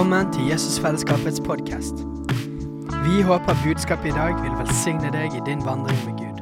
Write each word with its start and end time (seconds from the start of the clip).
Velkommen 0.00 0.32
til 0.32 0.46
Jesusfellesskapets 0.48 1.40
podkast. 1.44 1.94
Vi 3.04 3.20
håper 3.22 3.56
budskapet 3.64 4.06
i 4.08 4.12
dag 4.16 4.32
vil 4.42 4.54
velsigne 4.56 5.10
deg 5.12 5.34
i 5.36 5.40
din 5.44 5.60
vandring 5.60 5.98
med 6.06 6.14
Gud. 6.16 6.38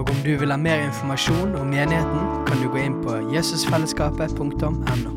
Og 0.00 0.10
om 0.10 0.16
du 0.24 0.32
vil 0.40 0.50
ha 0.50 0.56
mer 0.58 0.82
informasjon 0.82 1.54
om 1.60 1.70
menigheten, 1.70 2.24
kan 2.48 2.58
du 2.58 2.66
gå 2.66 2.80
inn 2.82 2.96
på 3.04 3.20
jesusfellesskapet.no. 3.30 5.12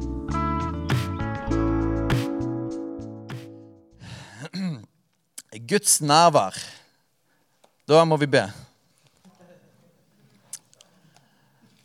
Guds 5.74 6.02
nærvær. 6.02 6.62
Da 7.90 8.06
må 8.06 8.22
vi 8.22 8.30
be. 8.30 8.46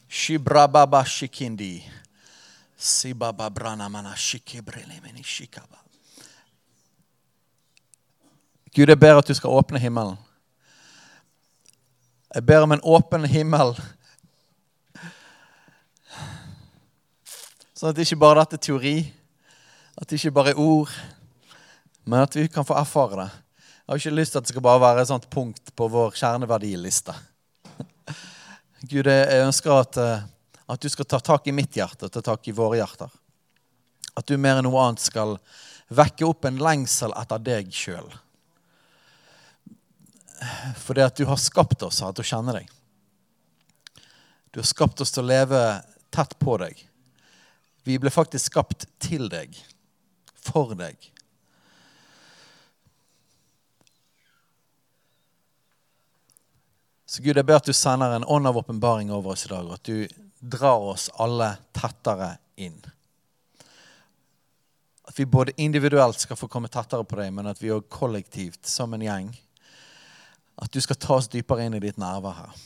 Shibrababa 0.09 1.05
shikindi. 1.09 1.89
Sibaba 2.77 3.49
branamana 3.51 4.13
shikibrilimini 4.13 5.25
shikaba. 5.25 5.86
Gud, 8.77 8.91
jeg 8.93 9.01
ber 9.01 9.17
at 9.17 9.25
du 9.25 9.33
skal 9.33 9.55
åpne 9.57 9.81
himmelen. 9.81 10.19
Jeg 12.35 12.45
ber 12.45 12.67
om 12.67 12.75
en 12.75 12.83
åpen 12.85 13.23
himmel. 13.25 13.71
Sånn 17.73 17.89
at 17.89 17.97
det 17.97 18.05
ikke 18.05 18.19
bare 18.21 18.45
er 18.45 18.61
teori, 18.61 18.99
at 19.97 20.05
det 20.05 20.19
ikke 20.19 20.35
bare 20.37 20.53
er 20.53 20.61
ord, 20.61 20.93
men 22.05 22.27
at 22.27 22.37
vi 22.37 22.45
kan 22.53 22.67
få 22.69 22.77
erfare 22.77 23.23
det. 23.23 23.31
Jeg 23.65 23.89
har 23.89 24.03
ikke 24.03 24.13
lyst 24.19 24.37
til 24.37 24.43
at 24.43 24.51
det 24.51 24.53
skal 24.53 24.67
bare 24.69 24.83
være 24.85 25.07
et 25.07 25.13
sånt 25.15 25.31
punkt 25.33 25.73
på 25.73 25.89
vår 25.97 26.13
kjerneverdiliste. 26.21 27.17
Gud, 28.83 29.09
jeg 29.09 29.41
ønsker 29.47 29.73
at, 29.79 30.03
eh, 30.03 30.29
at 30.69 30.85
du 30.85 30.93
skal 30.93 31.09
ta 31.09 31.23
tak 31.25 31.49
i 31.49 31.57
mitt 31.57 31.81
hjerte, 31.81 32.13
ta 32.13 32.21
tak 32.21 32.45
i 32.45 32.57
våre 32.61 32.83
hjerter. 32.83 33.09
At 34.13 34.29
du 34.29 34.37
mer 34.37 34.61
enn 34.61 34.69
noe 34.69 34.85
annet 34.85 35.01
skal 35.01 35.39
vekke 35.89 36.29
opp 36.29 36.45
en 36.45 36.61
lengsel 36.61 37.17
etter 37.17 37.41
deg 37.41 37.73
sjøl. 37.73 38.13
Fordi 40.77 41.05
at 41.05 41.17
du 41.17 41.25
har 41.29 41.41
skapt 41.41 41.83
oss 41.87 42.03
til 42.03 42.25
å 42.25 42.31
kjenne 42.31 42.57
deg. 42.59 42.71
Du 44.51 44.61
har 44.61 44.69
skapt 44.69 45.01
oss 45.01 45.13
til 45.13 45.25
å 45.25 45.31
leve 45.31 45.61
tett 46.15 46.39
på 46.41 46.57
deg. 46.61 46.79
Vi 47.87 47.99
ble 48.03 48.11
faktisk 48.11 48.51
skapt 48.51 48.87
til 49.03 49.29
deg, 49.31 49.55
for 50.35 50.75
deg. 50.79 50.97
Så 57.07 57.23
Gud, 57.23 57.37
jeg 57.37 57.47
ber 57.47 57.61
at 57.61 57.69
du 57.69 57.73
sender 57.77 58.17
en 58.17 58.27
ånd 58.27 58.49
av 58.51 58.59
åpenbaring 58.59 59.13
over 59.15 59.37
oss 59.37 59.47
i 59.47 59.53
dag, 59.53 59.69
og 59.69 59.79
at 59.79 59.87
du 59.87 60.09
drar 60.41 60.83
oss 60.91 61.07
alle 61.23 61.53
tettere 61.77 62.33
inn. 62.59 62.81
At 65.07 65.15
vi 65.19 65.29
både 65.31 65.55
individuelt 65.63 66.19
skal 66.21 66.37
få 66.37 66.49
komme 66.51 66.69
tettere 66.73 67.07
på 67.07 67.21
deg, 67.21 67.31
men 67.33 67.47
at 67.53 67.63
vi 67.63 67.71
òg 67.73 67.87
kollektivt, 67.93 68.67
som 68.67 68.93
en 68.97 69.05
gjeng, 69.07 69.31
at 70.57 70.73
du 70.73 70.81
skal 70.81 70.99
ta 71.01 71.19
oss 71.19 71.29
dypere 71.29 71.67
inn 71.67 71.77
i 71.77 71.83
ditt 71.83 71.99
nærvær 72.01 72.39
her. 72.41 72.57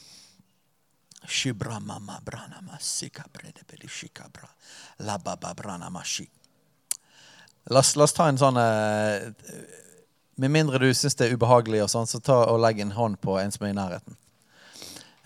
La 7.70 7.82
oss, 7.82 8.14
ta 8.16 8.30
en 8.30 8.40
sånn 8.40 8.56
eh, 8.56 9.28
Med 10.40 10.50
mindre 10.50 10.80
du 10.80 10.88
syns 10.96 11.18
det 11.18 11.28
er 11.28 11.36
ubehagelig, 11.36 11.82
og 11.84 11.90
sånn, 11.92 12.08
så 12.08 12.22
ta 12.24 12.38
og 12.48 12.62
legg 12.62 12.80
en 12.80 12.94
hånd 12.96 13.20
på 13.20 13.36
en 13.38 13.52
som 13.52 13.66
er 13.66 13.74
i 13.74 13.76
nærheten. 13.76 14.16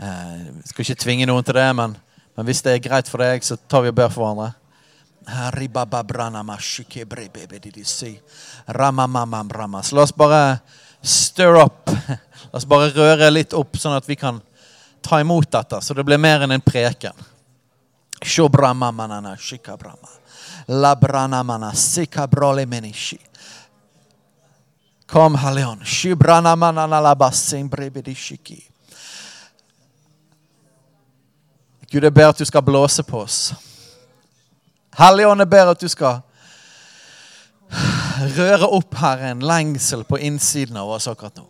Eh, 0.02 0.48
skal 0.66 0.84
ikke 0.84 1.02
tvinge 1.04 1.28
noen 1.30 1.46
til 1.46 1.54
det, 1.56 1.68
men, 1.78 1.94
men 2.34 2.48
hvis 2.48 2.64
det 2.66 2.74
er 2.74 2.82
greit 2.88 3.10
for 3.10 3.22
deg, 3.22 3.46
så 3.46 3.56
tar 3.56 3.84
vi 3.84 3.92
og 3.94 3.98
ber 4.00 4.10
for 4.10 4.24
hverandre. 4.24 4.50
La 9.94 10.02
oss 10.04 10.12
bare 10.12 10.58
stir 11.04 11.54
up. 11.60 11.90
La 12.50 12.58
oss 12.58 12.66
bare 12.68 12.90
røre 12.94 13.30
litt 13.30 13.54
opp, 13.56 13.76
sånn 13.76 13.96
at 13.96 14.08
vi 14.08 14.16
kan 14.16 14.40
ta 15.04 15.20
imot 15.20 15.50
dette, 15.52 15.80
så 15.80 15.94
det 15.94 16.04
blir 16.06 16.20
mer 16.20 16.44
enn 16.44 16.54
en 16.54 16.64
preken. 16.64 17.12
Kom, 25.06 25.36
Hellige 25.36 25.66
Gud, 31.90 32.02
jeg 32.02 32.14
ber 32.14 32.32
at 32.32 32.38
du 32.38 32.44
skal 32.48 32.64
blåse 32.64 33.02
på 33.02 33.20
oss. 33.20 33.52
Hellige 34.98 35.36
jeg 35.38 35.48
ber 35.48 35.74
at 35.74 35.80
du 35.80 35.88
skal 35.88 36.22
røre 38.36 38.66
opp 38.66 38.94
her 39.00 39.18
en 39.30 39.44
lengsel 39.44 40.04
på 40.04 40.18
innsiden 40.18 40.76
av 40.76 40.90
oss 40.96 41.08
akkurat 41.10 41.36
nå. 41.36 41.46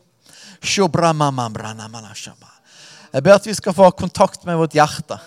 Jeg 3.14 3.22
ber 3.22 3.34
at 3.34 3.46
vi 3.46 3.54
skal 3.54 3.76
få 3.76 3.90
kontakt 3.90 4.44
med 4.48 4.56
vårt 4.56 4.74
hjerte. 4.74 5.18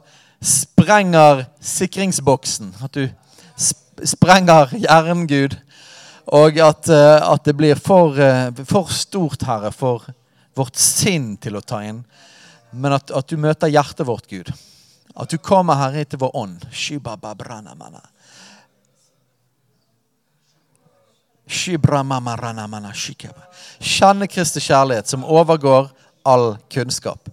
sprenger 0.44 1.46
sikringsboksen. 1.64 2.74
At 2.84 2.92
du 3.00 3.08
sprenger 3.58 4.72
hjernen, 4.76 5.28
Gud. 5.28 5.58
Og 6.32 6.58
at, 6.62 6.90
eh, 6.90 7.32
at 7.32 7.44
det 7.44 7.56
blir 7.58 7.76
for, 7.76 8.20
eh, 8.20 8.52
for, 8.66 8.88
stort, 8.88 9.44
Herre, 9.44 9.72
for 9.72 10.06
vårt 10.56 10.76
sinn 10.76 11.38
til 11.38 11.58
å 11.58 11.62
ta 11.66 11.82
inn. 11.84 12.04
Men 12.72 12.94
at, 12.94 13.12
at 13.12 13.28
du 13.28 13.38
møter 13.38 13.72
hjertet 13.72 14.08
vårt, 14.08 14.28
Gud. 14.30 14.52
At 15.16 15.30
du 15.30 15.38
kommer, 15.38 15.76
Herre, 15.76 16.06
til 16.06 16.20
vår 16.20 16.32
ånd. 16.36 16.66
Kjenne 23.82 24.28
Kristi 24.32 24.62
kjærlighet 24.64 25.08
som 25.12 25.26
overgår 25.28 25.90
all 26.24 26.56
kunnskap. 26.72 27.28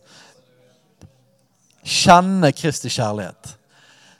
Kjenne 1.84 2.50
Kristi 2.52 2.90
kjærlighet 2.90 3.54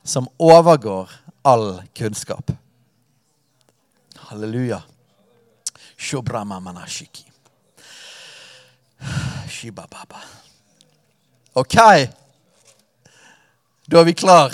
som 0.06 0.28
overgår 0.38 1.10
all 1.48 1.82
kunnskap. 1.96 2.50
Halleluja. 4.16 4.82
OK. 11.52 11.76
Da 13.88 14.00
er 14.00 14.04
vi 14.04 14.12
klar. 14.12 14.52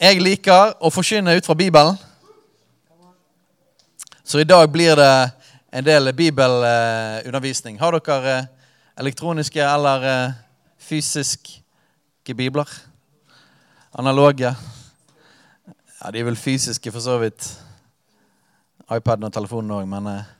Jeg 0.00 0.22
liker 0.24 0.72
å 0.80 0.90
forkynne 0.90 1.36
ut 1.36 1.46
fra 1.46 1.54
Bibelen. 1.58 1.98
Så 4.24 4.40
i 4.40 4.48
dag 4.48 4.64
blir 4.72 4.96
det 4.96 5.12
en 5.72 5.84
del 5.84 6.08
bibelundervisning. 6.16 7.76
Har 7.80 7.98
dere 8.00 8.38
eh, 8.38 8.48
elektroniske 9.04 9.60
eller 9.60 10.08
eh, 10.08 10.40
fysiske 10.80 12.34
bibler? 12.34 12.72
Analoge? 13.94 14.56
Ja, 16.00 16.10
De 16.10 16.20
er 16.20 16.24
vel 16.24 16.36
fysiske, 16.36 16.92
for 16.92 17.00
så 17.00 17.18
vidt. 17.20 17.58
iPaden 18.92 19.24
og 19.24 19.32
telefonen 19.32 19.74
òg, 19.76 19.84
men 19.88 20.06
eh, 20.08 20.30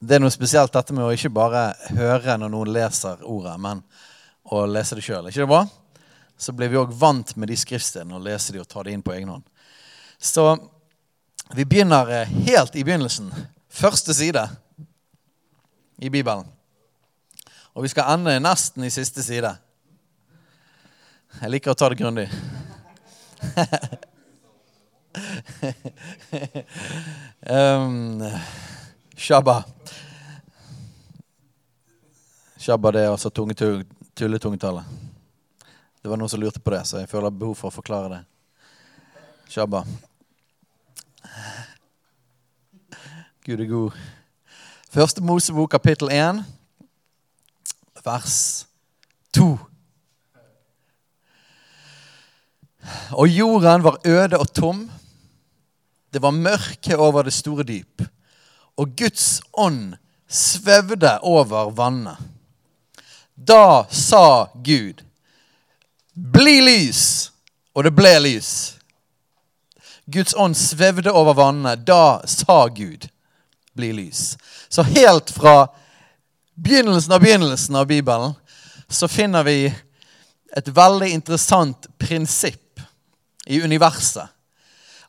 det 0.00 0.16
er 0.16 0.22
noe 0.22 0.32
spesielt 0.32 0.72
dette 0.72 0.96
med 0.96 1.04
å 1.04 1.12
ikke 1.12 1.30
bare 1.32 1.62
høre 1.96 2.38
når 2.40 2.52
noen 2.52 2.72
leser 2.72 3.20
ordet, 3.20 3.54
men 3.60 3.84
å 4.48 4.64
lese 4.64 4.96
det 4.96 5.04
sjøl. 5.04 5.28
Ikke 5.28 5.44
det 5.44 5.50
bra? 5.52 5.62
Så 6.40 6.56
blir 6.56 6.72
vi 6.72 6.80
òg 6.80 6.96
vant 6.96 7.36
med 7.36 7.52
de 7.52 7.60
skriftstedene 7.60 8.16
og 8.16 8.24
lese 8.24 8.56
de 8.56 8.64
og 8.64 8.68
ta 8.68 8.82
det 8.82 8.96
inn 8.96 9.04
på 9.04 9.12
egen 9.12 9.28
hånd. 9.32 9.44
Så 10.18 10.48
vi 11.52 11.68
begynner 11.68 12.08
eh, 12.22 12.36
helt 12.48 12.76
i 12.76 12.84
begynnelsen. 12.84 13.28
Første 13.68 14.16
side 14.16 14.48
i 16.00 16.08
Bibelen. 16.08 16.48
Og 17.76 17.84
vi 17.84 17.92
skal 17.92 18.16
ende 18.16 18.40
nesten 18.40 18.88
i 18.88 18.94
siste 18.94 19.22
side. 19.22 19.58
Jeg 21.38 21.50
liker 21.52 21.70
å 21.70 21.78
ta 21.78 21.86
det 21.92 22.00
grundig. 22.00 22.24
um, 27.46 28.24
shabba. 29.14 29.62
Shabba 32.58 32.90
det 32.90 33.04
er 33.04 33.12
altså 33.12 33.30
tulletungetallet. 33.30 34.84
Det 36.02 36.10
var 36.10 36.18
noen 36.18 36.32
som 36.32 36.42
lurte 36.42 36.58
på 36.58 36.74
det, 36.74 36.82
så 36.90 36.98
jeg 37.04 37.10
føler 37.10 37.30
behov 37.30 37.54
for 37.60 37.70
å 37.70 37.76
forklare 37.78 38.08
det. 38.16 38.22
Shabba. 39.54 39.86
Gud 43.46 43.62
er 43.62 43.70
god. 43.70 43.90
Første 44.90 45.22
Mosebok, 45.22 45.70
kapittel 45.70 46.10
1, 46.10 46.42
vers 48.02 48.66
2. 49.38 49.77
Og 53.12 53.28
jorden 53.28 53.82
var 53.84 53.98
øde 54.04 54.38
og 54.38 54.52
tom. 54.54 54.90
Det 56.12 56.22
var 56.22 56.30
mørke 56.30 56.96
over 56.96 57.22
det 57.22 57.32
store 57.32 57.62
dyp. 57.62 58.02
Og 58.76 58.96
Guds 58.96 59.40
ånd 59.52 59.94
svevde 60.28 61.18
over 61.22 61.70
vannet. 61.70 62.16
Da 63.34 63.84
sa 63.90 64.48
Gud, 64.54 65.02
'Bli 66.14 66.60
lys!' 66.60 67.30
Og 67.74 67.84
det 67.84 67.94
ble 67.94 68.18
lys. 68.18 68.74
Guds 70.06 70.34
ånd 70.34 70.56
svevde 70.56 71.12
over 71.12 71.34
vannet. 71.34 71.86
Da 71.86 72.20
sa 72.26 72.66
Gud, 72.68 73.08
'Bli 73.74 73.92
lys'. 73.92 74.36
Så 74.68 74.82
helt 74.82 75.30
fra 75.30 75.68
begynnelsen 76.54 77.12
av 77.12 77.20
begynnelsen 77.20 77.76
av 77.76 77.86
Bibelen 77.86 78.32
så 78.88 79.08
finner 79.08 79.42
vi 79.42 79.74
et 80.56 80.68
veldig 80.68 81.08
interessant 81.12 81.86
prinsipp 81.98 82.67
i 83.48 83.62
universet. 83.64 84.28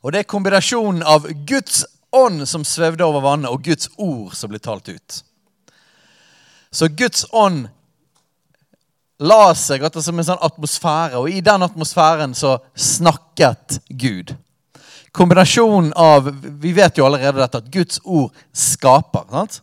Og 0.00 0.12
det 0.12 0.22
er 0.22 0.30
kombinasjonen 0.32 1.02
av 1.04 1.28
Guds 1.46 1.84
ånd 2.10 2.46
som 2.48 2.64
svevde 2.64 3.04
over 3.04 3.22
vannet, 3.24 3.50
og 3.52 3.62
Guds 3.64 3.90
ord 4.00 4.32
som 4.34 4.50
ble 4.50 4.60
talt 4.62 4.88
ut. 4.88 5.20
Så 6.72 6.88
Guds 6.88 7.26
ånd 7.36 7.68
la 9.20 9.50
seg 9.58 9.84
som 10.00 10.18
en 10.18 10.28
sånn 10.30 10.44
atmosfære, 10.46 11.20
og 11.20 11.28
i 11.28 11.42
den 11.44 11.66
atmosfæren 11.66 12.32
så 12.34 12.56
snakket 12.74 13.80
Gud. 13.88 14.32
Kombinasjonen 15.12 15.92
av 15.98 16.30
Vi 16.40 16.72
vet 16.72 16.98
jo 16.98 17.04
allerede 17.04 17.42
dette, 17.42 17.58
at 17.58 17.72
Guds 17.72 18.00
ord 18.04 18.30
skaper. 18.52 19.26
sant? 19.30 19.60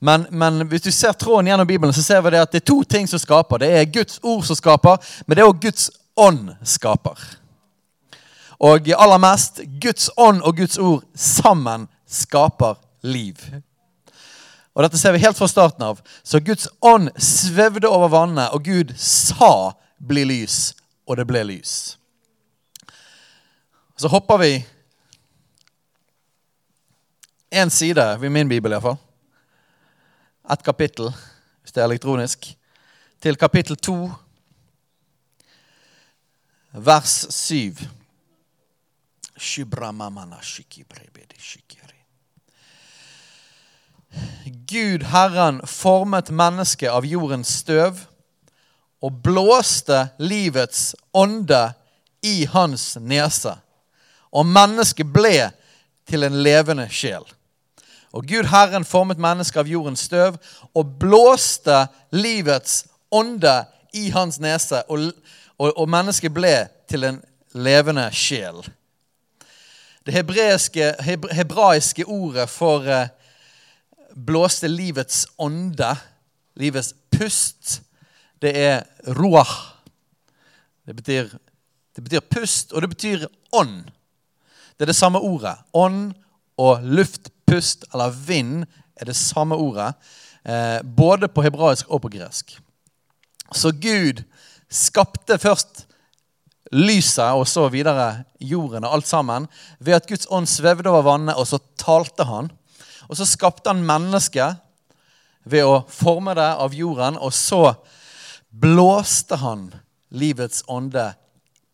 Men, 0.00 0.26
men, 0.30 0.64
hvis 0.66 0.82
du 0.82 0.90
ser 0.90 1.12
tråden 1.12 1.46
gjennom 1.46 1.66
Bibelen, 1.66 1.94
så 1.94 2.02
ser 2.02 2.22
vi 2.22 2.32
det 2.34 2.40
at 2.42 2.52
det 2.52 2.62
er 2.62 2.70
to 2.72 2.80
ting 2.82 3.06
som 3.06 3.20
skaper. 3.22 3.58
Det 3.62 3.68
er 3.70 3.84
Guds 3.84 4.18
ord 4.22 4.42
som 4.46 4.56
skaper, 4.58 4.98
men 5.26 5.36
det 5.36 5.44
er 5.44 5.50
òg 5.50 5.60
Guds 5.62 5.90
ånd 6.16 6.50
skaper. 6.66 7.18
Og 8.62 8.88
aller 8.94 9.18
mest 9.18 9.60
Guds 9.82 10.10
ånd 10.16 10.42
og 10.46 10.56
Guds 10.56 10.78
ord 10.78 11.02
sammen 11.18 11.88
skaper 12.06 12.78
liv. 13.02 13.40
Og 14.72 14.84
Dette 14.84 14.98
ser 15.00 15.12
vi 15.12 15.22
helt 15.24 15.36
fra 15.36 15.48
starten 15.50 15.82
av. 15.84 15.98
Så 16.22 16.40
Guds 16.40 16.68
ånd 16.80 17.10
svevde 17.20 17.90
over 17.90 18.08
vannet, 18.12 18.54
og 18.54 18.64
Gud 18.64 18.94
sa 18.96 19.74
'bli 19.98 20.24
lys', 20.24 20.74
og 21.06 21.16
det 21.16 21.26
ble 21.26 21.44
lys. 21.44 21.98
Så 23.96 24.08
hopper 24.08 24.38
vi 24.38 24.64
én 27.52 27.68
side 27.68 28.20
ved 28.20 28.30
min 28.30 28.48
bibel, 28.48 28.72
iallfall. 28.72 28.96
Ett 30.50 30.62
kapittel, 30.62 31.12
hvis 31.62 31.72
det 31.72 31.80
er 31.80 31.84
elektronisk. 31.84 32.56
Til 33.22 33.36
kapittel 33.36 33.76
to, 33.76 34.10
vers 36.72 37.26
syv. 37.30 37.76
Gud, 44.68 45.02
Herren, 45.02 45.60
formet 45.66 46.30
mennesket 46.30 46.92
av 46.92 47.06
jordens 47.08 47.50
støv 47.62 48.04
og 49.02 49.22
blåste 49.24 50.04
livets 50.22 50.92
ånde 51.12 51.72
i 52.22 52.44
hans 52.52 52.96
nese. 53.00 53.54
Og 54.32 54.46
mennesket 54.46 55.08
ble 55.12 55.50
til 56.08 56.26
en 56.26 56.38
levende 56.44 56.86
sjel. 56.92 57.24
Og 58.12 58.28
Gud 58.28 58.48
Herren 58.52 58.84
formet 58.84 59.20
mennesket 59.20 59.62
av 59.64 59.70
jordens 59.70 60.04
støv 60.06 60.36
og 60.76 60.96
blåste 61.00 61.86
livets 62.12 62.84
ånde 63.10 63.62
i 63.96 64.10
hans 64.12 64.38
nese. 64.40 64.84
Og, 64.88 65.10
og, 65.58 65.72
og 65.72 65.88
mennesket 65.90 66.34
ble 66.34 66.54
til 66.88 67.08
en 67.08 67.20
levende 67.56 68.06
sjel. 68.14 68.62
Det 70.06 70.14
hebraiske 70.14 72.04
ordet 72.04 72.48
for 72.50 72.86
eh, 72.90 73.08
blåste 74.14 74.68
livets 74.68 75.26
ånde, 75.38 75.92
livets 76.58 76.94
pust, 77.14 77.82
det 78.42 78.52
er 78.58 78.82
roah. 79.14 79.52
Det 80.86 80.96
betyr, 80.96 81.30
det 81.96 82.04
betyr 82.04 82.24
pust, 82.30 82.72
og 82.72 82.82
det 82.82 82.90
betyr 82.90 83.26
ånd. 83.52 83.84
Det 84.74 84.86
er 84.86 84.90
det 84.90 84.98
samme 84.98 85.22
ordet. 85.22 85.54
Ånd 85.72 86.12
og 86.58 86.82
luftpust, 86.82 87.86
eller 87.92 88.10
vind, 88.10 88.64
er 88.96 89.06
det 89.06 89.16
samme 89.16 89.54
ordet. 89.54 89.92
Eh, 90.42 90.82
både 90.82 91.28
på 91.30 91.46
hebraisk 91.46 91.86
og 91.88 92.02
på 92.02 92.10
gresk. 92.16 92.56
Så 93.54 93.70
Gud 93.70 94.24
skapte 94.70 95.38
først 95.38 95.86
lyset 96.72 97.36
og 97.36 97.46
så 97.48 97.66
videre 97.72 98.24
jorden 98.40 98.86
og 98.86 98.96
alt 98.96 99.08
sammen 99.08 99.46
ved 99.78 99.98
at 99.98 100.08
Guds 100.08 100.26
ånd 100.32 100.48
svevde 100.48 100.90
over 100.90 101.04
vannet, 101.06 101.36
og 101.36 101.46
så 101.46 101.60
talte 101.80 102.24
han. 102.28 102.50
Og 103.08 103.18
så 103.18 103.26
skapte 103.28 103.68
han 103.68 103.84
mennesket 103.84 104.60
ved 105.44 105.66
å 105.66 105.82
forme 105.90 106.34
det 106.38 106.48
av 106.64 106.74
jorden, 106.74 107.18
og 107.18 107.34
så 107.34 107.74
blåste 108.48 109.36
han 109.42 109.68
livets 110.12 110.62
ånde 110.68 111.10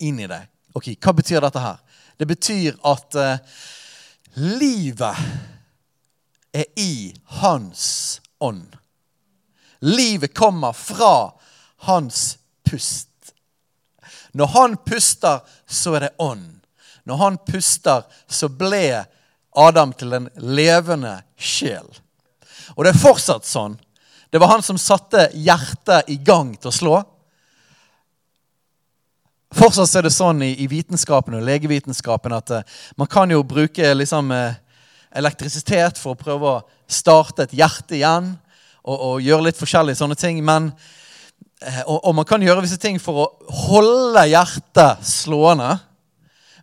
inn 0.02 0.20
i 0.22 0.30
det. 0.30 0.40
Ok, 0.74 0.94
Hva 1.02 1.14
betyr 1.14 1.42
dette 1.42 1.62
her? 1.62 1.78
Det 2.18 2.26
betyr 2.26 2.78
at 2.86 3.14
uh, 3.18 3.38
livet 4.58 5.18
er 6.54 6.66
i 6.78 7.14
hans 7.42 8.20
ånd. 8.42 8.74
Livet 9.80 10.34
kommer 10.34 10.74
fra 10.74 11.30
hans 11.86 12.38
pust. 12.66 13.07
Når 14.38 14.46
han 14.46 14.76
puster, 14.86 15.40
så 15.66 15.96
er 15.98 16.06
det 16.06 16.14
ånd. 16.22 16.60
Når 17.04 17.16
han 17.16 17.38
puster, 17.42 18.04
så 18.26 18.46
ble 18.48 19.02
Adam 19.56 19.92
til 19.98 20.12
en 20.14 20.28
levende 20.36 21.16
sjel. 21.34 21.88
Og 22.76 22.84
det 22.84 22.92
er 22.92 23.00
fortsatt 23.00 23.48
sånn. 23.48 23.74
Det 24.30 24.38
var 24.38 24.52
han 24.52 24.62
som 24.62 24.78
satte 24.78 25.30
hjertet 25.34 26.10
i 26.12 26.18
gang 26.22 26.52
til 26.54 26.70
å 26.70 26.76
slå. 26.76 26.98
Fortsatt 29.58 29.96
er 29.98 30.06
det 30.06 30.14
sånn 30.14 30.44
i, 30.44 30.68
vitenskapen 30.70 31.38
og 31.38 31.46
legevitenskapen 31.48 32.36
at 32.36 32.52
uh, 32.52 32.78
man 33.00 33.10
kan 33.10 33.32
jo 33.32 33.40
bruke 33.42 33.90
liksom, 33.96 34.30
uh, 34.30 34.52
elektrisitet 35.16 35.98
for 35.98 36.14
å 36.14 36.20
prøve 36.20 36.52
å 36.52 36.62
starte 36.86 37.48
et 37.48 37.56
hjerte 37.58 37.96
igjen 37.96 38.34
og, 38.84 38.94
og 38.94 39.24
gjøre 39.24 39.48
litt 39.48 39.58
forskjellige 39.58 39.98
sånne 39.98 40.20
ting. 40.20 40.44
Men 40.44 40.70
Eh, 40.70 41.07
og, 41.58 41.98
og, 42.04 42.14
man 42.14 42.26
kan 42.28 42.42
gjøre 42.42 42.62
visse 42.62 42.78
ting 42.78 43.00
for 43.02 43.24
å 43.24 43.54
holde 43.66 44.22
hjertet 44.30 45.06
slående. 45.06 45.72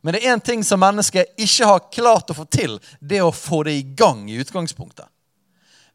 Men 0.05 0.15
det 0.15 0.21
er 0.21 0.35
én 0.35 0.43
ting 0.43 0.61
som 0.63 0.79
mennesket 0.79 1.33
ikke 1.41 1.67
har 1.67 1.87
klart 1.91 2.31
å 2.31 2.37
få 2.37 2.45
til. 2.47 2.77
Det 2.99 3.19
er 3.19 3.27
å 3.27 3.35
få 3.35 3.63
det 3.67 3.73
i 3.75 3.87
gang 3.97 4.23
i 4.29 4.37
utgangspunktet. 4.39 5.07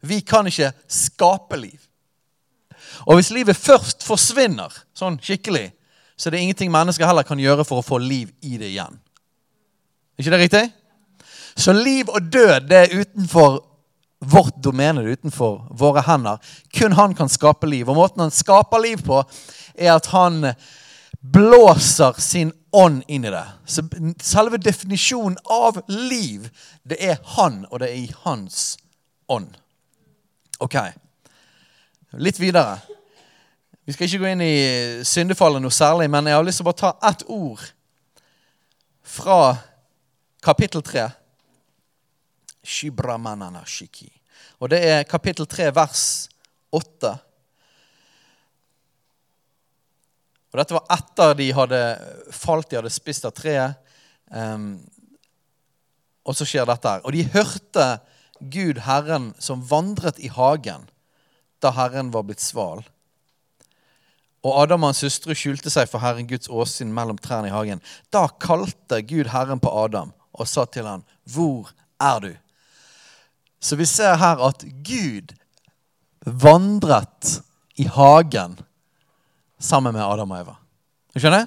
Vi 0.05 0.19
kan 0.25 0.49
ikke 0.49 0.73
skape 0.89 1.57
liv. 1.61 1.79
Og 3.07 3.17
hvis 3.17 3.31
livet 3.33 3.57
først 3.57 4.05
forsvinner 4.05 4.73
sånn 4.97 5.17
skikkelig, 5.23 5.69
så 6.17 6.29
er 6.29 6.35
det 6.35 6.43
ingenting 6.43 6.69
mennesker 6.73 7.07
heller 7.07 7.25
kan 7.25 7.39
gjøre 7.41 7.65
for 7.65 7.81
å 7.81 7.85
få 7.85 7.97
liv 8.01 8.29
i 8.45 8.59
det 8.61 8.69
igjen. 8.69 8.99
Er 10.13 10.21
ikke 10.21 10.35
det 10.35 10.41
riktig? 10.43 10.65
Så 11.57 11.73
liv 11.73 12.09
og 12.09 12.29
død 12.29 12.67
det 12.69 12.81
er 12.83 12.99
utenfor 13.01 13.57
vårt 14.21 14.55
domene 14.55 15.01
utenfor 15.01 15.67
våre 15.69 16.01
hender. 16.05 16.37
Kun 16.73 16.93
han 16.93 17.15
kan 17.15 17.29
skape 17.29 17.67
liv. 17.67 17.89
Og 17.89 17.97
måten 17.97 18.21
han 18.21 18.33
skaper 18.33 18.81
liv 18.83 19.01
på, 19.05 19.23
er 19.75 19.95
at 19.95 20.11
han 20.13 20.53
blåser 21.21 22.13
sin 22.21 22.53
ånd 22.71 23.03
inn 23.07 23.25
i 23.25 23.33
det. 23.33 23.45
Så 23.65 23.83
selve 24.21 24.57
definisjonen 24.61 25.37
av 25.49 25.81
liv, 25.87 26.49
det 26.83 26.97
er 27.01 27.17
han, 27.35 27.65
og 27.69 27.81
det 27.81 27.89
er 27.89 27.97
i 27.97 28.13
hans 28.23 28.77
ånd. 29.29 29.57
Ok. 30.61 30.77
Litt 32.21 32.39
videre. 32.39 32.77
Vi 33.85 33.95
skal 33.95 34.07
ikke 34.07 34.21
gå 34.21 34.29
inn 34.31 34.43
i 34.45 34.57
syndefallet 35.07 35.63
noe 35.63 35.73
særlig, 35.73 36.09
men 36.13 36.29
jeg 36.29 36.37
har 36.37 36.45
lyst 36.45 36.61
til 36.61 36.67
å 36.67 36.69
bare 36.69 36.81
ta 36.83 37.09
ett 37.09 37.25
ord 37.25 37.63
fra 39.01 39.39
kapittel 40.45 40.85
3 40.85 41.09
og 44.61 44.69
det 44.69 44.81
er 44.85 45.07
kapittel 45.09 45.47
3, 45.49 45.71
vers 45.73 46.29
8. 46.69 47.11
Og 50.51 50.59
dette 50.59 50.75
var 50.75 50.85
etter 50.93 51.35
de 51.39 51.47
hadde 51.57 51.81
falt, 52.35 52.69
de 52.69 52.77
hadde 52.77 52.93
spist 52.93 53.25
av 53.25 53.33
treet. 53.33 53.79
Um, 54.29 54.75
og 56.21 56.37
så 56.37 56.45
skjer 56.45 56.67
dette 56.69 56.93
her. 56.93 57.01
Og 57.07 57.15
de 57.15 57.25
hørte 57.33 57.87
Gud, 58.41 58.83
Herren, 58.85 59.31
som 59.41 59.65
vandret 59.65 60.21
i 60.21 60.29
hagen 60.31 60.85
da 61.61 61.73
Herren 61.73 62.09
var 62.13 62.25
blitt 62.25 62.41
sval. 62.41 62.83
Og 64.41 64.55
Adam 64.63 64.85
og 64.85 64.91
hans 64.91 65.03
hustru 65.05 65.35
skjulte 65.37 65.69
seg 65.73 65.89
for 65.89 66.01
Herren 66.01 66.29
Guds 66.29 66.49
åsyn 66.49 66.93
mellom 66.93 67.19
trærne 67.21 67.49
i 67.49 67.53
hagen. 67.53 67.81
Da 68.13 68.27
kalte 68.41 69.01
Gud 69.05 69.29
Herren 69.33 69.61
på 69.61 69.73
Adam 69.83 70.13
og 70.31 70.47
sa 70.47 70.65
til 70.65 70.87
han, 70.87 71.03
'Hvor 71.25 71.73
er 71.99 72.19
du?' 72.19 72.37
Så 73.61 73.77
vi 73.77 73.85
ser 73.85 74.17
her 74.17 74.41
at 74.41 74.65
Gud 74.85 75.33
vandret 76.25 77.41
i 77.77 77.85
hagen 77.87 78.57
sammen 79.61 79.93
med 79.93 80.03
Adam 80.05 80.33
og 80.33 80.41
Eva. 80.41 80.55
Du 81.13 81.21
skjønner? 81.21 81.45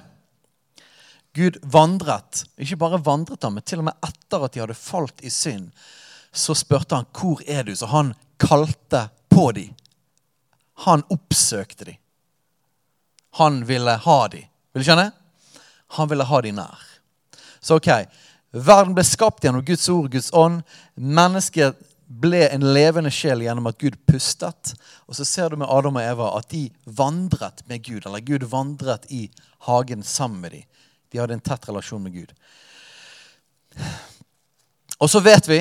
Gud 1.35 1.59
vandret. 1.61 2.45
Ikke 2.55 2.79
bare 2.79 3.01
vandret 3.03 3.43
han, 3.43 3.57
men 3.57 3.65
til 3.67 3.81
og 3.81 3.89
med 3.89 4.07
etter 4.07 4.45
at 4.45 4.55
de 4.55 4.63
hadde 4.63 4.77
falt 4.79 5.23
i 5.25 5.31
synd, 5.33 5.71
så 6.31 6.55
spurte 6.55 6.95
han 6.95 7.05
'Hvor 7.11 7.43
er 7.47 7.63
du?' 7.63 7.75
Så 7.75 7.85
han 7.85 8.13
kalte 8.39 9.09
på 9.29 9.51
dem. 9.51 9.75
Han 10.87 11.03
oppsøkte 11.09 11.85
dem. 11.85 11.95
Han 13.31 13.65
ville 13.67 13.91
ha 13.91 14.27
dem. 14.27 14.43
Vil 14.73 14.83
du 14.83 14.85
skjønne? 14.87 15.11
Han 15.87 16.09
ville 16.09 16.23
ha 16.23 16.41
dem 16.41 16.55
nær. 16.55 16.79
Så 17.61 17.75
ok, 17.75 18.07
verden 18.51 18.93
ble 18.95 19.03
skapt 19.03 19.43
gjennom 19.43 19.65
Guds 19.65 19.89
ord, 19.89 20.11
Guds 20.11 20.31
ånd. 20.33 20.63
Mennesket 20.95 21.75
ble 22.05 22.43
en 22.47 22.65
levende 22.75 23.11
sjel 23.13 23.41
gjennom 23.45 23.69
at 23.69 23.79
Gud 23.81 23.97
pustet. 24.07 24.73
Og 25.09 25.17
så 25.17 25.25
ser 25.25 25.49
du 25.49 25.59
med 25.61 25.69
Adam 25.71 25.97
og 25.97 26.05
Eva 26.05 26.29
at 26.37 26.49
de 26.53 26.67
vandret 26.85 27.63
med 27.69 27.83
Gud. 27.85 28.05
Eller 28.05 28.25
Gud 28.25 28.45
vandret 28.51 29.07
i 29.09 29.27
hagen 29.67 30.03
sammen 30.03 30.41
med 30.43 30.51
dem. 30.57 30.67
De 31.11 31.21
hadde 31.21 31.37
en 31.37 31.43
tett 31.43 31.67
relasjon 31.69 32.03
med 32.03 32.13
Gud. 32.13 32.33
Og 35.01 35.09
så 35.11 35.19
vet 35.23 35.47
vi 35.49 35.59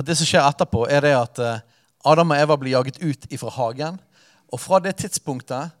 at 0.00 0.06
det 0.06 0.16
som 0.16 0.28
skjer 0.28 0.46
etterpå, 0.46 0.86
er 0.88 1.04
det 1.04 1.12
at 1.16 1.40
eh, 1.44 1.62
Adam 2.08 2.32
og 2.32 2.40
Eva 2.40 2.56
blir 2.56 2.72
jaget 2.72 3.00
ut 3.02 3.26
ifra 3.28 3.52
hagen. 3.52 3.98
Og 4.48 4.62
fra 4.62 4.80
det 4.80 4.96
tidspunktet 5.02 5.74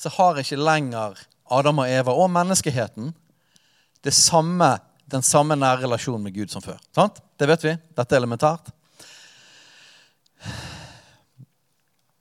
så 0.00 0.12
har 0.16 0.40
ikke 0.40 0.58
lenger 0.58 1.20
Adam 1.50 1.82
og 1.82 1.90
Eva 1.90 2.14
og 2.16 2.30
menneskeheten 2.32 3.12
det 4.04 4.14
samme 4.16 4.78
den 5.10 5.24
samme 5.26 5.56
nære 5.58 5.84
relasjonen 5.84 6.24
med 6.24 6.34
Gud 6.34 6.52
som 6.52 6.62
før. 6.64 6.78
Sant? 6.94 7.20
Det 7.38 7.48
vet 7.50 7.64
vi. 7.64 7.76
Dette 7.96 8.16
er 8.16 8.22
elementært. 8.22 8.70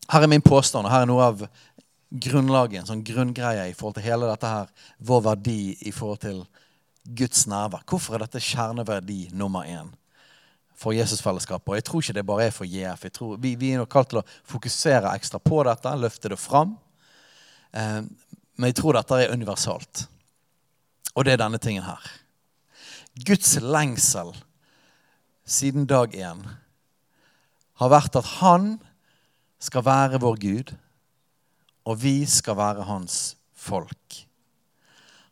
Her 0.10 0.26
er 0.26 0.32
min 0.32 0.42
påstand, 0.42 0.88
og 0.88 0.92
her 0.94 1.06
er 1.06 1.10
noe 1.10 1.28
av 1.28 1.44
grunnlaget, 2.10 2.82
en 2.82 2.90
sånn 2.90 3.06
grunngreie 3.06 3.68
i 3.70 3.76
forhold 3.78 4.00
til 4.00 4.08
hele 4.08 4.30
dette 4.32 4.50
her, 4.50 4.70
vår 5.06 5.22
verdi 5.28 5.62
i 5.86 5.94
forhold 5.94 6.24
til 6.24 6.40
Guds 7.06 7.46
nærvær. 7.50 7.86
Hvorfor 7.90 8.18
er 8.18 8.26
dette 8.26 8.42
kjerneverdi 8.42 9.28
nummer 9.38 9.68
én 9.70 9.92
for 10.80 10.98
Jesusfellesskapet? 10.98 11.70
Og 11.70 11.78
jeg 11.78 11.86
tror 11.86 12.04
ikke 12.04 12.18
det 12.18 12.26
bare 12.26 12.48
er 12.48 12.56
for 12.56 12.70
JF. 12.70 13.06
Tror, 13.14 13.38
vi, 13.38 13.54
vi, 13.60 13.74
er 13.74 13.84
nok 13.84 13.92
kalt 13.94 14.10
til 14.14 14.22
å 14.24 14.28
fokusere 14.50 15.14
ekstra 15.14 15.42
på 15.44 15.62
dette, 15.68 15.94
løfte 16.02 16.34
det 16.34 16.40
fram. 16.42 16.74
Eh, 17.72 18.02
men 18.58 18.72
jeg 18.72 18.80
tror 18.82 18.98
dette 18.98 19.22
er 19.22 19.36
universalt. 19.36 20.08
Og 21.14 21.26
det 21.26 21.36
er 21.36 21.44
denne 21.44 21.62
tingen 21.62 21.86
her. 21.86 22.10
Guds 23.18 23.58
lengsel 23.62 24.34
siden 25.50 25.88
dag 25.90 26.14
én 26.14 26.44
har 27.80 27.92
vært 27.92 28.16
at 28.20 28.28
han 28.40 28.78
skal 29.60 29.84
være 29.88 30.20
vår 30.22 30.38
Gud, 30.40 30.72
og 31.88 32.02
vi 32.04 32.24
skal 32.30 32.58
være 32.60 32.86
hans 32.88 33.36
folk. 33.56 34.22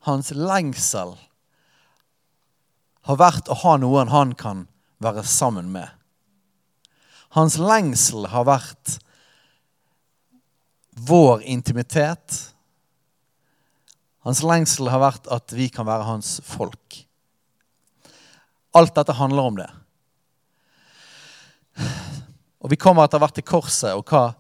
Hans 0.07 0.31
lengsel 0.31 1.13
har 3.07 3.19
vært 3.19 3.51
å 3.51 3.55
ha 3.63 3.75
noen 3.79 4.12
han 4.12 4.34
kan 4.36 4.65
være 5.03 5.24
sammen 5.27 5.69
med. 5.72 5.88
Hans 7.36 7.57
lengsel 7.60 8.27
har 8.31 8.48
vært 8.48 8.98
vår 11.07 11.43
intimitet. 11.46 12.39
Hans 14.25 14.41
lengsel 14.43 14.89
har 14.91 15.03
vært 15.03 15.27
at 15.31 15.53
vi 15.55 15.69
kan 15.72 15.88
være 15.88 16.07
hans 16.07 16.39
folk. 16.43 17.07
Alt 18.77 18.96
dette 18.96 19.15
handler 19.17 19.50
om 19.50 19.57
det. 19.57 19.69
Og 22.62 22.69
Vi 22.69 22.77
kommer 22.79 23.05
etter 23.05 23.22
hvert 23.22 23.38
til 23.38 23.46
korset 23.48 23.93
og 23.96 24.05
hva 24.10 24.31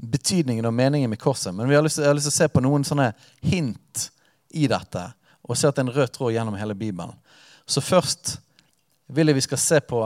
betydningen 0.00 0.66
og 0.66 0.74
meningen 0.74 1.10
med 1.10 1.20
korset. 1.20 1.54
Men 1.54 1.68
vi 1.68 1.74
har 1.74 1.84
lyst, 1.84 1.98
til, 1.98 2.06
har 2.08 2.16
lyst 2.16 2.28
til 2.30 2.34
å 2.34 2.38
se 2.38 2.48
på 2.52 2.62
noen 2.64 2.84
sånne 2.86 3.10
hint 3.46 4.10
i 4.56 4.66
dette 4.70 5.04
og 5.50 5.58
se 5.58 5.68
at 5.68 5.76
det 5.76 5.82
er 5.82 5.88
en 5.88 5.94
rød 5.94 6.12
tråd 6.14 6.34
gjennom 6.34 6.58
hele 6.58 6.76
Bibelen. 6.78 7.14
Så 7.66 7.82
først 7.82 8.36
vil 9.10 9.30
jeg 9.30 9.38
vi 9.40 9.46
skal 9.46 9.58
se 9.58 9.80
på 9.82 10.04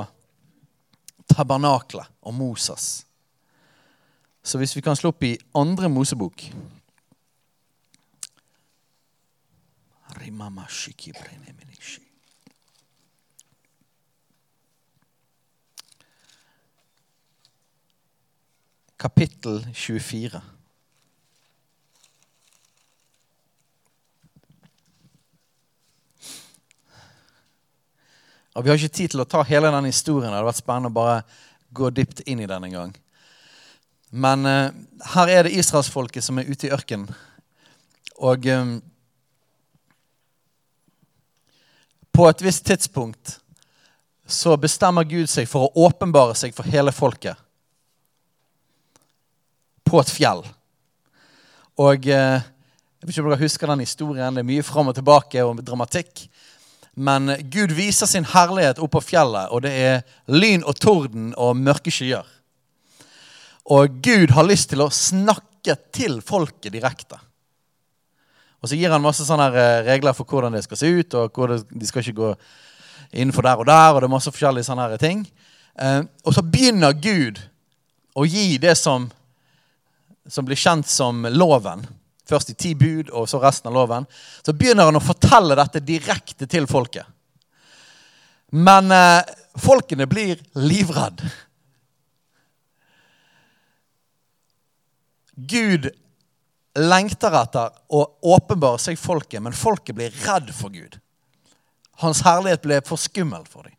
tabernaklet 1.29 2.09
og 2.25 2.35
Moses. 2.35 3.05
Så 4.45 4.61
hvis 4.61 4.77
vi 4.77 4.85
kan 4.85 4.97
slå 4.97 5.13
opp 5.13 5.25
i 5.25 5.37
andre 5.57 5.89
Mosebok 5.89 6.49
Rimama 10.21 10.67
shiki 10.71 11.13
kapittel 19.05 19.67
24. 19.75 20.41
Og 28.55 28.65
Vi 28.65 28.71
har 28.71 28.79
ikke 28.79 28.89
tid 28.89 29.13
til 29.13 29.21
å 29.21 29.29
ta 29.29 29.43
hele 29.45 29.69
den 29.75 29.91
historien. 29.91 30.31
Det 30.31 30.39
hadde 30.39 30.49
vært 30.49 30.63
spennende 30.63 30.93
å 30.93 30.97
bare 30.97 31.21
gå 31.75 31.91
dypt 31.93 32.25
inn 32.25 32.41
i 32.41 32.49
den 32.49 32.69
en 32.71 32.79
gang. 32.79 32.97
Men 34.15 34.49
uh, 34.49 34.73
her 35.13 35.37
er 35.37 35.45
det 35.45 35.57
israelsfolket 35.59 36.25
som 36.25 36.41
er 36.41 36.49
ute 36.49 36.71
i 36.71 36.73
ørkenen. 36.73 37.11
Og 38.25 38.47
um, 38.57 38.77
på 42.15 42.29
et 42.31 42.45
visst 42.47 42.65
tidspunkt 42.65 43.41
så 44.25 44.55
bestemmer 44.57 45.05
Gud 45.05 45.29
seg 45.29 45.51
for 45.51 45.67
å 45.67 45.89
åpenbare 45.91 46.39
seg 46.39 46.55
for 46.57 46.73
hele 46.73 46.95
folket 46.95 47.44
på 49.95 50.03
et 50.03 50.11
fjell. 50.11 50.43
Og 51.79 52.11
eh, 52.11 52.43
Jeg 52.43 53.09
vet 53.09 53.13
ikke 53.13 53.23
om 53.23 53.33
dere 53.35 53.45
husker 53.45 53.71
den 53.71 53.83
historien. 53.85 54.35
Det 54.35 54.41
er 54.41 54.49
mye 54.49 54.65
fram 54.65 54.89
og 54.89 54.97
tilbake 54.97 55.43
og 55.45 55.59
dramatikk. 55.61 56.25
Men 56.95 57.35
Gud 57.53 57.75
viser 57.77 58.09
sin 58.09 58.25
herlighet 58.31 58.79
opp 58.81 58.95
på 58.95 59.03
fjellet, 59.03 59.51
og 59.53 59.65
det 59.67 59.73
er 59.75 59.99
lyn 60.31 60.63
og 60.65 60.79
torden 60.81 61.33
og 61.37 61.59
mørke 61.59 61.93
skyer. 61.93 62.25
Og 63.75 63.99
Gud 64.05 64.33
har 64.37 64.47
lyst 64.47 64.71
til 64.73 64.85
å 64.85 64.93
snakke 64.95 65.77
til 65.93 66.21
folket 66.25 66.73
direkte. 66.73 67.19
Og 68.63 68.71
så 68.71 68.79
gir 68.81 68.95
han 68.95 69.05
masse 69.05 69.27
sånne 69.27 69.51
eh, 69.53 69.83
regler 69.91 70.17
for 70.17 70.25
hvordan 70.25 70.57
det 70.57 70.63
skal 70.65 70.81
se 70.81 70.89
ut, 70.89 71.19
og 71.21 71.37
hvor 71.37 71.53
de 71.53 71.89
skal 71.91 72.01
ikke 72.01 72.23
gå 72.23 72.31
innenfor 73.13 73.45
der 73.45 73.61
og 73.61 73.69
der. 73.69 73.91
og 73.93 74.01
det 74.01 74.09
er 74.09 74.15
masse 74.17 74.33
forskjellige 74.33 74.71
sånne 74.71 74.97
ting. 75.03 75.27
Eh, 75.77 76.01
og 76.25 76.33
så 76.33 76.47
begynner 76.47 76.97
Gud 76.97 77.43
å 78.17 78.25
gi 78.25 78.55
det 78.63 78.79
som 78.81 79.11
som 80.29 80.45
blir 80.45 80.57
kjent 80.57 80.89
som 80.89 81.27
loven, 81.31 81.85
først 82.29 82.55
i 82.55 82.57
ti 82.59 82.75
bud 82.79 83.11
og 83.13 83.29
så 83.29 83.41
resten 83.43 83.69
av 83.71 83.77
loven, 83.77 84.07
så 84.43 84.55
begynner 84.57 84.89
han 84.89 84.97
å 84.97 85.05
fortelle 85.05 85.57
dette 85.59 85.83
direkte 85.85 86.49
til 86.51 86.69
folket. 86.71 87.07
Men 88.55 88.93
eh, 88.95 89.21
folkene 89.61 90.07
blir 90.07 90.41
livredd. 90.57 91.25
Gud 95.35 95.91
lengter 96.79 97.35
etter 97.39 97.75
å 97.95 98.05
åpenbare 98.35 98.81
seg 98.83 98.99
folket, 98.99 99.43
men 99.43 99.55
folket 99.55 99.97
blir 99.99 100.15
redd 100.25 100.51
for 100.55 100.75
Gud. 100.75 100.99
Hans 102.03 102.25
herlighet 102.27 102.63
ble 102.65 102.81
for 102.87 102.99
skummel 102.99 103.45
for 103.47 103.67
dem. 103.67 103.75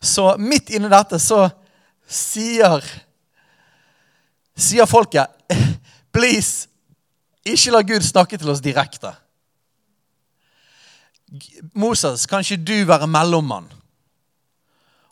Så 0.00 0.30
midt 0.38 0.70
inni 0.70 0.90
dette 0.92 1.18
så 1.20 1.46
sier 2.08 2.84
sier 4.58 4.88
folket 4.90 5.30
Please, 6.14 6.66
ikke 7.46 7.72
la 7.72 7.82
Gud 7.86 8.04
snakke 8.04 8.38
til 8.40 8.50
oss 8.50 8.62
direkte. 8.64 9.12
Moses, 11.76 12.24
kan 12.26 12.40
ikke 12.40 12.64
du 12.64 12.76
være 12.88 13.06
mellommann? 13.06 13.68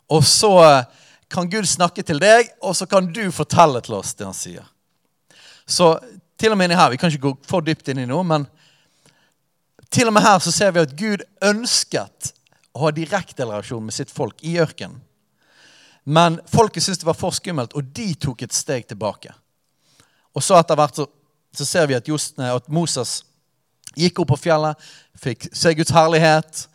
Og 0.09 0.23
så 0.25 0.83
kan 1.29 1.49
Gud 1.51 1.67
snakke 1.67 2.03
til 2.03 2.19
deg, 2.19 2.49
og 2.63 2.75
så 2.75 2.87
kan 2.89 3.09
du 3.13 3.27
fortelle 3.35 3.81
til 3.83 3.97
oss 3.99 4.15
det 4.17 4.25
han 4.25 4.35
sier. 4.35 4.65
Så 5.67 5.97
til 6.39 6.53
og 6.53 6.57
med 6.57 6.69
inni 6.69 6.79
her, 6.79 6.89
Vi 6.89 6.97
kan 6.97 7.11
ikke 7.11 7.27
gå 7.29 7.37
for 7.47 7.61
dypt 7.61 7.89
inn 7.89 7.99
i 7.99 8.07
noe, 8.09 8.23
men 8.23 8.47
til 9.91 10.07
og 10.07 10.13
med 10.13 10.23
her 10.23 10.39
så 10.39 10.51
ser 10.51 10.71
vi 10.71 10.83
at 10.83 10.95
Gud 10.97 11.23
ønsket 11.43 12.33
å 12.73 12.85
ha 12.85 12.91
direkte 12.91 13.45
relasjon 13.45 13.83
med 13.85 13.93
sitt 13.93 14.11
folk 14.11 14.43
i 14.43 14.57
ørkenen. 14.59 15.01
Men 16.07 16.39
folket 16.47 16.85
syntes 16.85 17.01
det 17.03 17.09
var 17.09 17.19
for 17.19 17.35
skummelt, 17.35 17.75
og 17.75 17.91
de 17.95 18.13
tok 18.15 18.45
et 18.45 18.55
steg 18.55 18.87
tilbake. 18.87 19.33
Og 20.37 20.43
så 20.43 20.55
etter 20.59 20.79
hvert 20.79 20.99
så 20.99 21.07
så 21.57 21.65
ser 21.65 21.87
vi 21.87 21.95
at, 21.97 22.07
just, 22.07 22.39
at 22.39 22.67
Moses 22.69 23.21
gikk 23.97 24.21
opp 24.21 24.33
på 24.33 24.41
fjellet, 24.47 24.77
fikk 25.17 25.47
se 25.55 25.73
Guds 25.77 25.93
herlighet. 25.95 26.67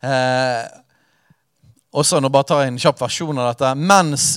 Eh, 0.00 0.62
og 1.92 2.06
så, 2.08 2.20
nå 2.20 2.30
bare 2.32 2.48
tar 2.48 2.62
jeg 2.62 2.72
en 2.72 2.80
kjapp 2.80 3.02
versjon 3.02 3.42
av 3.42 3.50
dette. 3.50 3.74
Mens 3.76 4.30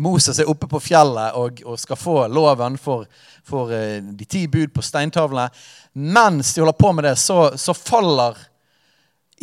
Moses 0.00 0.40
er 0.40 0.48
oppe 0.50 0.68
på 0.70 0.80
fjellet 0.82 1.36
og, 1.38 1.60
og 1.68 1.78
skal 1.78 2.00
få 2.00 2.16
loven 2.32 2.78
for, 2.80 3.04
for 3.46 3.74
eh, 3.76 4.00
de 4.00 4.24
ti 4.24 4.46
bud 4.48 4.72
på 4.74 4.84
steintavlene, 4.84 5.50
mens 5.94 6.54
de 6.54 6.64
holder 6.64 6.80
på 6.80 6.94
med 6.96 7.06
det, 7.10 7.14
så, 7.20 7.52
så 7.60 7.76
faller 7.76 8.38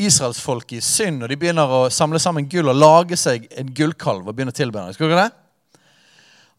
israelsfolket 0.07 0.77
i 0.79 0.85
synd, 0.85 1.23
og 1.23 1.31
de 1.31 1.37
begynner 1.39 1.71
å 1.71 1.81
samle 1.93 2.19
sammen 2.21 2.47
gull 2.49 2.71
og 2.71 2.79
lage 2.79 3.17
seg 3.19 3.47
en 3.57 3.69
gullkalv 3.75 4.27
og 4.27 4.35
begynne 4.35 4.53
å 4.53 4.57
tilbe 4.57 4.79
den. 4.79 4.95
Skal 4.95 5.11
dere 5.11 5.27
det? 5.27 5.37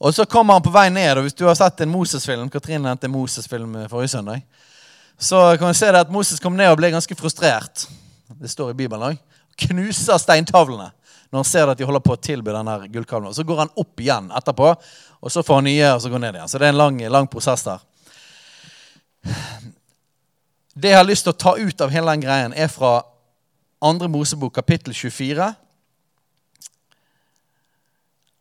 Og 0.03 0.15
så 0.15 0.27
kommer 0.27 0.59
han 0.59 0.65
på 0.65 0.73
vei 0.75 0.89
ned, 0.91 1.19
og 1.19 1.29
hvis 1.29 1.37
du 1.39 1.45
har 1.47 1.55
sett 1.55 1.85
en 1.85 1.93
Moses-film 1.93 2.49
Katrine 2.51 2.83
nevnte 2.83 3.07
en 3.07 3.15
Moses-film 3.15 3.77
forrige 3.91 4.17
søndag, 4.17 4.43
så 5.19 5.53
kan 5.59 5.71
vi 5.71 5.79
se 5.79 5.93
det 5.95 6.01
at 6.03 6.11
Moses 6.11 6.43
kom 6.43 6.57
ned 6.59 6.73
og 6.73 6.81
ble 6.81 6.91
ganske 6.91 7.15
frustrert. 7.15 7.85
Det 8.41 8.51
står 8.51 8.73
i 8.73 8.79
Bibelen 8.81 9.13
òg. 9.13 9.21
Knuser 9.63 10.19
steintavlene 10.19 10.89
når 11.33 11.39
han 11.39 11.49
ser 11.49 11.71
at 11.71 11.79
de 11.79 11.87
holder 11.89 12.03
på 12.05 12.17
å 12.17 12.21
tilby 12.21 12.53
denne 12.53 12.75
gullkalven. 12.93 13.33
Så 13.33 13.45
går 13.49 13.63
han 13.63 13.71
opp 13.81 14.01
igjen 14.03 14.27
etterpå, 14.37 14.73
og 15.23 15.33
så 15.33 15.45
får 15.47 15.61
han 15.61 15.69
nye, 15.71 15.93
og 15.95 16.03
så 16.03 16.11
går 16.11 16.19
han 16.19 16.27
ned 16.27 16.41
igjen. 16.41 16.51
Så 16.51 16.59
det 16.61 16.67
er 16.67 16.75
en 16.75 16.81
lang, 16.83 16.99
lang 17.15 17.29
prosess 17.31 17.65
der. 17.65 17.87
Det 20.75 20.91
jeg 20.93 20.99
har 20.99 21.09
lyst 21.09 21.25
til 21.25 21.33
å 21.33 21.41
ta 21.41 21.55
ut 21.57 21.85
av 21.85 21.95
hele 21.95 22.13
den 22.13 22.25
greien, 22.27 22.53
er 22.53 22.69
fra 22.73 22.99
2. 23.83 24.09
Mosebok 24.09 24.55
kapittel 24.55 24.95
24. 24.95 25.55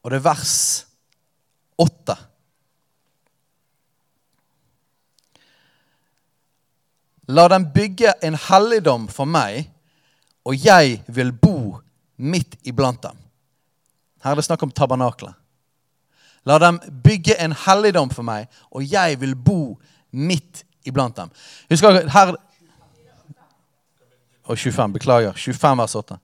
Og 0.04 0.12
det 0.12 0.20
er 0.20 0.26
vers 0.26 0.58
8. 1.82 2.16
La 7.34 7.48
dem 7.50 7.66
bygge 7.74 8.14
en 8.22 8.38
helligdom 8.38 9.08
for 9.10 9.26
meg, 9.30 9.72
og 10.46 10.58
jeg 10.58 11.00
vil 11.08 11.34
bo 11.34 11.80
midt 12.22 12.60
iblant 12.68 13.02
dem. 13.02 13.18
Her 14.22 14.36
er 14.36 14.42
det 14.42 14.46
snakk 14.46 14.62
om 14.66 14.74
tabernaklet. 14.78 15.34
La 16.46 16.58
dem 16.62 16.78
bygge 17.02 17.38
en 17.42 17.54
helligdom 17.66 18.14
for 18.14 18.26
meg, 18.26 18.50
og 18.70 18.86
jeg 18.86 19.18
vil 19.22 19.34
bo 19.34 19.80
midt 20.12 20.66
iblant 20.86 21.18
dem. 21.18 21.34
Husker 21.70 22.04
her 22.10 22.36
Og 24.44 24.58
25, 24.58 24.94
beklager. 24.94 25.34
25 25.38 25.78
vers 25.78 25.96
8. 25.96 26.18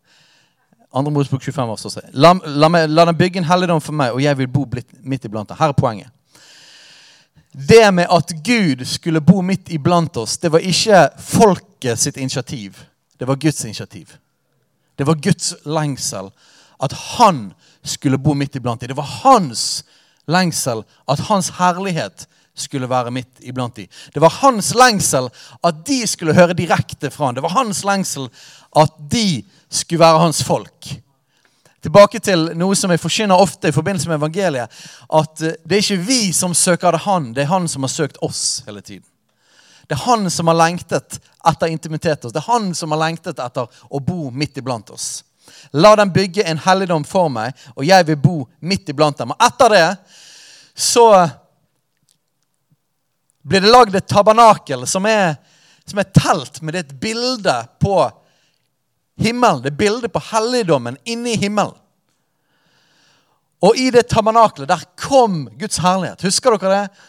Andre 0.93 1.12
Mosebok 1.12 1.41
25 1.43 1.69
vers 1.69 1.86
8. 1.86 2.01
La, 2.13 2.33
la, 2.45 2.69
meg, 2.69 2.89
la 2.89 3.05
den 3.05 3.17
bygge 3.17 3.41
en 3.41 3.50
helligdom 3.50 3.81
for 3.83 3.97
meg, 3.97 4.13
og 4.15 4.24
jeg 4.24 4.38
vil 4.38 4.47
bo 4.51 4.65
midt 5.03 5.25
iblant 5.25 5.50
dem. 5.50 5.57
Her 5.59 5.74
er 5.74 5.77
poenget. 5.77 6.13
Det 7.57 7.93
med 7.93 8.05
at 8.13 8.33
Gud 8.45 8.86
skulle 8.86 9.21
bo 9.21 9.41
midt 9.41 9.71
iblant 9.74 10.17
oss, 10.17 10.38
det 10.38 10.51
var 10.51 10.62
ikke 10.62 11.07
folket 11.17 12.00
sitt 12.00 12.17
initiativ. 12.17 12.77
Det 13.17 13.27
var 13.27 13.36
Guds 13.36 13.63
initiativ. 13.65 14.13
Det 14.97 15.07
var 15.07 15.15
Guds 15.15 15.55
lengsel 15.65 16.29
at 16.83 16.93
han 16.93 17.53
skulle 17.83 18.17
bo 18.17 18.33
midt 18.33 18.55
iblant 18.55 18.81
dem. 18.81 18.88
Det 18.88 18.97
var 18.97 19.09
hans 19.24 19.86
lengsel 20.27 20.83
at 21.09 21.19
hans 21.29 21.50
herlighet 21.57 22.27
skulle 22.57 22.89
være 22.89 23.13
midt 23.13 23.41
iblant 23.45 23.75
dem. 23.77 23.87
Det 24.13 24.21
var 24.21 24.33
hans 24.41 24.73
lengsel 24.75 25.29
at 25.63 25.83
de 25.87 25.99
skulle 26.07 26.35
høre 26.35 26.57
direkte 26.57 27.11
fra 27.13 27.29
han. 27.29 27.37
Det 27.37 27.45
var 27.45 27.55
hans 27.57 27.83
lengsel 27.85 28.29
at 28.75 28.95
de 29.11 29.43
skulle 29.69 30.01
være 30.01 30.23
hans 30.25 30.43
folk. 30.43 30.89
Tilbake 31.85 32.19
til 32.19 32.49
noe 32.57 32.75
som 32.75 32.91
jeg 32.91 32.99
forkynner 32.99 33.39
ofte 33.39 33.69
i 33.69 33.75
forbindelse 33.75 34.09
med 34.09 34.17
evangeliet. 34.17 34.73
At 35.13 35.43
eh, 35.45 35.59
det 35.63 35.77
er 35.77 35.85
ikke 35.85 36.07
vi 36.07 36.33
som 36.33 36.55
søker 36.57 36.91
det 36.97 37.05
han, 37.05 37.31
det 37.35 37.45
er 37.45 37.53
han 37.53 37.67
som 37.69 37.85
har 37.85 37.93
søkt 37.93 38.17
oss 38.25 38.63
hele 38.65 38.81
tiden. 38.81 39.05
Det 39.87 39.96
er 39.96 40.03
han 40.03 40.27
som 40.33 40.50
har 40.51 40.57
lengtet 40.59 41.20
etter 41.48 41.72
intimitet 41.72 42.25
oss. 42.25 42.33
Det 42.35 42.41
er 42.41 42.51
han 42.51 42.74
som 42.75 42.91
har 42.91 43.05
lengtet 43.05 43.39
etter 43.39 43.70
å 43.87 44.01
bo 44.03 44.31
midt 44.35 44.57
iblant 44.59 44.89
oss. 44.91 45.24
La 45.72 45.93
dem 45.96 46.11
bygge 46.11 46.43
en 46.43 46.59
helligdom 46.59 47.05
for 47.07 47.31
meg, 47.31 47.55
og 47.75 47.85
jeg 47.87 48.07
vil 48.09 48.20
bo 48.20 48.37
midt 48.59 48.89
iblant 48.91 49.22
dem. 49.22 49.31
Og 49.31 49.46
etter 49.48 49.72
det 49.72 49.85
så 50.75 51.07
blir 53.48 53.64
det 53.64 53.72
lagd 53.72 53.96
et 53.96 54.07
tabernakel 54.07 54.86
som 54.90 55.05
er, 55.07 55.38
som 55.88 56.00
er 56.01 56.10
telt, 56.16 56.62
med 56.62 56.75
et 56.75 56.94
bilde 57.00 57.55
på 57.81 57.98
himmelen. 59.24 59.64
Det 59.64 59.72
er 59.72 59.79
bildet 59.79 60.14
på 60.14 60.24
helligdommen 60.31 61.00
inni 61.07 61.38
himmelen. 61.40 61.75
Og 63.66 63.77
i 63.79 63.88
det 63.90 64.05
tabernakelet, 64.12 64.70
der 64.70 64.83
kom 65.00 65.48
Guds 65.57 65.79
herlighet. 65.81 66.22
Husker 66.27 66.53
dere 66.57 66.74
det? 66.75 67.05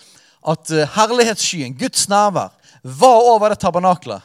At 0.48 0.70
eh, 0.72 0.88
herlighetsskyen, 0.94 1.74
Guds 1.76 2.06
nærvær, 2.08 2.54
var 2.82 3.26
over 3.34 3.52
det 3.52 3.60
tabernakelet. 3.60 4.22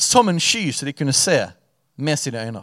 som 0.00 0.28
en 0.28 0.40
sky 0.40 0.72
som 0.72 0.86
de 0.86 0.92
kunne 0.92 1.12
se 1.12 1.46
med 1.96 2.18
sine 2.18 2.40
øyne. 2.40 2.62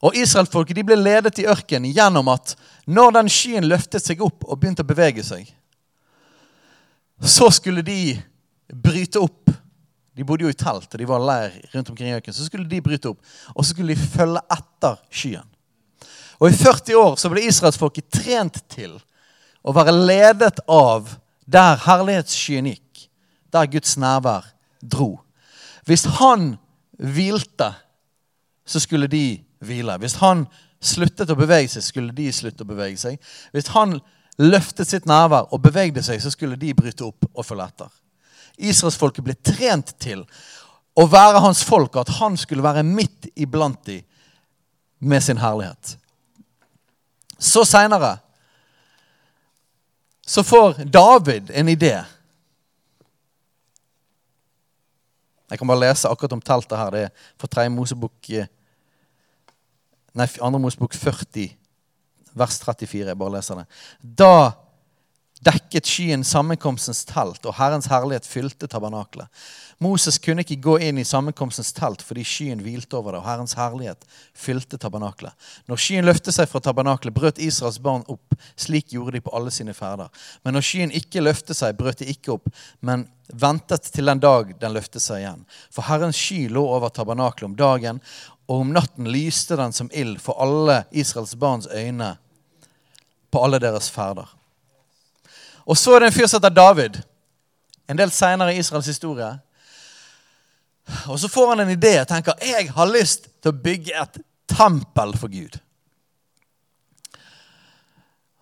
Og 0.00 0.16
Israelfolket 0.16 0.80
ble 0.86 0.96
ledet 0.96 1.38
i 1.42 1.46
ørkenen 1.50 1.92
gjennom 1.92 2.30
at 2.32 2.54
når 2.86 3.10
den 3.18 3.28
skyen 3.28 3.66
løftet 3.68 4.04
seg 4.04 4.22
opp 4.24 4.46
og 4.46 4.60
begynte 4.60 4.86
å 4.86 4.88
bevege 4.88 5.24
seg, 5.26 5.50
så 7.24 7.50
skulle 7.50 7.82
de 7.82 8.18
bryte 8.72 9.20
opp. 9.20 9.50
De 10.18 10.24
bodde 10.26 10.46
jo 10.46 10.50
i 10.50 10.58
telt, 10.58 10.88
og 10.90 10.98
de 10.98 11.06
var 11.08 11.22
leir 11.22 11.54
rundt 11.72 11.90
omkring 11.90 12.10
i 12.10 12.16
øken. 12.18 12.34
Så 12.34 12.46
skulle 12.46 12.68
de 12.68 12.82
bryte 12.82 13.10
opp, 13.10 13.22
og 13.54 13.64
så 13.64 13.72
skulle 13.72 13.94
de 13.94 14.10
følge 14.16 14.42
etter 14.54 14.98
skyen. 15.10 15.46
Og 16.38 16.50
i 16.50 16.58
40 16.58 16.98
år 16.98 17.16
så 17.18 17.30
ble 17.30 17.46
israelsfolket 17.46 18.10
trent 18.14 18.60
til 18.70 18.96
å 19.66 19.74
være 19.74 19.94
ledet 19.94 20.60
av 20.70 21.10
der 21.48 21.80
herlighetsskyen 21.82 22.70
gikk, 22.70 23.08
der 23.52 23.70
Guds 23.70 23.96
nærvær 23.98 24.46
dro. 24.82 25.16
Hvis 25.88 26.04
han 26.18 26.52
hvilte, 26.98 27.72
så 28.68 28.82
skulle 28.82 29.08
de 29.10 29.40
hvile. 29.64 29.96
Hvis 29.98 30.18
han 30.20 30.44
sluttet 30.84 31.30
å 31.32 31.38
bevege 31.38 31.70
seg, 31.72 31.86
skulle 31.86 32.14
de 32.14 32.28
slutte 32.34 32.66
å 32.66 32.68
bevege 32.68 32.98
seg. 33.00 33.16
Hvis 33.54 33.70
han 33.74 33.96
løftet 34.38 34.88
sitt 34.88 35.06
nærvær 35.08 35.50
og 35.54 35.62
bevegde 35.62 36.02
seg, 36.04 36.20
så 36.22 36.30
skulle 36.30 36.58
de 36.58 36.74
bryte 36.76 37.06
opp 37.06 37.26
og 37.32 37.46
følge 37.46 37.66
etter. 37.66 37.90
Israelsfolket 38.58 39.24
ble 39.24 39.34
trent 39.34 39.94
til 40.02 40.24
å 40.98 41.06
være 41.06 41.42
hans 41.42 41.62
folk, 41.66 41.94
og 41.94 42.04
at 42.04 42.14
han 42.18 42.36
skulle 42.38 42.64
være 42.64 42.86
midt 42.86 43.30
iblant 43.38 43.80
dem 43.86 44.02
med 44.98 45.22
sin 45.22 45.38
herlighet. 45.38 45.94
Så 47.38 47.62
seinere 47.66 48.16
så 50.28 50.42
får 50.44 50.82
David 50.84 51.50
en 51.54 51.68
idé. 51.72 51.94
Jeg 55.48 55.58
kan 55.58 55.70
bare 55.70 55.80
lese 55.80 56.08
akkurat 56.10 56.34
om 56.36 56.42
teltet 56.44 56.76
her. 56.76 56.90
Det 56.92 57.04
er 57.06 57.30
fra 57.40 57.48
3. 57.48 57.68
Mosebok 57.72 58.30
eh, 58.36 58.50
Nei, 60.18 60.26
2. 60.26 60.50
Mosebok 60.58 60.92
40, 60.98 61.54
vers 62.38 62.60
34. 62.64 63.06
Jeg 63.10 63.20
bare 63.20 63.36
leser 63.38 63.62
det. 63.62 63.66
Da 64.22 64.32
dekket 65.44 65.86
skyen 65.86 66.24
sammenkomstens 66.26 67.04
telt, 67.06 67.44
og 67.46 67.54
Herrens 67.58 67.86
herlighet 67.90 68.26
fylte 68.26 68.66
tabernaklet. 68.70 69.28
Moses 69.82 70.18
kunne 70.18 70.42
ikke 70.42 70.58
gå 70.62 70.74
inn 70.88 70.98
i 70.98 71.06
sammenkomstens 71.06 71.70
telt 71.76 72.02
fordi 72.02 72.24
skyen 72.26 72.62
hvilte 72.64 72.98
over 72.98 73.14
det, 73.14 73.20
og 73.20 73.28
Herrens 73.28 73.54
herlighet 73.58 74.02
fylte 74.34 74.80
tabernaklet. 74.80 75.34
Når 75.70 75.82
skyen 75.82 76.08
løftet 76.08 76.34
seg 76.34 76.50
fra 76.50 76.62
tabernaklet, 76.64 77.14
brøt 77.14 77.38
Israels 77.42 77.78
barn 77.82 78.02
opp. 78.10 78.34
Slik 78.58 78.90
gjorde 78.94 79.14
de 79.18 79.22
på 79.22 79.34
alle 79.36 79.54
sine 79.54 79.76
ferder. 79.76 80.10
Men 80.42 80.58
når 80.58 80.66
skyen 80.66 80.94
ikke 80.98 81.22
løftet 81.22 81.58
seg, 81.58 81.78
brøt 81.78 82.02
de 82.02 82.10
ikke 82.10 82.34
opp, 82.34 82.50
men 82.82 83.06
ventet 83.28 83.92
til 83.92 84.10
den 84.10 84.22
dag 84.24 84.54
den 84.58 84.74
løftet 84.74 85.04
seg 85.04 85.22
igjen. 85.22 85.44
For 85.70 85.86
Herrens 85.86 86.18
sky 86.18 86.48
lå 86.50 86.64
over 86.66 86.90
tabernaklet 86.90 87.52
om 87.52 87.58
dagen, 87.58 88.02
og 88.48 88.64
om 88.64 88.72
natten 88.74 89.06
lyste 89.12 89.58
den 89.60 89.74
som 89.76 89.90
ild 89.92 90.18
for 90.24 90.40
alle 90.42 90.82
Israels 90.90 91.36
barns 91.38 91.68
øyne 91.68 92.16
på 93.30 93.44
alle 93.44 93.60
deres 93.62 93.90
ferder. 93.90 94.28
Og 95.68 95.76
så 95.76 95.94
er 95.94 96.00
det 96.00 96.10
en 96.10 96.16
fyr 96.16 96.26
som 96.26 96.40
heter 96.40 96.54
David. 96.54 96.98
En 97.88 97.98
del 97.98 98.12
seinere 98.12 98.54
i 98.54 98.58
Israels 98.62 98.88
historie. 98.88 99.30
Og 101.08 101.20
så 101.20 101.28
får 101.28 101.48
han 101.52 101.60
en 101.60 101.72
idé 101.76 101.98
og 102.00 102.08
tenker 102.08 102.44
jeg 102.44 102.70
har 102.72 102.92
lyst 102.92 103.28
til 103.42 103.52
å 103.52 103.60
bygge 103.64 103.96
et 104.02 104.20
tempel 104.48 105.12
for 105.20 105.32
Gud. 105.32 105.58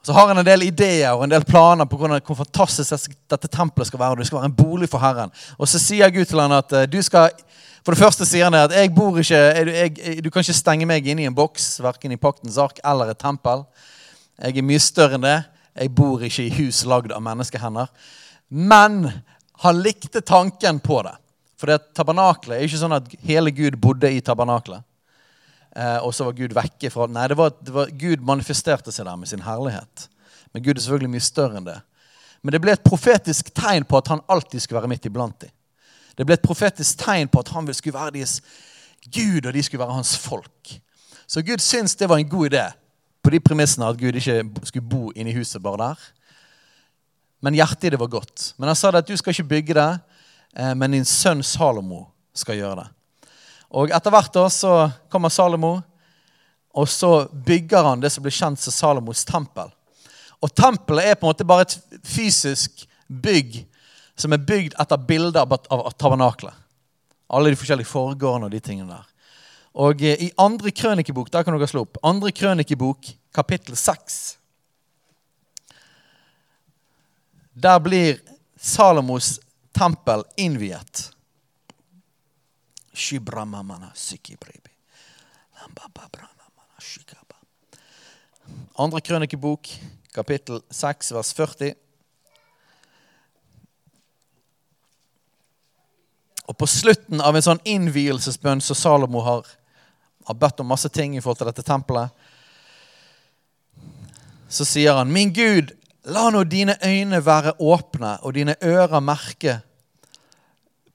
Så 0.07 0.15
har 0.15 0.29
han 0.31 0.39
en 0.39 0.47
del 0.47 0.63
ideer 0.63 1.17
og 1.17 1.25
en 1.25 1.33
del 1.33 1.43
planer 1.43 1.89
på 1.91 1.99
hvordan, 1.99 2.23
hvor 2.23 2.39
fantastisk 2.39 3.11
dette 3.27 3.49
tempelet 3.51 3.89
skal 3.89 3.99
være. 3.99 4.15
og 4.15 4.21
Det 4.21 4.29
skal 4.29 4.39
være 4.39 4.51
en 4.53 4.61
bolig 4.61 4.89
for 4.93 5.03
Herren. 5.03 5.33
Og 5.59 5.67
så 5.67 5.81
sier 5.83 6.13
Gud 6.15 6.29
til 6.31 6.39
han 6.39 6.55
at 6.55 6.73
eh, 6.73 6.87
du 6.87 7.01
skal 7.03 7.35
For 7.83 7.95
det 7.95 8.03
første 8.03 8.27
sier 8.27 8.49
han 8.49 8.55
at 8.59 8.73
jeg 8.75 8.91
bor 8.95 9.19
ikke, 9.19 9.37
jeg, 9.39 9.67
jeg, 9.75 10.23
du 10.25 10.31
kan 10.31 10.43
ikke 10.43 10.55
stenge 10.59 10.87
meg 10.91 11.07
inne 11.07 11.23
i 11.23 11.27
en 11.27 11.35
boks, 11.35 11.77
verken 11.79 12.11
i 12.11 12.19
paktens 12.19 12.57
ark 12.59 12.81
eller 12.83 13.13
et 13.13 13.19
tempel. 13.19 13.63
Jeg 14.37 14.59
er 14.59 14.67
mye 14.67 14.83
større 14.83 15.17
enn 15.17 15.25
det. 15.25 15.39
Jeg 15.77 15.93
bor 15.97 16.23
ikke 16.25 16.45
i 16.47 16.55
hus 16.59 16.83
lagd 16.89 17.13
av 17.13 17.23
menneskehender. 17.25 17.89
Men 18.49 19.07
han 19.65 19.81
likte 19.81 20.21
tanken 20.21 20.81
på 20.85 21.01
det. 21.07 21.15
For 21.57 21.73
det 21.73 21.95
tabernaklet 21.97 22.59
er 22.59 22.67
ikke 22.67 22.81
sånn 22.83 22.97
at 22.99 23.09
hele 23.25 23.53
Gud 23.57 23.79
bodde 23.81 24.11
i 24.13 24.21
tabernaklet. 24.25 24.85
Eh, 25.77 25.99
og 26.05 26.13
så 26.15 26.27
var 26.29 26.37
Gud 26.37 26.55
vekke 26.57 26.91
fra 26.93 27.09
Nei, 27.09 27.27
det 27.33 27.37
var, 27.37 27.53
det 27.61 27.73
var, 27.73 27.93
Gud 27.93 28.25
manifesterte 28.25 28.93
seg 28.93 29.09
der 29.09 29.17
med 29.21 29.29
sin 29.29 29.45
herlighet. 29.45 30.09
Men 30.53 30.65
Gud 30.65 30.77
er 30.77 30.85
selvfølgelig 30.85 31.15
mye 31.17 31.25
større 31.25 31.61
enn 31.61 31.69
det. 31.69 31.79
Men 32.45 32.55
det 32.55 32.61
ble 32.65 32.77
et 32.77 32.85
profetisk 32.85 33.51
tegn 33.57 33.89
på 33.89 33.99
at 34.01 34.13
han 34.13 34.25
alltid 34.33 34.63
skulle 34.63 34.83
være 34.83 34.93
midt 34.93 35.09
iblant 35.09 35.39
dem. 35.45 35.53
Det 36.17 36.25
ble 36.25 36.37
et 36.37 36.45
profetisk 36.45 37.01
tegn 37.01 37.29
på 37.29 37.43
at 37.43 37.53
han 37.53 37.69
skulle 37.77 37.97
være 37.97 38.15
deres 38.15 38.39
Gud, 39.13 39.45
og 39.45 39.53
de 39.53 39.63
skulle 39.65 39.83
være 39.83 39.97
hans 39.97 40.17
folk. 40.19 40.77
Så 41.29 41.43
Gud 41.45 41.61
syntes 41.61 41.97
det 41.97 42.09
var 42.09 42.21
en 42.21 42.29
god 42.29 42.53
idé 42.53 42.65
på 43.27 43.33
de 43.35 43.41
premissene 43.43 43.89
at 43.91 43.99
Gud 43.99 44.15
ikke 44.15 44.39
skulle 44.69 44.87
bo 44.87 45.09
inne 45.19 45.33
i 45.33 45.35
huset 45.35 45.63
bare 45.63 45.81
der. 45.81 46.03
Men 47.43 47.57
hjertet 47.59 47.89
i 47.89 47.91
det 47.97 47.99
var 47.99 48.13
godt. 48.13 48.53
Men 48.55 48.71
han 48.71 48.79
sa 48.79 48.93
det 48.95 49.03
at 49.03 49.09
du 49.09 49.17
skal 49.19 49.35
ikke 49.35 49.51
bygge 49.51 49.75
det, 49.75 49.89
eh, 50.55 50.75
men 50.79 50.95
din 50.95 51.09
sønn 51.09 51.43
Salomo 51.43 52.05
skal 52.35 52.61
gjøre 52.61 52.85
det. 52.85 52.87
Og 53.75 53.91
etter 53.91 54.15
hvert 54.15 54.31
da 54.31 54.45
så 54.53 54.75
kommer 55.11 55.35
Salomo, 55.35 55.81
og 56.77 56.87
så 56.93 57.27
bygger 57.33 57.89
han 57.89 58.05
det 58.05 58.13
som 58.15 58.23
blir 58.23 58.37
kjent 58.37 58.63
som 58.63 58.75
Salomos 58.75 59.25
tempel. 59.27 59.73
Og 60.39 60.53
tempelet 60.55 61.11
er 61.11 61.19
på 61.19 61.27
en 61.27 61.33
måte 61.33 61.49
bare 61.49 61.67
et 61.67 62.01
fysisk 62.07 62.85
bygg 63.09 63.65
som 64.15 64.37
er 64.37 64.45
bygd 64.45 64.77
etter 64.79 65.03
bilder 65.09 65.43
av 65.43 65.91
tabernaklet. 65.99 66.55
Alle 67.27 67.51
de 67.51 67.59
forskjellige 67.59 67.91
foregårdene 67.91 68.47
og 68.47 68.55
de 68.55 68.63
tingene 68.63 68.93
der. 68.93 69.16
Og 69.77 70.03
eh, 70.03 70.23
i 70.25 70.31
andre 70.41 70.73
krønikebok, 70.73 71.29
der 71.33 71.45
kan 71.45 71.57
dere 71.57 71.69
slå 71.69 71.85
opp, 71.85 72.01
andre 72.05 72.33
krønikebok, 72.33 73.13
kapittel 73.37 73.77
6 73.77 74.39
Der 77.57 77.79
blir 77.81 78.19
Salomos 78.57 79.39
tempel 79.73 80.25
innviet. 80.37 81.11
Andre 88.77 89.01
krønikebok, 89.01 89.69
kapittel 90.13 90.61
6, 90.71 91.13
vers 91.17 91.33
40. 91.37 91.73
Og 96.47 96.57
på 96.57 96.69
slutten 96.69 97.25
av 97.25 97.37
en 97.37 97.45
sånn 97.45 97.63
innvielsesbønn 97.65 98.61
som 98.61 98.77
Salomo 98.77 99.25
har, 99.25 99.49
har 100.27 100.39
bedt 100.39 100.61
om 100.61 100.71
masse 100.71 100.89
ting 100.93 101.17
i 101.17 101.23
forhold 101.23 101.41
til 101.41 101.51
dette 101.51 101.65
tempelet, 101.67 102.11
så 104.49 104.67
sier 104.67 104.99
han, 104.99 105.11
min 105.13 105.33
Gud, 105.35 105.73
la 106.07 106.29
nå 106.31 106.45
dine 106.47 106.77
øyne 106.85 107.19
være 107.25 107.57
åpne 107.59 108.17
og 108.23 108.37
dine 108.37 108.55
ører 108.63 109.03
merke 109.03 109.57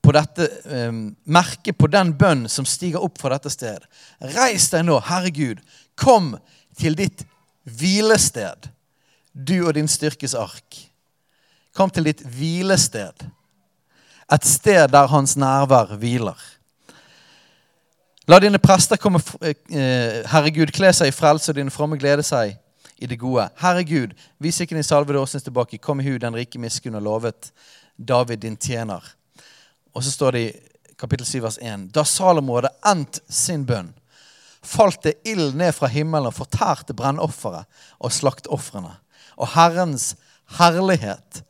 på 0.01 0.13
dette, 0.15 0.47
eh, 0.65 0.93
merke 1.25 1.73
på 1.73 1.89
den 1.91 2.13
bønn 2.17 2.47
som 2.49 2.65
stiger 2.65 3.03
opp 3.03 3.19
fra 3.21 3.35
dette 3.35 3.51
sted. 3.53 3.83
Reis 4.37 4.69
deg 4.71 4.87
nå, 4.87 4.97
Herre 5.09 5.33
Gud, 5.35 5.59
kom 5.99 6.37
til 6.79 6.95
ditt 6.95 7.25
hvilested, 7.67 8.71
du 9.33 9.59
og 9.67 9.75
din 9.75 9.91
styrkes 9.91 10.33
ark. 10.35 10.79
Kom 11.75 11.91
til 11.91 12.07
ditt 12.07 12.23
hvilested 12.23 13.27
et 14.31 14.47
sted 14.47 14.87
der 14.93 15.09
hans 15.11 15.35
nærvær 15.39 15.97
hviler. 15.99 16.39
La 18.31 18.37
dine 18.39 18.61
prester 18.63 18.95
komme, 18.95 19.19
Herregud, 20.31 20.69
kle 20.71 20.93
seg 20.95 21.09
i 21.09 21.15
frelse, 21.15 21.49
og 21.51 21.57
dine 21.57 21.73
fromme 21.73 21.97
glede 21.99 22.23
seg 22.23 22.53
i 23.01 23.09
det 23.09 23.17
gode. 23.19 23.49
Herregud, 23.59 24.13
vis 24.39 24.61
ikke 24.63 24.77
din 24.77 24.85
salvede 24.87 25.19
åsnes 25.19 25.43
tilbake. 25.43 25.81
Kom 25.83 25.99
i 25.99 26.05
hu 26.05 26.13
den 26.21 26.37
rike 26.37 26.61
miskunn 26.61 26.95
og 26.95 27.03
lovet 27.03 27.49
David 27.97 28.45
din 28.45 28.55
tjener. 28.55 29.03
Og 29.91 30.05
så 30.05 30.13
står 30.13 30.37
det 30.37 30.43
i 30.45 30.53
kapittel 31.01 31.27
7 31.27 31.41
vers 31.43 31.57
1. 31.59 31.89
Da 31.91 32.05
Salomo 32.07 32.55
hadde 32.55 32.71
endt 32.93 33.19
sin 33.27 33.65
bønn, 33.67 33.91
falt 34.63 35.01
det 35.03 35.17
ild 35.27 35.57
ned 35.59 35.75
fra 35.75 35.89
himmelen 35.91 36.29
og 36.29 36.37
fortærte 36.37 36.95
brennofferet 36.95 37.67
og 37.99 38.15
slaktofrene. 38.15 38.93
Og 39.41 39.51
Herrens 39.57 40.13
herlighet 40.61 41.43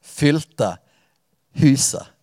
fylte 0.00 0.76
huset. 1.60 2.13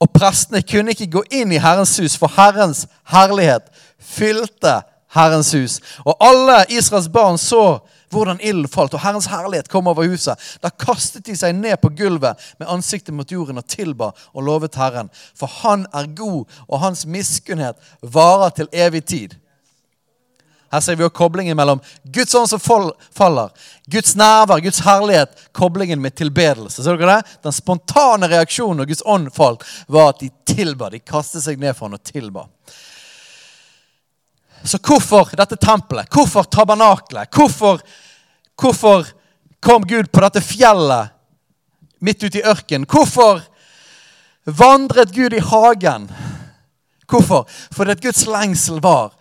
Og 0.00 0.08
prestene 0.14 0.62
kunne 0.64 0.94
ikke 0.94 1.10
gå 1.12 1.24
inn 1.42 1.52
i 1.52 1.60
Herrens 1.60 1.98
hus, 2.00 2.16
for 2.16 2.32
Herrens 2.36 2.86
herlighet 3.12 3.68
fylte 4.00 4.80
Herrens 5.14 5.52
hus. 5.52 5.80
Og 6.04 6.16
alle 6.24 6.64
Israels 6.72 7.10
barn 7.12 7.38
så 7.38 7.80
hvordan 8.10 8.40
ilden 8.42 8.68
falt, 8.68 8.94
og 8.94 9.02
Herrens 9.02 9.28
herlighet 9.30 9.68
kom 9.70 9.86
over 9.86 10.08
huset. 10.08 10.38
Da 10.62 10.70
kastet 10.70 11.26
de 11.26 11.36
seg 11.38 11.54
ned 11.54 11.76
på 11.82 11.92
gulvet 11.98 12.38
med 12.58 12.70
ansiktet 12.70 13.14
mot 13.14 13.32
jorden 13.32 13.60
og 13.60 13.68
tilba 13.70 14.10
og 14.32 14.46
lovet 14.46 14.78
Herren. 14.78 15.10
For 15.36 15.46
Han 15.60 15.86
er 15.94 16.10
god, 16.16 16.44
og 16.68 16.80
hans 16.80 17.06
miskunnhet 17.06 17.78
varer 18.02 18.50
til 18.56 18.68
evig 18.72 19.04
tid. 19.04 19.36
Her 20.70 20.80
ser 20.80 20.96
vi 20.96 21.02
jo 21.02 21.10
koblingen 21.10 21.56
mellom 21.58 21.80
Guds 22.04 22.34
ånd 22.34 22.46
som 22.50 22.60
faller, 22.62 23.50
Guds 23.90 24.14
nærvær, 24.14 24.60
Guds 24.62 24.78
herlighet, 24.86 25.32
koblingen 25.52 25.98
med 26.02 26.14
tilbedelse. 26.14 26.84
Ser 26.84 26.98
dere 27.00 27.16
det? 27.18 27.38
Den 27.42 27.54
spontane 27.54 28.28
reaksjonen 28.30 28.78
når 28.78 28.90
Guds 28.92 29.02
ånd 29.02 29.32
falt, 29.34 29.66
var 29.90 30.12
at 30.12 30.22
de 30.22 30.30
tilba. 30.46 30.92
De 30.92 31.02
kastet 31.02 31.42
seg 31.42 31.58
ned 31.58 31.74
for 31.74 31.88
han 31.88 31.98
og 31.98 32.04
tilba. 32.06 32.46
Så 34.62 34.78
hvorfor 34.78 35.32
dette 35.34 35.58
tempelet? 35.58 36.10
Hvorfor 36.12 36.46
tabernaklet? 36.46 37.32
Hvorfor, 37.34 37.80
hvorfor 38.60 39.08
kom 39.60 39.86
Gud 39.88 40.12
på 40.12 40.22
dette 40.22 40.44
fjellet 40.44 41.10
midt 41.98 42.22
ute 42.22 42.38
i 42.38 42.46
ørkenen? 42.46 42.86
Hvorfor 42.86 43.42
vandret 44.44 45.14
Gud 45.16 45.34
i 45.34 45.42
hagen? 45.50 46.06
Hvorfor? 47.10 47.48
Fordi 47.74 47.96
at 47.96 48.02
Guds 48.04 48.26
lengsel 48.30 48.78
var 48.84 49.16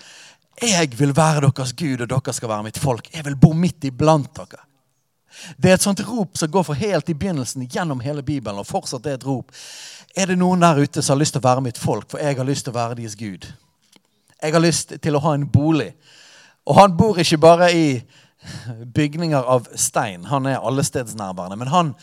'Jeg 0.62 1.00
vil 1.00 1.15
være 1.15 1.41
deres 1.41 1.74
Gud, 1.74 2.02
og 2.02 2.10
dere 2.10 2.34
skal 2.34 2.50
være 2.50 2.63
mitt 2.63 2.78
folk.' 2.78 3.10
'Jeg 3.13 3.26
vil 3.26 3.36
bo 3.36 3.54
midt 3.54 3.84
iblant 3.84 4.36
dere.' 4.36 4.65
Det 5.58 5.69
er 5.69 5.74
et 5.74 5.82
sånt 5.82 6.02
rop 6.08 6.38
som 6.38 6.52
går 6.52 6.63
for 6.63 6.74
helt 6.74 7.10
i 7.10 7.13
begynnelsen 7.13 7.67
gjennom 7.67 8.00
hele 8.00 8.24
Bibelen. 8.24 8.60
og 8.60 8.67
fortsatt 8.67 9.06
er 9.06 9.13
et 9.13 9.26
rop. 9.26 9.52
Er 10.15 10.26
det 10.26 10.38
noen 10.38 10.60
der 10.60 10.82
ute 10.82 11.02
som 11.02 11.15
har 11.15 11.19
lyst 11.19 11.34
til 11.34 11.41
å 11.41 11.48
være 11.48 11.62
mitt 11.62 11.78
folk? 11.78 12.10
For 12.12 12.17
jeg 12.17 12.38
har 12.38 12.45
lyst 12.45 12.65
til 12.65 12.74
å 12.74 12.80
være 12.80 12.95
deres 12.95 13.15
Gud. 13.15 13.45
Jeg 14.41 14.54
har 14.54 14.60
lyst 14.60 14.93
til 15.02 15.15
å 15.15 15.19
ha 15.19 15.34
en 15.34 15.48
bolig. 15.48 15.93
Og 16.65 16.76
han 16.76 16.98
bor 16.98 17.19
ikke 17.19 17.38
bare 17.38 17.72
i 17.74 18.02
bygninger 18.95 19.43
av 19.43 19.67
stein. 19.76 20.26
Han 20.26 20.45
er 20.45 20.60
allestedsnærværende. 20.60 21.58
Men 21.60 21.67
han, 21.67 21.93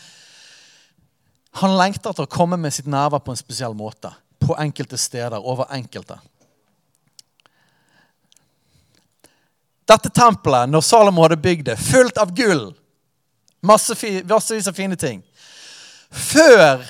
han 1.61 1.77
lengter 1.77 2.13
til 2.13 2.27
å 2.27 2.31
komme 2.31 2.57
med 2.57 2.73
sitt 2.73 2.87
nærvær 2.87 3.25
på 3.25 3.33
en 3.33 3.39
spesiell 3.39 3.75
måte. 3.77 4.11
På 4.39 4.55
enkelte 4.55 4.97
steder, 4.97 5.41
over 5.41 5.65
enkelte. 5.73 6.19
Dette 9.87 10.11
tempelet, 10.11 10.67
når 10.69 10.83
Salomo 10.83 11.23
hadde 11.23 11.39
bygd 11.39 11.69
det, 11.69 11.77
fullt 11.79 12.17
av 12.19 12.33
gull, 12.35 12.69
massevis 13.65 14.67
av 14.67 14.75
fine 14.77 14.95
ting 14.99 15.23
Før 16.13 16.83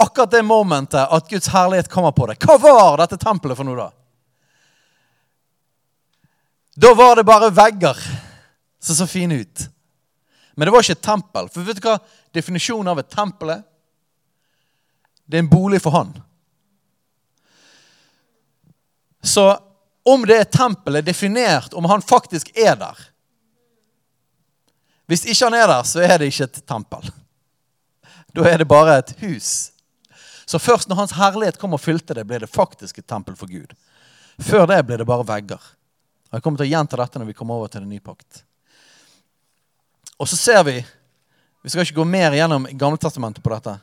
akkurat 0.00 0.32
det 0.32 0.42
momentet 0.42 1.12
at 1.12 1.28
Guds 1.28 1.48
herlighet 1.52 1.88
kommer 1.92 2.12
på 2.16 2.26
det, 2.30 2.38
hva 2.44 2.56
var 2.60 3.02
dette 3.02 3.20
tempelet 3.20 3.58
for 3.58 3.68
noe 3.68 3.78
da? 3.78 3.90
Da 6.80 6.94
var 6.96 7.16
det 7.16 7.28
bare 7.28 7.50
vegger 7.52 7.98
som 8.80 8.96
så 8.96 9.06
fine 9.06 9.42
ut. 9.42 9.66
Men 10.54 10.66
det 10.66 10.72
var 10.72 10.84
ikke 10.84 10.96
et 10.96 11.04
tempel. 11.04 11.48
For 11.52 11.66
vet 11.66 11.76
du 11.76 11.84
hva 11.84 11.98
definisjonen 12.36 12.88
av 12.92 13.02
et 13.02 13.10
tempel 13.12 13.52
er? 13.52 13.62
Det 15.28 15.38
er 15.38 15.44
en 15.44 15.50
bolig 15.50 15.80
for 15.82 15.94
han. 15.94 16.14
Så 19.20 19.44
om 20.02 20.26
det 20.26 20.36
er 20.40 20.48
tempelet 20.48 21.04
definert 21.06 21.74
om 21.76 21.84
han 21.90 22.02
faktisk 22.02 22.50
er 22.56 22.76
der. 22.80 22.98
Hvis 25.10 25.26
ikke 25.26 25.48
han 25.48 25.58
er 25.58 25.66
der, 25.66 25.82
så 25.82 26.02
er 26.06 26.18
det 26.18 26.30
ikke 26.30 26.46
et 26.46 26.62
tempel. 26.66 27.10
Da 28.30 28.46
er 28.46 28.62
det 28.62 28.68
bare 28.70 29.00
et 29.00 29.12
hus. 29.24 29.72
Så 30.46 30.58
først 30.58 30.88
når 30.88 30.96
Hans 30.96 31.16
herlighet 31.18 31.58
kom 31.58 31.74
og 31.74 31.82
fylte 31.82 32.14
det, 32.14 32.24
ble 32.26 32.38
det 32.42 32.50
faktisk 32.50 32.98
et 32.98 33.06
tempel 33.10 33.36
for 33.38 33.50
Gud. 33.50 33.74
Før 34.38 34.68
det 34.70 34.80
ble 34.86 35.00
det 35.00 35.06
bare 35.06 35.26
vegger. 35.26 35.60
Og 36.30 36.38
Jeg 36.38 36.42
kommer 36.42 36.62
til 36.62 36.68
å 36.68 36.70
gjenta 36.70 36.98
dette 37.00 37.20
når 37.20 37.28
vi 37.30 37.36
kommer 37.38 37.58
over 37.58 37.70
til 37.70 37.82
den 37.82 37.90
nye 37.90 38.02
pakt. 38.02 38.44
Og 40.18 40.28
så 40.28 40.38
ser 40.38 40.64
vi 40.64 40.80
Vi 41.60 41.68
skal 41.68 41.84
ikke 41.84 41.98
gå 41.98 42.04
mer 42.08 42.32
gjennom 42.32 42.64
Gamletestamentet 42.72 43.42
på 43.44 43.50
dette. 43.52 43.74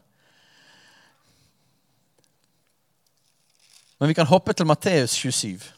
Men 3.99 4.09
vi 4.09 4.15
kan 4.17 4.25
hoppe 4.25 4.53
til 4.53 4.65
Matteus 4.65 5.13
27. 5.13 5.76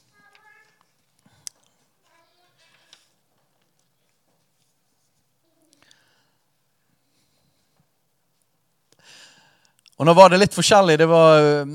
Og 9.99 10.07
nå 10.07 10.15
var 10.15 10.31
det 10.31 10.39
litt 10.39 10.55
forskjellig. 10.55 10.95
Det 11.01 11.09
var 11.11 11.41
eh, 11.43 11.73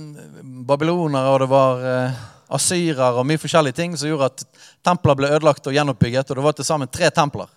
babylonere, 0.65 1.29
og 1.29 1.43
det 1.45 1.51
var 1.51 1.85
asyrer 1.85 2.33
asyrere 2.55 3.21
og 3.21 3.27
mye 3.27 3.41
forskjellige 3.41 3.77
ting 3.77 3.95
som 3.99 4.09
gjorde 4.09 4.31
at 4.31 4.45
templer 4.85 5.17
ble 5.19 5.31
ødelagt 5.33 5.67
og 5.69 5.77
gjenoppbygget. 5.77 6.31
Og 6.31 6.39
det 6.39 6.45
var 6.45 6.57
til 6.57 6.67
sammen 6.67 6.91
tre 6.93 7.11
templer. 7.11 7.49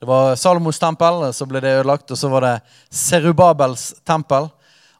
Det 0.00 0.08
var 0.08 0.36
Salomos 0.40 0.78
tempel, 0.80 1.26
så 1.36 1.44
ble 1.46 1.60
det 1.60 1.74
ødelagt. 1.80 2.10
Og 2.10 2.18
så 2.18 2.28
var 2.32 2.46
det 2.46 2.54
Serubabels 2.88 3.90
tempel. 4.08 4.48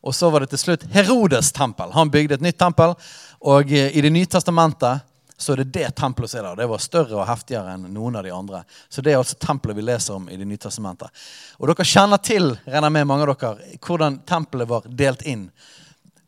Og 0.00 0.14
så 0.16 0.28
var 0.32 0.44
det 0.44 0.50
til 0.52 0.60
slutt 0.60 0.84
Herodes 0.92 1.52
tempel. 1.56 1.92
Han 1.92 2.12
bygde 2.12 2.36
et 2.36 2.44
nytt 2.44 2.58
tempel. 2.60 2.92
Og 3.40 3.72
uh, 3.72 3.88
i 3.88 4.00
Det 4.00 4.12
nye 4.12 4.28
testamentet 4.28 5.06
så 5.40 5.52
er 5.52 5.62
det 5.62 5.72
det 5.72 5.88
tempelet 5.96 6.30
som 6.30 6.40
er 6.40 6.48
der. 6.50 6.58
Det 6.60 6.68
var 6.68 6.82
større 6.84 7.16
og 7.16 7.28
heftigere 7.28 7.72
enn 7.72 7.86
noen 7.94 8.18
av 8.20 8.26
de 8.26 8.32
andre. 8.34 8.58
Så 8.92 9.00
det 9.00 9.14
er 9.14 9.20
altså 9.22 9.38
tempelet 9.40 9.78
vi 9.78 9.84
leser 9.86 10.18
om 10.18 10.26
i 10.28 10.36
Det 10.36 10.44
nye 10.44 10.60
testamentet. 10.60 11.08
Og 11.56 11.70
dere 11.70 11.86
kjenner 11.88 12.20
til 12.20 12.50
regner 12.66 12.92
med 12.92 13.08
mange 13.08 13.24
av 13.24 13.32
dere, 13.32 13.78
hvordan 13.80 14.18
tempelet 14.28 14.68
var 14.68 14.84
delt 14.84 15.22
inn. 15.24 15.46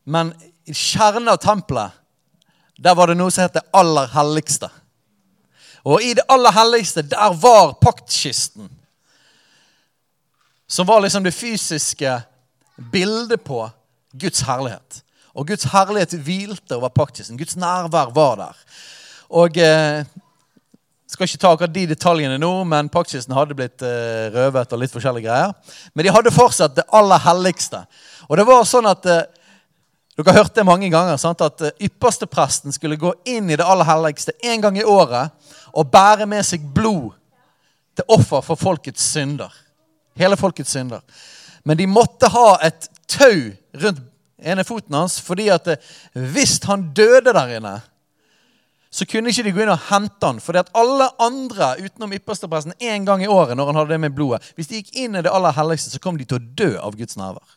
Men 0.05 0.33
i 0.65 0.73
kjernen 0.73 1.29
av 1.29 1.43
tempelet 1.43 1.99
der 2.83 2.97
var 2.97 3.13
det 3.13 3.19
noe 3.19 3.31
som 3.31 3.45
het 3.45 3.59
det 3.59 3.67
aller 3.77 4.09
helligste. 4.15 4.71
Og 5.85 6.03
i 6.03 6.15
det 6.17 6.25
aller 6.33 6.55
helligste, 6.57 7.05
der 7.05 7.37
var 7.43 7.75
paktkisten. 7.83 8.71
Som 10.67 10.89
var 10.89 11.05
liksom 11.05 11.25
det 11.25 11.35
fysiske 11.37 12.17
bildet 12.93 13.45
på 13.45 13.61
Guds 14.13 14.41
herlighet. 14.49 15.03
Og 15.37 15.47
Guds 15.49 15.69
herlighet 15.73 16.17
hvilte 16.25 16.77
over 16.77 16.89
paktkisten. 16.89 17.37
Guds 17.37 17.57
nærvær 17.61 18.13
var 18.15 18.37
der. 18.41 18.65
Og 19.33 19.57
eh, 19.57 20.03
skal 21.13 21.29
ikke 21.29 21.41
ta 21.41 21.53
akkurat 21.53 21.75
de 21.75 21.85
detaljene 21.93 22.39
nå, 22.41 22.51
men 22.69 22.91
paktkisten 22.93 23.35
hadde 23.37 23.57
blitt 23.57 23.85
eh, 23.85 24.29
røvet 24.33 24.73
og 24.73 24.81
litt 24.81 24.93
forskjellige 24.93 25.29
greier. 25.29 25.79
Men 25.93 26.07
de 26.07 26.13
hadde 26.13 26.35
fortsatt 26.35 26.77
det 26.77 26.89
aller 26.93 27.23
helligste. 27.25 27.83
Og 28.29 28.37
det 28.41 28.47
var 28.49 28.69
sånn 28.69 28.91
at 28.91 29.09
eh, 29.09 29.25
Dere 30.13 30.35
hørt 30.37 30.53
det 30.53 30.67
mange 30.69 30.91
ganger, 30.93 31.17
sant? 31.17 31.41
at 31.41 31.57
ypperste 31.57 31.87
ypperstepresten 31.87 32.75
skulle 32.77 32.99
gå 33.01 33.15
inn 33.33 33.47
i 33.49 33.57
det 33.57 33.65
aller 33.65 33.89
helligste 33.89 34.35
en 34.45 34.61
gang 34.61 34.77
i 34.77 34.85
året 34.85 35.33
og 35.73 35.89
bære 35.89 36.27
med 36.29 36.45
seg 36.45 36.67
blod 36.77 37.15
til 37.97 38.13
offer 38.13 38.45
for 38.45 38.61
folkets 38.61 39.07
synder. 39.15 39.49
Hele 40.21 40.37
folkets 40.37 40.75
synder. 40.77 41.01
Men 41.65 41.81
de 41.81 41.89
måtte 41.89 42.29
ha 42.29 42.59
et 42.61 42.91
tau 43.09 43.49
rundt 43.81 44.05
ene 44.43 44.67
foten 44.69 44.99
hans 44.99 45.17
fordi 45.25 45.49
at 45.55 45.73
eh, 45.73 45.91
hvis 46.13 46.59
han 46.69 46.91
døde 46.93 47.33
der 47.33 47.57
inne 47.57 47.79
så 48.93 49.07
kunne 49.09 49.33
ikke 49.33 49.47
de 49.47 49.53
gå 49.57 49.63
inn 49.65 49.73
og 49.73 49.87
hente 49.89 50.29
han. 50.29 50.41
For 50.45 50.59
alle 50.61 51.07
andre 51.23 51.71
utenom 51.81 52.13
ypperstepresten 52.13 52.75
en 52.77 53.07
gang 53.09 53.23
i 53.25 53.31
året 53.31 53.57
når 53.57 53.71
han 53.71 53.79
hadde 53.81 53.95
det 53.95 54.03
med 54.05 54.17
blodet, 54.17 54.45
hvis 54.53 54.69
de 54.69 54.83
gikk 54.83 54.91
inn 55.01 55.17
i 55.17 55.23
det 55.25 55.33
aller 55.33 55.55
helligste, 55.57 55.95
så 55.95 56.01
kom 56.03 56.19
de 56.21 56.27
til 56.29 56.37
å 56.37 56.45
dø 56.61 56.69
av 56.77 56.99
Guds 56.99 57.17
nærvær. 57.17 57.57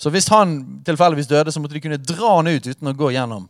Så 0.00 0.12
hvis 0.12 0.28
han 0.32 0.56
tilfeldigvis 0.84 1.28
døde, 1.28 1.52
så 1.52 1.60
måtte 1.60 1.76
de 1.76 1.82
kunne 1.84 2.00
dra 2.00 2.32
han 2.38 2.48
ut 2.48 2.68
uten 2.68 2.88
å 2.88 2.96
gå 2.96 3.10
gjennom 3.12 3.44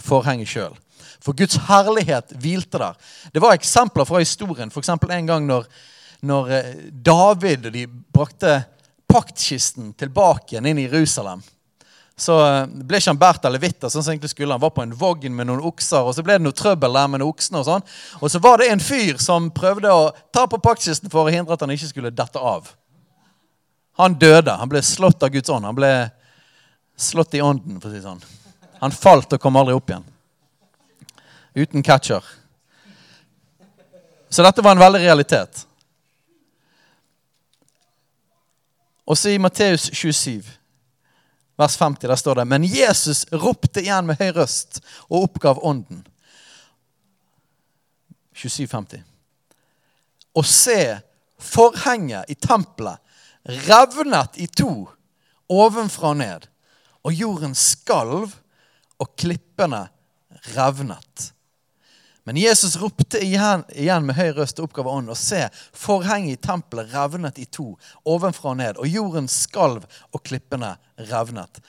forhenget 0.00 0.48
sjøl. 0.48 0.78
For 1.20 1.36
Guds 1.36 1.58
herlighet 1.68 2.32
hvilte 2.40 2.80
der. 2.80 2.96
Det 3.32 3.42
var 3.44 3.56
eksempler 3.56 4.08
fra 4.08 4.20
historien. 4.24 4.72
F.eks. 4.72 4.94
en 4.96 5.28
gang 5.28 5.44
når, 5.48 5.68
når 6.24 6.52
eh, 6.56 6.72
David 6.88 7.68
og 7.68 7.76
de 7.76 7.84
brakte 7.88 8.58
paktkisten 9.12 9.92
tilbake 9.96 10.54
igjen 10.54 10.72
inn 10.72 10.80
i 10.80 10.88
Jerusalem 10.88 11.44
så 12.16 12.36
eh, 12.46 12.62
ble 12.88 12.96
ikke 12.96 13.12
han 13.12 13.20
båret 13.20 13.44
av 13.44 13.52
levitter. 13.52 13.90
sånn 13.92 14.04
som 14.04 14.14
egentlig 14.14 14.32
skulle. 14.32 14.54
Han 14.56 14.62
var 14.62 14.72
på 14.72 14.84
en 14.86 14.94
vogn 14.96 15.34
med 15.36 15.50
noen 15.50 15.60
okser, 15.68 16.00
og 16.00 16.16
så 16.16 16.24
ble 16.24 16.38
det 16.38 16.46
noe 16.46 16.56
trøbbel 16.56 16.96
der 16.96 17.10
med 17.12 17.20
noen 17.20 17.34
oksene. 17.34 17.60
Og 17.60 17.68
sånn. 17.68 17.84
Og 18.22 18.32
så 18.32 18.40
var 18.40 18.62
det 18.62 18.70
en 18.72 18.80
fyr 18.80 19.20
som 19.20 19.50
prøvde 19.52 19.92
å 19.92 20.08
ta 20.32 20.46
på 20.48 20.60
paktkisten 20.64 21.12
for 21.12 21.28
å 21.28 21.34
hindre 21.34 21.52
at 21.52 21.64
han 21.64 21.74
ikke 21.76 21.90
skulle 21.90 22.14
dette 22.14 22.40
av. 22.40 22.72
Han 24.00 24.16
døde. 24.20 24.56
Han 24.56 24.72
ble 24.72 24.80
slått 24.84 25.28
av 25.28 25.34
Guds 25.36 25.52
ånd. 25.52 25.68
Han 25.68 25.76
ble 25.76 25.92
slått 26.96 27.36
i 27.36 27.44
ånden, 27.44 27.76
for 27.82 27.92
å 27.92 27.94
si 27.94 28.00
sånn. 28.04 28.24
Han 28.80 28.96
falt 28.96 29.36
og 29.36 29.42
kom 29.42 29.60
aldri 29.60 29.76
opp 29.76 29.92
igjen. 29.92 30.08
Uten 31.56 31.84
catcher. 31.84 32.24
Så 34.32 34.44
dette 34.44 34.64
var 34.64 34.76
en 34.76 34.84
veldig 34.84 35.04
realitet. 35.04 35.66
Og 39.06 39.20
så 39.20 39.36
i 39.36 39.40
Matteus 39.40 39.90
27 39.92 40.55
vers 41.56 41.76
50, 41.76 42.08
der 42.08 42.16
står 42.16 42.40
det 42.40 42.48
Men 42.48 42.64
Jesus 42.64 43.24
ropte 43.32 43.80
igjen 43.82 44.06
med 44.08 44.20
høy 44.20 44.32
røst 44.36 44.80
og 45.08 45.28
oppgav 45.28 45.60
ånden. 45.64 46.04
27,50. 48.36 49.00
Og 50.36 50.44
se, 50.44 50.80
forhenget 51.40 52.28
i 52.28 52.36
tempelet 52.36 53.00
revnet 53.68 54.36
i 54.42 54.46
to 54.46 54.88
ovenfra 55.48 56.10
og 56.10 56.20
ned, 56.20 56.46
og 57.06 57.14
jorden 57.14 57.54
skalv, 57.54 58.34
og 58.98 59.12
klippene 59.20 59.86
revnet. 60.56 61.30
Men 62.26 62.36
Jesus 62.36 62.76
ropte 62.76 63.20
igjen, 63.22 63.62
igjen 63.70 64.02
med 64.02 64.16
høy 64.18 64.32
røst 64.34 64.58
og 64.58 64.66
oppgave 64.66 64.90
ånd, 64.90 65.12
og 65.12 65.18
se, 65.18 65.44
forhenget 65.70 66.32
i 66.34 66.40
tempelet 66.42 66.90
revnet 66.90 67.38
i 67.38 67.46
to, 67.46 67.68
ovenfra 68.02 68.50
og 68.50 68.58
ned, 68.58 68.80
og 68.82 68.90
jorden 68.90 69.28
skalv, 69.30 69.84
og 70.10 70.24
klippene 70.26 70.72
revnet. 71.06 71.62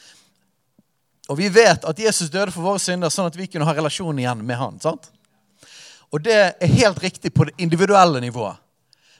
Og 1.30 1.38
vi 1.38 1.52
vet 1.54 1.86
at 1.86 2.02
Jesus 2.02 2.34
døde 2.34 2.50
for 2.56 2.66
våre 2.66 2.82
synder, 2.82 3.14
sånn 3.14 3.30
at 3.30 3.38
vi 3.38 3.46
kunne 3.46 3.70
ha 3.70 3.78
relasjon 3.78 4.18
igjen 4.18 4.42
med 4.50 4.58
han. 4.58 4.82
sant? 4.82 5.12
Og 6.10 6.26
det 6.26 6.42
er 6.50 6.76
helt 6.80 7.06
riktig 7.06 7.36
på 7.38 7.46
det 7.46 7.54
individuelle 7.62 8.26
nivået. 8.26 8.58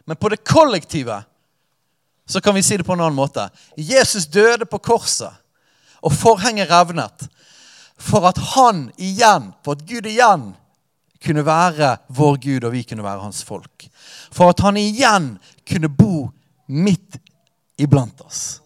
Men 0.10 0.18
på 0.18 0.34
det 0.34 0.42
kollektive 0.42 1.22
så 2.26 2.42
kan 2.42 2.58
vi 2.58 2.66
si 2.66 2.82
det 2.82 2.88
på 2.88 2.98
en 2.98 3.06
annen 3.06 3.22
måte. 3.22 3.46
Jesus 3.78 4.26
døde 4.26 4.66
på 4.66 4.82
korset, 4.82 5.38
og 6.02 6.18
forhenget 6.18 6.74
revnet 6.74 7.30
for 7.98 8.26
at 8.26 8.42
han 8.56 8.88
igjen, 8.98 9.52
for 9.62 9.78
at 9.78 9.86
Gud 9.86 10.10
igjen 10.10 10.56
kunne 11.24 11.46
være 11.46 11.96
vår 12.10 12.38
Gud, 12.44 12.64
og 12.64 12.74
vi 12.74 12.84
kunne 12.84 13.04
være 13.04 13.24
hans 13.24 13.44
folk. 13.44 13.88
For 14.32 14.52
at 14.54 14.62
han 14.66 14.78
igjen 14.78 15.36
kunne 15.68 15.90
bo 15.90 16.30
midt 16.68 17.20
iblant 17.78 18.22
oss. 18.22 18.62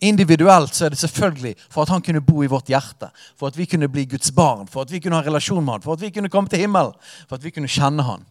Individuelt 0.00 0.74
så 0.74 0.86
er 0.86 0.94
det 0.94 0.98
selvfølgelig 0.98 1.54
for 1.68 1.82
at 1.82 1.92
han 1.92 2.02
kunne 2.02 2.22
bo 2.24 2.42
i 2.42 2.48
vårt 2.48 2.70
hjerte. 2.72 3.10
For 3.36 3.50
at 3.50 3.58
vi 3.58 3.66
kunne 3.68 3.88
bli 3.88 4.06
Guds 4.08 4.32
barn, 4.32 4.68
for 4.68 4.82
at 4.82 4.92
vi 4.92 5.00
kunne 5.00 5.18
ha 5.18 5.26
relasjon 5.26 5.64
med 5.64 5.74
han, 5.74 5.84
for 5.84 5.92
at 5.92 6.00
vi 6.00 6.10
kunne 6.10 6.32
komme 6.32 6.48
til 6.48 6.62
himmelen, 6.62 6.96
for 7.28 7.36
at 7.36 7.44
vi 7.44 7.52
kunne 7.52 7.68
kjenne 7.68 8.06
han. 8.06 8.24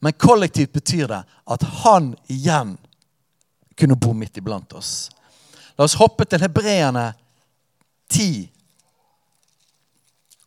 Men 0.00 0.12
kollektivt 0.12 0.72
betyr 0.72 1.06
det 1.10 1.22
at 1.52 1.62
han 1.84 2.14
igjen 2.32 2.76
kunne 3.78 3.96
bo 4.00 4.12
midt 4.16 4.36
iblant 4.40 4.72
oss. 4.72 5.10
La 5.76 5.84
oss 5.84 5.98
hoppe 6.00 6.24
til 6.24 6.40
hebreerne 6.40 7.10
10, 8.08 8.48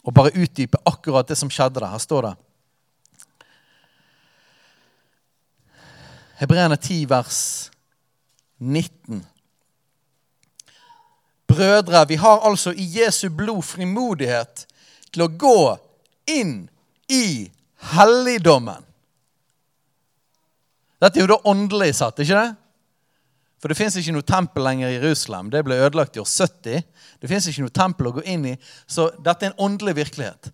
og 0.03 0.13
bare 0.15 0.35
utdype 0.35 0.79
akkurat 0.87 1.27
det 1.27 1.37
som 1.37 1.51
skjedde 1.51 1.81
der. 1.81 1.91
Her 1.91 2.03
står 2.03 2.27
det 2.29 2.35
Hebreerne 6.39 6.77
10, 6.79 7.09
vers 7.09 7.71
19. 8.59 9.25
Brødre, 11.47 12.05
vi 12.07 12.15
har 12.15 12.39
altså 12.47 12.71
i 12.71 12.85
Jesu 12.95 13.29
blod 13.29 13.63
frimodighet 13.67 14.63
til 15.11 15.25
å 15.25 15.31
gå 15.41 15.57
inn 16.31 16.69
i 17.11 17.49
helligdommen. 17.91 18.85
Dette 20.99 21.19
er 21.19 21.25
jo 21.25 21.31
da 21.33 21.39
åndelig 21.51 21.93
satt, 21.99 22.19
ikke 22.23 22.39
det? 22.39 22.55
For 23.59 23.71
det 23.71 23.75
fins 23.75 23.97
ikke 23.99 24.15
noe 24.15 24.27
tempel 24.27 24.63
lenger 24.63 24.87
i 24.87 24.95
Jerusalem. 24.95 25.49
Det 25.51 25.61
ble 25.67 25.81
ødelagt 25.83 26.15
i 26.15 26.21
år 26.23 26.27
70. 26.29 26.83
Det 27.19 27.29
fins 27.29 27.47
ikke 27.49 27.65
noe 27.65 27.75
tempel 27.75 28.07
å 28.07 28.15
gå 28.15 28.23
inn 28.31 28.45
i. 28.53 28.55
Så 28.87 29.09
dette 29.19 29.45
er 29.45 29.51
en 29.51 29.63
åndelig 29.67 29.97
virkelighet. 29.99 30.51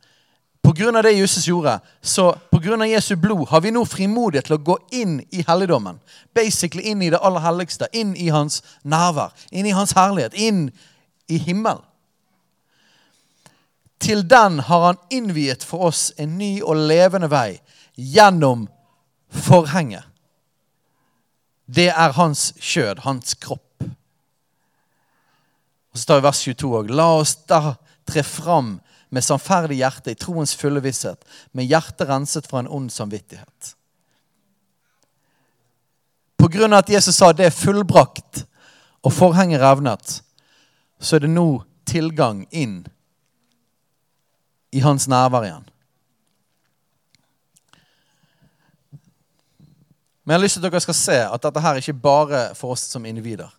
Pga. 0.66 1.02
det 1.02 1.12
Jesus 1.12 1.46
gjorde, 1.48 1.80
så 2.02 2.32
pga. 2.52 2.86
Jesu 2.86 3.16
blod 3.16 3.48
har 3.50 3.62
vi 3.62 3.72
nå 3.72 3.84
frimodighet 3.86 4.48
til 4.50 4.56
å 4.58 4.64
gå 4.72 4.78
inn 4.98 5.20
i 5.30 5.44
helligdommen. 5.46 6.00
Basically 6.34 6.90
inn 6.90 7.04
i 7.06 7.12
det 7.14 7.22
aller 7.22 7.44
helligste. 7.46 7.88
Inn 7.94 8.16
i 8.18 8.32
hans 8.34 8.64
nærvær. 8.84 9.36
Inn 9.52 9.70
i 9.70 9.76
hans 9.78 9.94
herlighet. 9.94 10.34
Inn 10.34 10.72
i 11.30 11.38
himmelen. 11.38 11.84
Til 14.02 14.26
den 14.30 14.60
har 14.60 14.82
han 14.86 14.98
innviet 15.10 15.64
for 15.64 15.88
oss 15.88 16.12
en 16.18 16.38
ny 16.38 16.60
og 16.64 16.82
levende 16.90 17.30
vei 17.32 17.62
gjennom 17.96 18.68
forhenget. 19.30 20.04
Det 21.66 21.90
er 21.90 22.14
hans 22.18 22.54
kjød, 22.62 23.02
hans 23.06 23.34
kropp. 23.42 23.84
Og 25.92 26.00
Så 26.00 26.06
tar 26.06 26.20
vi 26.20 26.28
vers 26.28 26.42
22 26.44 26.74
òg. 26.80 26.92
La 26.92 27.08
oss 27.18 27.36
da 27.50 27.78
tre 28.06 28.24
fram 28.24 28.80
med 29.10 29.24
sannferdig 29.24 29.80
hjerte 29.80 30.12
i 30.12 30.20
troens 30.20 30.56
fulle 30.60 30.82
visshet, 30.84 31.22
med 31.54 31.70
hjertet 31.70 32.10
renset 32.10 32.48
fra 32.48 32.60
en 32.60 32.68
ond 32.68 32.92
samvittighet. 32.92 33.76
På 36.36 36.50
grunn 36.52 36.76
av 36.76 36.84
at 36.84 36.92
Jesus 36.92 37.16
sa 37.16 37.32
det 37.34 37.48
er 37.48 37.56
fullbrakt 37.56 38.44
og 39.06 39.14
forhenget 39.14 39.64
revnet, 39.64 40.20
så 41.00 41.16
er 41.16 41.26
det 41.26 41.32
nå 41.32 41.64
tilgang 41.88 42.44
inn 42.52 42.84
i 44.76 44.84
hans 44.84 45.08
nærvær 45.08 45.48
igjen. 45.48 45.70
Men 50.26 50.34
jeg 50.34 50.40
har 50.40 50.44
lyst 50.44 50.58
til 50.58 50.66
at 50.66 50.74
dere 50.74 50.82
skal 50.82 50.98
se 50.98 51.16
at 51.22 51.44
dette 51.46 51.62
her 51.62 51.76
er 51.78 51.84
ikke 51.84 52.02
bare 52.02 52.40
for 52.58 52.74
oss 52.74 52.88
som 52.90 53.06
individer. 53.06 53.52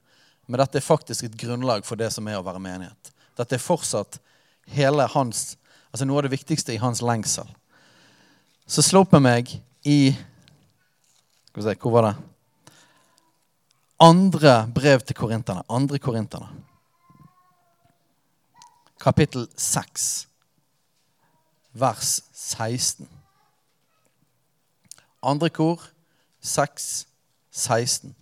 Men 0.51 0.59
dette 0.59 0.81
er 0.81 0.85
faktisk 0.85 1.29
et 1.29 1.39
grunnlag 1.39 1.87
for 1.87 1.99
det 1.99 2.09
som 2.15 2.27
er 2.27 2.41
å 2.41 2.45
være 2.47 2.63
menighet. 2.63 3.13
Dette 3.39 3.55
er 3.55 3.63
fortsatt 3.63 4.19
hele 4.75 5.07
hans, 5.15 5.55
altså 5.93 6.09
noe 6.09 6.19
av 6.19 6.27
det 6.27 6.35
viktigste 6.35 6.75
i 6.75 6.81
hans 6.83 7.05
lengsel. 7.07 7.47
Så 8.67 8.83
slå 8.83 9.05
opp 9.05 9.15
med 9.15 9.23
meg 9.23 9.53
i 9.87 10.11
Skal 11.47 11.63
vi 11.63 11.69
se, 11.71 11.79
hvor 11.81 11.95
var 11.95 12.11
det? 12.11 12.17
Andre 14.03 14.67
brev 14.75 15.01
til 15.07 15.17
korinterne. 15.17 15.63
Andre 15.73 15.99
korinterne. 16.03 16.51
Kapittel 19.01 19.47
6. 19.57 20.27
vers 21.73 22.21
16. 22.35 23.09
Andre 25.23 25.49
kor 25.49 25.87
6, 26.47 27.07
16. 27.51 28.15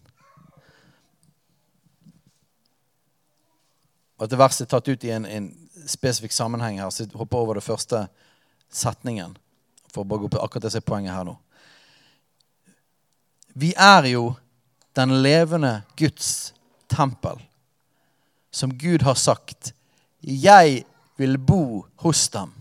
Og 4.16 4.26
Dette 4.26 4.40
verset 4.40 4.66
er 4.66 4.70
tatt 4.72 4.88
ut 4.88 5.04
i 5.04 5.12
en, 5.12 5.26
en 5.26 5.48
spesifikk 5.90 6.32
sammenheng 6.32 6.78
her, 6.80 6.90
så 6.90 7.04
jeg 7.04 7.12
hopper 7.18 7.42
over 7.42 7.58
den 7.58 7.66
første 7.66 8.06
setningen. 8.72 9.34
For 9.92 10.02
å 10.02 10.08
bare 10.08 10.24
gå 10.24 10.30
på 10.32 10.40
akkurat 10.42 10.66
det 10.66 10.72
som 10.74 10.82
er 10.82 10.88
poenget 10.88 11.14
her 11.14 11.26
nå. 11.28 11.36
Vi 13.54 13.70
er 13.78 14.08
jo 14.10 14.32
den 14.96 15.12
levende 15.22 15.82
Guds 15.98 16.54
tempel, 16.90 17.38
som 18.50 18.72
Gud 18.78 19.02
har 19.02 19.14
sagt 19.14 19.72
'Jeg 20.22 20.84
vil 21.16 21.38
bo 21.38 21.86
hos 21.96 22.28
dem 22.28 22.52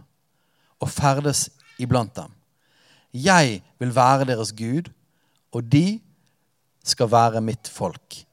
og 0.80 0.90
ferdes 0.90 1.50
iblant 1.80 2.14
dem'. 2.14 2.34
'Jeg 3.14 3.64
vil 3.80 3.96
være 3.96 4.26
deres 4.26 4.52
Gud, 4.52 4.92
og 5.54 5.64
de 5.72 6.00
skal 6.84 7.12
være 7.12 7.42
mitt 7.42 7.70
folk'. 7.70 8.26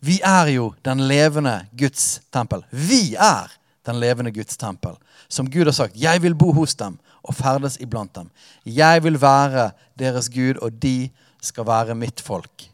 Vi 0.00 0.20
er 0.22 0.46
jo 0.54 0.72
den 0.84 1.00
levende 1.00 1.66
Guds 1.78 2.20
tempel. 2.32 2.62
Vi 2.70 3.14
er 3.14 3.50
den 3.86 3.98
levende 4.00 4.32
Guds 4.32 4.56
tempel. 4.56 4.94
Som 5.28 5.50
Gud 5.50 5.64
har 5.64 5.72
sagt, 5.72 5.96
'Jeg 5.96 6.22
vil 6.22 6.34
bo 6.34 6.52
hos 6.52 6.74
dem 6.74 6.98
og 7.22 7.34
ferdes 7.34 7.76
iblant 7.80 8.16
dem'. 8.16 8.30
'Jeg 8.64 9.04
vil 9.04 9.20
være 9.20 9.70
deres 9.98 10.28
Gud, 10.28 10.54
og 10.62 10.82
de 10.82 11.10
skal 11.42 11.66
være 11.66 11.94
mitt 11.94 12.20
folk'. 12.20 12.70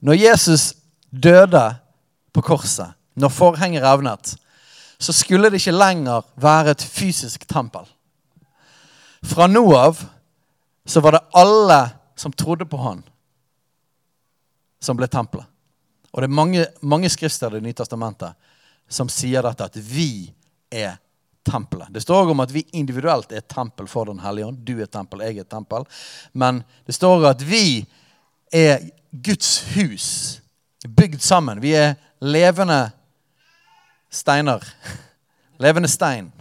Når 0.00 0.12
Jesus 0.12 0.74
døde 1.22 1.76
på 2.32 2.40
korset, 2.40 2.92
når 3.14 3.28
forhenget 3.28 3.82
revnet, 3.82 4.36
så 4.98 5.12
skulle 5.12 5.50
det 5.50 5.54
ikke 5.54 5.78
lenger 5.78 6.20
være 6.36 6.70
et 6.70 6.82
fysisk 6.82 7.48
tempel. 7.48 7.86
Fra 9.24 9.46
nå 9.46 9.64
av 9.76 10.04
så 10.86 11.00
var 11.00 11.12
det 11.12 11.24
alle 11.32 11.90
som 12.16 12.32
trodde 12.32 12.66
på 12.66 12.76
han, 12.76 13.02
som 14.80 14.96
ble 14.96 15.08
tempelet. 15.08 15.46
Og 16.12 16.22
det 16.22 16.28
er 16.28 16.36
mange, 16.36 16.66
mange 16.80 17.10
skriftsteder 17.10 17.56
i 17.56 17.60
Det 17.60 17.66
nye 17.66 17.78
testamentet 17.80 18.36
som 18.88 19.08
sier 19.10 19.42
dette, 19.42 19.66
at 19.66 19.76
vi 19.76 20.30
er 20.70 20.98
tempelet. 21.44 21.88
Det 21.90 22.04
står 22.04 22.22
også 22.22 22.34
om 22.36 22.42
at 22.44 22.52
vi 22.54 22.62
individuelt 22.72 23.32
er 23.32 23.40
tempel 23.40 23.88
for 23.90 24.06
Den 24.06 24.20
hellige 24.22 24.46
ånd. 24.46 24.60
Du 24.62 24.76
er 24.78 24.86
tempel, 24.86 25.24
jeg 25.26 25.42
er 25.42 25.48
tempel. 25.48 25.86
Men 26.32 26.62
det 26.86 26.94
står 26.94 27.26
at 27.32 27.42
vi 27.42 27.84
er 28.52 28.84
Guds 29.10 29.74
hus, 29.74 30.06
bygd 30.86 31.20
sammen. 31.22 31.60
Vi 31.62 31.74
er 31.74 31.96
levende 32.20 32.92
steiner. 34.10 34.62
Levende 35.58 35.88
stein. 35.88 36.32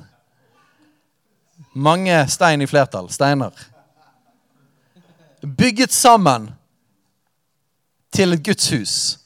Mange 1.73 2.27
stein 2.29 2.61
i 2.61 2.69
flertall. 2.69 3.09
Steiner. 3.09 3.72
Bygget 5.43 5.93
sammen 5.93 6.49
til 8.13 8.33
et 8.33 8.43
Guds 8.45 8.69
hus. 8.69 9.19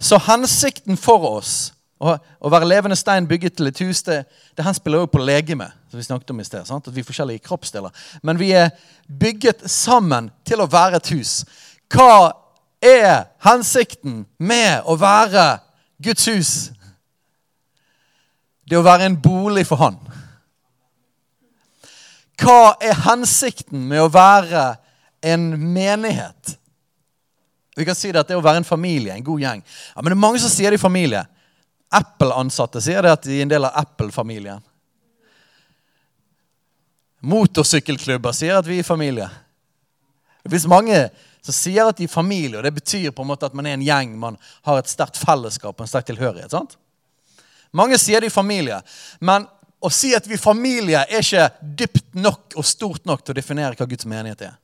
Så 0.00 0.18
hensikten 0.18 0.96
for 0.96 1.26
oss 1.28 1.72
å, 1.98 2.14
være 2.50 2.68
levende 2.68 2.96
stein 2.96 3.26
bygget 3.26 3.56
til 3.58 3.70
et 3.70 3.80
hus, 3.82 4.02
det, 4.06 4.22
det 4.56 4.64
han 4.66 4.76
spiller 4.76 5.02
også 5.02 5.16
på 5.16 5.22
legeme. 5.22 5.70
som 5.90 5.98
vi 5.98 6.04
snakket 6.06 6.30
om 6.30 6.40
i 6.40 6.44
sted, 6.44 6.64
sant? 6.66 6.88
At 6.88 6.94
vi 6.94 7.00
er 7.00 7.06
forskjellige 7.08 7.44
kroppsdeler. 7.46 7.90
Men 8.22 8.38
vi 8.38 8.52
er 8.52 8.70
bygget 9.08 9.70
sammen 9.70 10.30
til 10.46 10.62
å 10.62 10.70
være 10.70 11.00
et 11.00 11.10
hus. 11.16 11.44
Hva 11.90 12.32
er 12.82 13.30
hensikten 13.42 14.26
med 14.38 14.86
å 14.86 14.94
være 15.00 15.58
Guds 16.02 16.28
hus? 16.28 16.52
Det 18.68 18.76
er 18.76 18.82
å 18.82 18.86
være 18.86 19.08
en 19.08 19.20
bolig 19.22 19.66
for 19.66 19.80
Han. 19.80 19.96
Hva 22.38 22.76
er 22.84 23.00
hensikten 23.08 23.88
med 23.88 24.04
å 24.04 24.12
være 24.12 24.76
en 25.20 25.72
menighet? 25.72 26.58
Vi 27.78 27.84
kan 27.86 27.94
si 27.94 28.10
det 28.12 28.20
at 28.20 28.28
det 28.28 28.34
er 28.34 28.40
å 28.40 28.44
være 28.44 28.62
en 28.62 28.66
familie, 28.66 29.14
en 29.14 29.24
god 29.24 29.42
gjeng. 29.42 29.60
Ja, 29.94 30.02
Men 30.02 30.10
det 30.10 30.16
er 30.16 30.26
mange 30.26 30.40
som 30.42 30.50
sier 30.50 30.74
det 30.74 30.80
i 30.80 30.82
familie. 30.82 31.22
Apple-ansatte 31.94 32.82
sier 32.84 33.06
det 33.06 33.12
at 33.14 33.28
de 33.28 33.36
er 33.38 33.46
en 33.46 33.52
del 33.52 33.68
av 33.68 33.76
Apple-familien. 33.78 34.64
Motorsykkelklubber 37.22 38.34
sier 38.36 38.58
at 38.58 38.66
vi 38.66 38.80
er 38.82 38.86
familie. 38.86 39.28
Det 40.42 40.52
fins 40.52 40.68
mange 40.70 40.98
som 41.44 41.54
sier 41.54 41.88
at 41.88 41.98
de 41.98 42.06
er 42.06 42.12
familie, 42.12 42.58
og 42.58 42.66
det 42.66 42.74
betyr 42.76 43.10
på 43.14 43.24
en 43.24 43.30
måte 43.30 43.46
at 43.46 43.56
man 43.56 43.66
er 43.66 43.78
en 43.78 43.86
gjeng. 43.86 44.14
Man 44.18 44.38
har 44.66 44.80
et 44.80 44.90
sterkt 44.90 45.18
fellesskap 45.22 45.74
og 45.74 45.86
en 45.86 45.90
sterk 45.90 46.10
tilhørighet. 46.10 46.50
sant? 46.52 46.76
Mange 47.72 47.98
sier 48.00 48.20
de 48.20 48.30
er 48.30 48.34
familie, 48.34 48.78
men 49.20 49.46
å 49.78 49.90
si 49.92 50.14
at 50.16 50.26
vi 50.26 50.34
er 50.34 50.42
familie, 50.42 51.04
er 51.06 51.22
ikke 51.22 51.50
dypt 51.62 52.16
nok 52.18 52.56
og 52.58 52.66
stort 52.66 53.04
nok 53.06 53.22
til 53.22 53.34
å 53.34 53.38
definere 53.38 53.78
hva 53.78 53.86
Guds 53.86 54.08
menighet 54.08 54.48
er. 54.48 54.56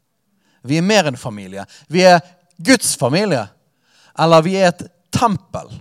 Vi 0.64 0.78
er 0.78 0.86
mer 0.86 1.08
enn 1.10 1.18
familie. 1.20 1.66
Vi 1.88 2.04
er 2.06 2.20
Guds 2.56 2.94
familie. 2.96 3.44
Eller 4.18 4.44
vi 4.46 4.54
er 4.56 4.70
et 4.72 4.86
tempel. 5.12 5.72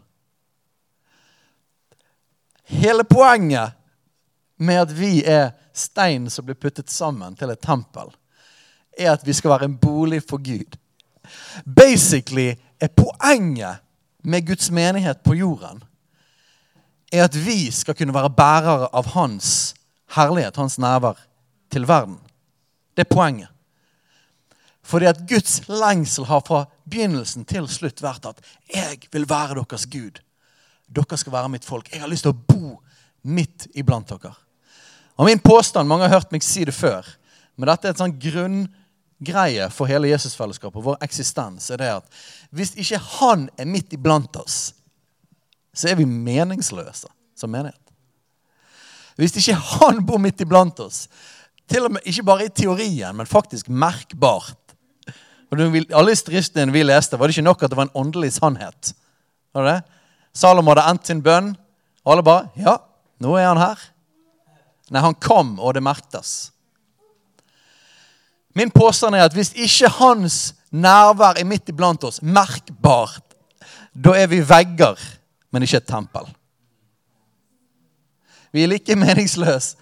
Hele 2.74 3.04
poenget 3.04 3.78
med 4.58 4.82
at 4.82 4.93
vi 4.98 5.24
er 5.24 5.54
stein 5.74 6.30
som 6.30 6.46
blir 6.46 6.60
puttet 6.60 6.91
sammen 6.91 7.36
til 7.36 7.50
et 7.50 7.62
tempel, 7.62 8.12
er 8.98 9.15
at 9.15 9.26
vi 9.26 9.34
skal 9.34 9.56
være 9.56 9.69
en 9.69 9.80
bolig 9.82 10.22
for 10.28 10.41
Gud. 10.41 10.78
Basically 11.65 12.54
er 12.80 12.93
poenget 12.93 13.82
med 14.24 14.46
Guds 14.48 14.72
menighet 14.72 15.24
på 15.26 15.36
jorden 15.36 15.84
er 17.13 17.28
at 17.28 17.46
vi 17.46 17.72
skal 17.72 17.96
kunne 17.96 18.13
være 18.13 18.34
bærere 18.34 18.89
av 18.93 19.12
hans 19.13 19.74
herlighet, 20.15 20.58
hans 20.58 20.80
nærvær, 20.82 21.17
til 21.72 21.88
verden. 21.88 22.17
Det 22.98 23.06
er 23.06 23.15
poenget. 23.15 23.53
Fordi 24.84 25.08
at 25.08 25.24
Guds 25.28 25.62
lengsel 25.69 26.28
har 26.28 26.43
fra 26.48 26.65
begynnelsen 26.89 27.46
til 27.48 27.67
slutt 27.72 28.04
vært 28.04 28.26
at 28.28 28.41
'jeg 28.67 29.08
vil 29.12 29.30
være 29.30 29.56
deres 29.56 29.86
Gud'. 29.86 30.19
Dere 30.91 31.17
skal 31.17 31.32
være 31.32 31.50
mitt 31.50 31.65
folk. 31.65 31.91
Jeg 31.91 32.02
har 32.02 32.08
lyst 32.08 32.24
til 32.24 32.32
å 32.32 32.46
bo 32.48 32.82
midt 33.24 33.67
iblant 33.76 34.10
dere. 34.10 34.36
Og 35.17 35.26
Min 35.26 35.39
påstand, 35.39 35.88
mange 35.88 36.08
har 36.08 36.19
hørt 36.19 36.32
meg 36.32 36.43
si 36.43 36.65
det 36.65 36.74
før, 36.74 37.06
men 37.56 37.69
dette 37.69 37.88
er 37.88 37.93
et 37.93 38.02
sånn 38.02 38.19
grunngreie 38.19 39.69
for 39.72 39.86
hele 39.86 40.10
Jesusfellesskapet 40.10 40.84
vår 40.84 40.98
eksistens, 41.06 41.69
er 41.72 41.78
det 41.78 41.91
at 42.00 42.06
hvis 42.52 42.74
ikke 42.76 42.98
Han 43.19 43.50
er 43.58 43.65
midt 43.65 43.93
iblant 43.93 44.36
oss, 44.36 44.74
så 45.74 45.89
er 45.89 45.96
vi 45.96 46.06
meningsløse 46.06 47.08
som 47.36 47.50
menighet. 47.50 47.80
Hvis 49.15 49.38
ikke 49.38 49.56
Han 49.56 50.06
bor 50.06 50.17
midt 50.17 50.41
iblant 50.41 50.80
oss, 50.80 51.08
til 51.69 51.86
og 51.86 51.93
med 51.96 52.10
ikke 52.10 52.26
bare 52.28 52.46
i 52.46 52.50
teorien, 52.54 53.15
men 53.15 53.30
faktisk 53.30 53.69
merkbart 53.69 54.58
og 55.62 55.78
Alle 56.00 56.16
historiene 56.16 56.74
vi 56.74 56.84
leste, 56.84 57.20
var 57.20 57.28
det 57.28 57.38
ikke 57.38 57.46
nok 57.46 57.63
at 57.63 57.72
det 57.72 57.78
var 57.78 57.88
en 57.89 57.98
åndelig 58.04 58.34
sannhet. 58.34 58.94
Var 59.54 59.68
det? 59.70 59.80
Salomo 60.34 60.74
hadde 60.74 60.88
endt 60.89 61.08
sin 61.08 61.22
bønn, 61.24 61.54
og 62.04 62.12
alle 62.13 62.24
bare 62.24 62.50
Ja, 62.58 62.78
nå 63.22 63.36
er 63.38 63.52
han 63.52 63.62
her. 63.62 63.80
Nei, 64.92 65.02
han 65.02 65.16
kom, 65.16 65.60
og 65.60 65.74
det 65.74 65.84
merktes. 65.84 66.52
Min 68.56 68.72
påstand 68.72 69.16
er 69.16 69.26
at 69.26 69.34
hvis 69.34 69.54
ikke 69.56 69.89
hans 69.98 70.54
nærvær 70.72 71.39
er 71.39 71.48
midt 71.48 71.70
iblant 71.70 72.04
oss, 72.04 72.22
merkbart, 72.22 73.24
da 73.94 74.13
er 74.18 74.28
vi 74.28 74.42
vegger 74.46 74.98
men 75.54 75.66
ikke 75.66 75.78
et 75.84 75.88
tempel. 75.88 76.26
Vi 78.54 78.63
er 78.63 78.72
like 78.72 78.96
meningsløse. 78.98 79.78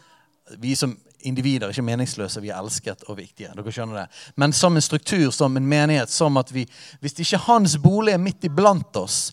Vi 0.60 0.76
som 0.76 0.98
individer 1.28 1.68
er 1.68 1.74
ikke 1.74 1.86
meningsløse, 1.86 2.42
vi 2.42 2.50
er 2.52 2.60
elsket 2.60 3.04
og 3.08 3.18
viktige. 3.18 3.52
dere 3.56 3.72
skjønner 3.72 4.02
det. 4.02 4.22
Men 4.36 4.54
som 4.54 4.76
en 4.76 4.82
struktur, 4.82 5.30
som 5.32 5.58
en 5.58 5.68
menighet, 5.68 6.12
som 6.12 6.38
at 6.38 6.54
vi 6.54 6.68
Hvis 7.00 7.20
ikke 7.20 7.38
hans 7.38 7.78
bolig 7.78 8.14
er 8.14 8.18
midt 8.18 8.44
iblant 8.44 8.96
oss, 8.96 9.32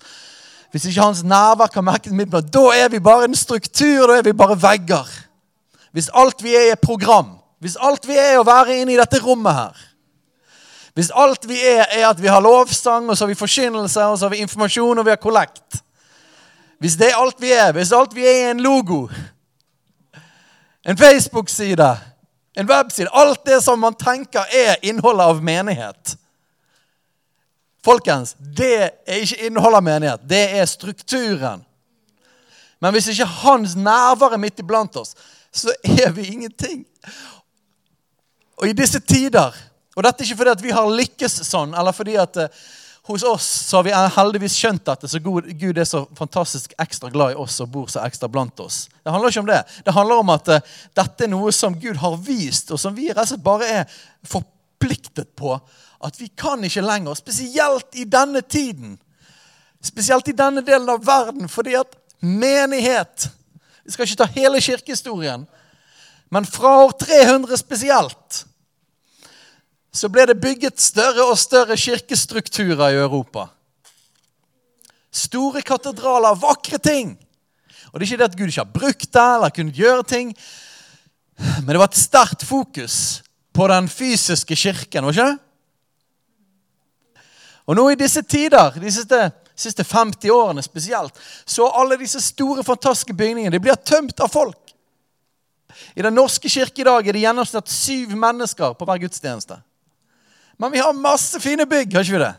hvis 0.70 0.84
ikke 0.84 1.02
hans 1.02 1.22
nærvær 1.24 1.66
kan 1.72 1.84
merkes 1.84 2.12
midt 2.12 2.28
iblant, 2.28 2.52
da 2.52 2.66
er 2.76 2.88
vi 2.88 3.00
bare 3.00 3.24
en 3.24 3.34
struktur, 3.34 4.06
da 4.06 4.18
er 4.18 4.22
vi 4.22 4.32
bare 4.32 4.62
vegger. 4.62 5.06
Hvis 5.92 6.10
alt 6.14 6.42
vi 6.42 6.54
er, 6.54 6.72
er 6.72 6.74
program, 6.74 7.38
hvis 7.60 7.76
alt 7.80 8.08
vi 8.08 8.16
er, 8.16 8.34
er 8.34 8.38
å 8.38 8.46
være 8.46 8.80
inne 8.80 8.92
i 8.92 9.00
dette 9.00 9.18
rommet 9.18 9.54
her 9.54 9.84
Hvis 10.94 11.10
alt 11.14 11.48
vi 11.48 11.56
er, 11.62 11.86
er 11.90 12.08
at 12.08 12.22
vi 12.22 12.28
har 12.28 12.40
lovsang, 12.40 13.08
og 13.08 13.16
så 13.16 13.24
har 13.24 13.28
vi 13.28 13.34
forkynnelse, 13.34 14.04
og 14.04 14.18
så 14.18 14.26
har 14.26 14.30
vi 14.30 14.42
informasjon, 14.42 14.98
og 14.98 15.04
vi 15.04 15.10
har 15.10 15.22
kollekt 15.22 15.82
hvis 16.78 16.94
det 16.98 17.10
er 17.10 17.18
alt 17.18 17.40
vi 17.42 17.50
er, 17.52 17.72
hvis 17.74 17.92
alt 17.94 18.14
vi 18.14 18.26
er 18.26 18.44
er 18.44 18.50
en 18.52 18.62
logo, 18.62 19.08
en 20.88 20.96
Facebook-side, 20.96 21.88
en 22.56 22.68
webside 22.68 23.10
Alt 23.12 23.44
det 23.44 23.60
som 23.64 23.80
man 23.80 23.94
tenker 23.94 24.48
er 24.54 24.78
innholdet 24.82 25.28
av 25.28 25.42
menighet 25.44 26.16
Folkens, 27.84 28.34
det 28.38 28.90
er 29.06 29.22
ikke 29.22 29.46
innholdet 29.46 29.78
av 29.78 29.84
menighet. 29.86 30.24
Det 30.28 30.40
er 30.58 30.66
strukturen. 30.68 31.62
Men 32.82 32.94
hvis 32.94 33.06
ikke 33.12 33.26
hans 33.44 33.76
nærvær 33.78 34.34
er 34.34 34.42
midt 34.42 34.60
iblant 34.60 34.98
oss, 34.98 35.14
så 35.54 35.72
er 35.86 36.10
vi 36.12 36.26
ingenting. 36.32 36.82
Og 38.58 38.68
i 38.68 38.76
disse 38.76 39.00
tider 39.00 39.54
Og 39.96 40.04
dette 40.04 40.22
er 40.22 40.28
ikke 40.28 40.38
fordi 40.38 40.50
at 40.52 40.60
vi 40.62 40.70
har 40.74 40.90
lykkes 40.94 41.40
sånn, 41.42 41.72
eller 41.74 41.94
fordi 41.96 42.12
at 42.22 42.36
uh, 42.38 42.66
hos 43.08 43.22
oss 43.22 43.46
så 43.68 43.78
har 43.78 43.84
vi 43.86 43.92
heldigvis 44.14 44.54
skjønt 44.58 44.88
at 44.92 45.00
det 45.00 45.08
så 45.08 45.20
Gud 45.22 45.78
er 45.78 45.86
så 45.88 46.02
fantastisk 46.18 46.74
ekstra 46.80 47.08
glad 47.12 47.32
i 47.32 47.38
oss 47.40 47.56
og 47.64 47.70
bor 47.72 47.88
så 47.88 48.02
ekstra 48.04 48.28
blant 48.28 48.60
oss. 48.60 48.82
Det 49.02 49.12
handler 49.14 49.32
ikke 49.32 49.42
om 49.44 49.48
det. 49.48 49.60
Det 49.86 49.94
handler 49.96 50.22
om 50.22 50.32
at 50.34 50.50
uh, 50.52 50.74
dette 51.00 51.24
er 51.24 51.32
noe 51.32 51.52
som 51.56 51.76
Gud 51.80 51.96
har 52.02 52.18
vist, 52.20 52.72
og 52.74 52.80
som 52.80 52.96
vi 52.96 53.08
slett 53.08 53.44
bare 53.44 53.70
er 53.80 53.96
forpliktet 54.28 55.32
på. 55.40 55.54
At 56.04 56.20
vi 56.20 56.28
kan 56.28 56.62
ikke 56.64 56.84
lenger, 56.84 57.16
spesielt 57.18 57.96
i 57.96 58.04
denne 58.04 58.44
tiden, 58.44 58.98
spesielt 59.80 60.28
i 60.28 60.36
denne 60.36 60.62
delen 60.66 60.92
av 60.92 61.00
verden, 61.06 61.48
fordi 61.48 61.78
at 61.78 61.96
menighet 62.20 63.30
Vi 63.88 63.92
skal 63.94 64.04
ikke 64.04 64.18
ta 64.20 64.26
hele 64.34 64.58
kirkehistorien, 64.60 65.46
men 66.28 66.44
fra 66.44 66.74
år 66.84 66.90
300 67.00 67.56
spesielt 67.56 68.42
så 69.92 70.10
ble 70.12 70.26
det 70.28 70.40
bygget 70.40 70.80
større 70.80 71.24
og 71.30 71.38
større 71.40 71.76
kirkestrukturer 71.76 72.92
i 72.92 73.00
Europa. 73.00 73.48
Store 75.10 75.62
katedraler, 75.62 76.36
vakre 76.38 76.78
ting. 76.78 77.16
Og 77.92 77.98
det 77.98 78.04
er 78.04 78.12
ikke 78.12 78.20
det 78.20 78.30
at 78.30 78.38
Gud 78.38 78.50
ikke 78.50 78.64
har 78.64 78.72
brukt 78.72 79.12
det 79.14 79.26
eller 79.34 79.54
kunnet 79.54 79.78
gjøre 79.80 80.04
ting, 80.04 80.32
men 81.38 81.70
det 81.70 81.78
var 81.80 81.88
et 81.88 81.98
sterkt 81.98 82.44
fokus 82.44 83.22
på 83.54 83.68
den 83.70 83.88
fysiske 83.88 84.56
kirken. 84.56 85.04
var 85.04 85.12
ikke 85.12 85.28
det? 85.30 85.38
Og 87.68 87.76
nå 87.76 87.90
i 87.90 87.98
disse 88.00 88.22
tider, 88.24 88.78
de 88.80 88.92
siste, 88.92 89.18
siste 89.56 89.84
50 89.84 90.30
årene 90.32 90.62
spesielt, 90.64 91.12
så 91.46 91.68
alle 91.68 91.98
disse 92.00 92.20
store, 92.24 92.64
fantastiske 92.64 93.16
bygningene 93.16 93.52
de 93.52 93.60
blir 93.60 93.76
tømt 93.76 94.20
av 94.20 94.32
folk. 94.32 94.72
I 95.96 96.02
Den 96.02 96.16
norske 96.16 96.48
kirke 96.48 96.80
i 96.80 96.86
dag 96.88 97.06
er 97.06 97.12
det 97.12 97.22
gjennomsnitt 97.22 97.70
syv 97.70 98.14
mennesker 98.16 98.72
på 98.74 98.88
hver 98.88 99.02
gudstjeneste. 99.04 99.60
Men 100.58 100.72
vi 100.74 100.82
har 100.82 100.92
masse 100.96 101.40
fine 101.40 101.66
bygg, 101.66 101.94
har 101.94 102.06
ikke 102.06 102.16
vi 102.18 102.24
det? 102.24 102.34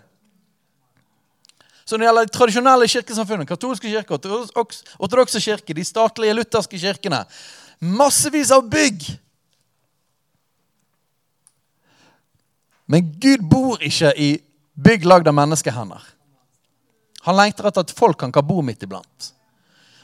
Så 1.85 1.97
når 1.97 2.03
det 2.03 2.07
gjelder 2.07 2.27
de 2.27 2.35
tradisjonelle 2.35 2.87
kirkesamfunnene, 2.91 3.49
katolske 3.49 3.89
kirker, 3.89 4.19
ortodokse 4.99 5.41
kirker, 5.41 5.73
de 5.73 5.85
statlige 5.87 6.35
lutherske 6.37 6.77
kirkene 6.77 7.23
Massevis 7.79 8.51
av 8.51 8.65
bygg. 8.67 9.05
Men 12.91 13.07
Gud 13.21 13.45
bor 13.47 13.79
ikke 13.85 14.11
i 14.19 14.33
bygg 14.75 15.05
lagd 15.07 15.29
av 15.31 15.37
menneskehender. 15.37 16.03
Han 17.23 17.37
lengter 17.37 17.69
etter 17.69 17.85
at 17.85 17.93
folk 17.95 18.19
kan 18.19 18.33
bo 18.45 18.59
midt 18.65 18.83
iblant. 18.83 19.31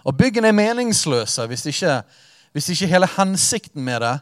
Og 0.05 0.16
byggene 0.16 0.51
er 0.51 0.55
meningsløse 0.55 1.47
hvis 1.49 1.66
ikke, 1.72 1.99
hvis 2.53 2.72
ikke 2.72 2.89
hele 2.91 3.09
hensikten 3.18 3.84
med 3.84 4.03
det 4.05 4.16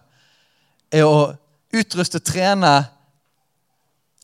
er 1.00 1.08
å 1.08 1.34
utruste, 1.74 2.22
trene 2.24 2.74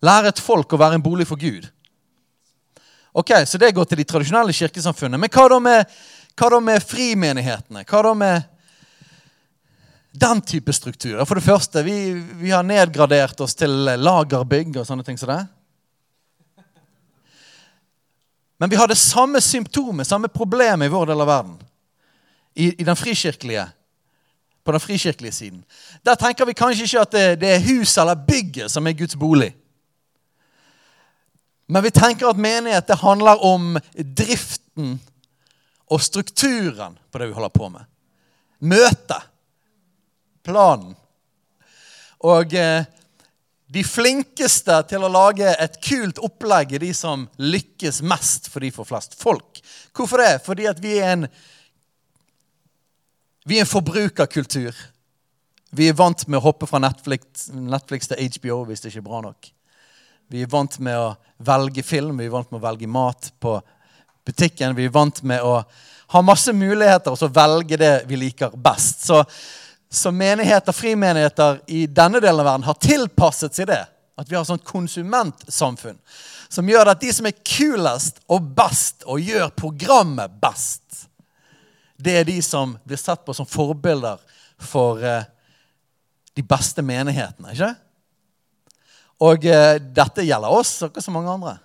Lære 0.05 0.31
et 0.31 0.41
folk 0.41 0.73
å 0.73 0.79
være 0.79 0.99
en 0.99 1.03
bolig 1.03 1.27
for 1.27 1.39
Gud. 1.39 1.67
Ok, 3.11 3.31
Så 3.45 3.57
det 3.57 3.73
går 3.75 3.85
til 3.85 3.97
de 3.97 4.07
tradisjonelle 4.07 4.53
kirkesamfunnene. 4.53 5.19
Men 5.19 5.31
hva 5.33 5.47
da 5.49 5.59
med, 5.59 5.99
hva 6.37 6.49
da 6.53 6.59
med 6.63 6.83
frimenighetene? 6.85 7.83
Hva 7.83 8.03
da 8.05 8.13
med 8.13 8.43
den 10.11 10.41
type 10.41 10.73
strukturer? 10.73 11.25
For 11.25 11.35
det 11.35 11.45
første, 11.45 11.83
vi, 11.83 12.13
vi 12.39 12.51
har 12.51 12.63
nedgradert 12.63 13.41
oss 13.41 13.57
til 13.59 13.73
lagerbygg 13.99 14.77
og 14.79 14.87
sånne 14.87 15.03
ting 15.07 15.19
som 15.19 15.33
det. 15.33 15.41
Men 18.59 18.69
vi 18.69 18.75
har 18.75 18.87
det 18.91 18.99
samme 18.99 19.41
symptomet, 19.41 20.07
samme 20.07 20.27
problemet 20.27 20.87
i 20.87 20.91
vår 20.91 21.11
del 21.11 21.21
av 21.23 21.27
verden. 21.27 21.59
I, 22.55 22.73
i 22.81 22.83
den 22.83 22.97
frikirkelige 22.97 23.69
på 24.63 24.73
den 24.75 24.83
frikirkelige 24.83 25.31
siden. 25.31 25.61
Der 26.05 26.15
tenker 26.19 26.45
vi 26.45 26.53
kanskje 26.53 26.85
ikke 26.85 27.01
at 27.01 27.13
det, 27.15 27.23
det 27.41 27.51
er 27.55 27.63
huset 27.63 28.01
eller 28.03 28.19
bygget 28.27 28.71
som 28.71 28.87
er 28.87 28.97
Guds 28.99 29.15
bolig. 29.15 29.53
Men 31.69 31.85
vi 31.85 31.91
tenker 31.93 32.31
at 32.31 32.37
menighet 32.41 32.87
det 32.89 32.97
handler 33.03 33.43
om 33.45 33.75
driften 33.93 34.95
og 35.89 36.01
strukturen 36.01 36.95
på 37.11 37.21
det 37.21 37.27
vi 37.29 37.35
holder 37.35 37.53
på 37.53 37.67
med. 37.69 37.85
Møtet. 38.59 39.27
Planen. 40.45 40.95
Og 42.25 42.55
eh, 42.57 42.87
de 43.69 43.83
flinkeste 43.85 44.79
til 44.89 45.05
å 45.05 45.11
lage 45.13 45.51
et 45.61 45.77
kult 45.85 46.17
opplegg 46.25 46.73
er 46.73 46.81
de 46.81 46.89
som 46.97 47.27
lykkes 47.37 48.01
mest 48.01 48.49
for 48.49 48.65
de 48.65 48.73
får 48.73 48.89
flest 48.89 49.13
folk. 49.21 49.61
Hvorfor 49.93 50.25
det? 50.25 50.39
Fordi 50.45 50.65
at 50.71 50.81
vi 50.81 50.95
er 50.97 51.13
en, 51.13 51.27
vi 53.45 53.59
er 53.59 53.67
en 53.67 53.69
forbrukerkultur. 53.69 54.73
Vi 55.69 55.85
er 55.85 56.01
vant 56.01 56.25
med 56.25 56.41
å 56.41 56.47
hoppe 56.49 56.65
fra 56.65 56.81
Netflix, 56.81 57.51
Netflix 57.53 58.09
til 58.09 58.25
HBO 58.39 58.63
hvis 58.65 58.81
det 58.81 58.89
ikke 58.89 59.03
er 59.05 59.09
bra 59.11 59.23
nok. 59.29 59.53
Vi 60.29 60.43
er 60.45 60.49
vant 60.51 60.75
med 60.79 60.93
å 60.93 61.13
velge 61.41 61.83
film, 61.83 62.19
vi 62.19 62.27
er 62.27 62.33
vant 62.33 62.51
med 62.51 62.59
å 62.59 62.65
velge 62.67 62.87
mat 62.87 63.31
på 63.41 63.55
butikken. 64.27 64.75
Vi 64.77 64.85
er 64.85 64.93
vant 64.93 65.23
med 65.25 65.41
å 65.41 65.63
ha 66.13 66.21
masse 66.21 66.53
muligheter 66.53 67.13
og 67.13 67.17
så 67.17 67.29
velge 67.33 67.77
det 67.81 67.93
vi 68.09 68.19
liker 68.27 68.53
best. 68.53 69.07
Så, 69.07 69.23
så 69.89 70.11
menigheter, 70.13 70.75
frimenigheter 70.75 71.63
i 71.67 71.87
denne 71.87 72.21
delen 72.21 72.43
av 72.43 72.51
verden 72.51 72.67
har 72.69 72.77
tilpasset 72.77 73.57
seg 73.57 73.71
det. 73.71 73.81
At 74.19 74.29
vi 74.29 74.35
har 74.35 74.45
sånt 74.45 74.67
konsumentsamfunn 74.67 75.97
som 76.49 76.69
gjør 76.69 76.91
at 76.91 77.01
de 77.01 77.11
som 77.13 77.27
er 77.29 77.37
kulest 77.45 78.23
og 78.29 78.47
best 78.57 79.05
og 79.05 79.21
gjør 79.21 79.51
programmet 79.57 80.33
best, 80.41 81.05
det 81.99 82.15
er 82.19 82.25
de 82.27 82.39
som 82.43 82.73
blir 82.83 82.99
sett 82.99 83.21
på 83.25 83.35
som 83.37 83.47
forbilder 83.47 84.21
for 84.59 85.01
uh, 85.03 85.21
de 86.35 86.43
beste 86.43 86.83
menighetene. 86.85 87.53
ikke? 87.53 87.73
Og 89.25 89.45
eh, 89.47 89.77
dette 89.79 90.23
gjelder 90.23 90.53
oss, 90.61 90.77
ikke 90.87 91.03
så 91.03 91.13
mange 91.13 91.31
andre. 91.31 91.57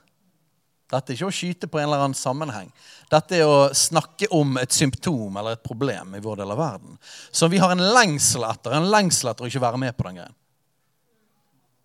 Dette 0.91 1.13
er 1.13 1.17
ikke 1.17 1.31
å 1.31 1.35
skyte 1.35 1.69
på 1.71 1.81
en 1.81 1.89
eller 1.89 2.03
annen 2.05 2.19
sammenheng. 2.19 2.69
Dette 3.11 3.39
er 3.39 3.49
å 3.49 3.69
snakke 3.75 4.29
om 4.35 4.59
et 4.61 4.75
symptom 4.75 5.37
eller 5.41 5.57
et 5.57 5.65
problem 5.65 6.15
i 6.15 6.23
vår 6.23 6.43
del 6.43 6.55
av 6.55 6.61
verden. 6.61 6.99
Som 7.35 7.53
vi 7.53 7.61
har 7.63 7.73
en 7.73 7.85
lengsel 7.97 8.45
etter. 8.47 8.75
En 8.77 8.91
lengsel 8.93 9.31
etter 9.33 9.47
å 9.47 9.51
ikke 9.51 9.63
være 9.65 9.81
med 9.81 9.97
på 9.97 10.07
den 10.09 10.21
greien. 10.21 10.37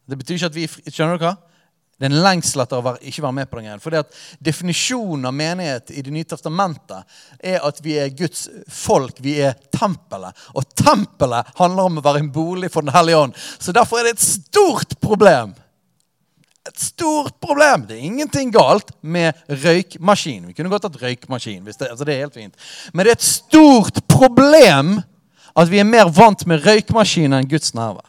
Det 0.10 0.18
betyr 0.18 0.40
ikke 0.40 0.50
at 0.50 0.58
vi 0.58 0.68
Skjønner 0.90 1.20
du 1.20 1.26
hva? 1.26 1.36
Det 2.00 2.08
er 2.08 2.14
en 2.14 2.24
lengsel 2.24 2.64
etter 2.64 2.80
å 2.80 2.94
ikke 2.96 3.26
være 3.26 3.36
med 3.36 3.50
på 3.50 3.58
den 3.60 3.66
greien. 3.68 3.82
Fordi 3.84 3.98
at 4.00 4.20
Definisjonen 4.40 5.28
av 5.28 5.34
menighet 5.36 5.92
i 5.92 6.04
Det 6.06 6.14
nye 6.16 6.28
testamentet 6.32 7.18
er 7.44 7.60
at 7.68 7.82
vi 7.84 7.98
er 8.00 8.14
Guds 8.16 8.46
folk. 8.72 9.20
Vi 9.20 9.34
er 9.44 9.58
tempelet. 9.76 10.46
Og 10.56 10.64
tempelet 10.80 11.52
handler 11.60 11.90
om 11.90 12.00
å 12.00 12.06
være 12.06 12.24
en 12.24 12.32
bolig 12.32 12.72
for 12.72 12.88
Den 12.88 12.96
hellige 12.96 13.26
ånd. 13.26 13.36
Så 13.60 13.76
derfor 13.76 14.00
er 14.00 14.08
det 14.08 14.16
et 14.16 14.24
stort 14.24 14.96
problem. 15.04 15.52
Et 16.72 16.82
stort 16.88 17.36
problem. 17.44 17.84
Det 17.90 17.98
er 17.98 18.08
ingenting 18.08 18.56
galt 18.56 18.96
med 19.02 19.36
røykmaskin. 19.52 20.48
Vi 20.48 20.56
kunne 20.56 20.72
godt 20.72 20.88
hatt 20.88 21.00
røykmaskin. 21.04 21.68
Det, 21.68 21.76
altså 21.84 22.08
det 22.08 22.16
er 22.16 22.24
helt 22.30 22.40
fint. 22.40 22.68
Men 22.94 23.04
det 23.04 23.18
er 23.18 23.20
et 23.20 23.28
stort 23.28 24.00
problem 24.08 25.02
at 25.52 25.68
vi 25.68 25.84
er 25.84 25.92
mer 25.92 26.08
vant 26.16 26.48
med 26.48 26.64
røykmaskin 26.64 27.36
enn 27.36 27.52
Guds 27.52 27.76
nærvær. 27.76 28.08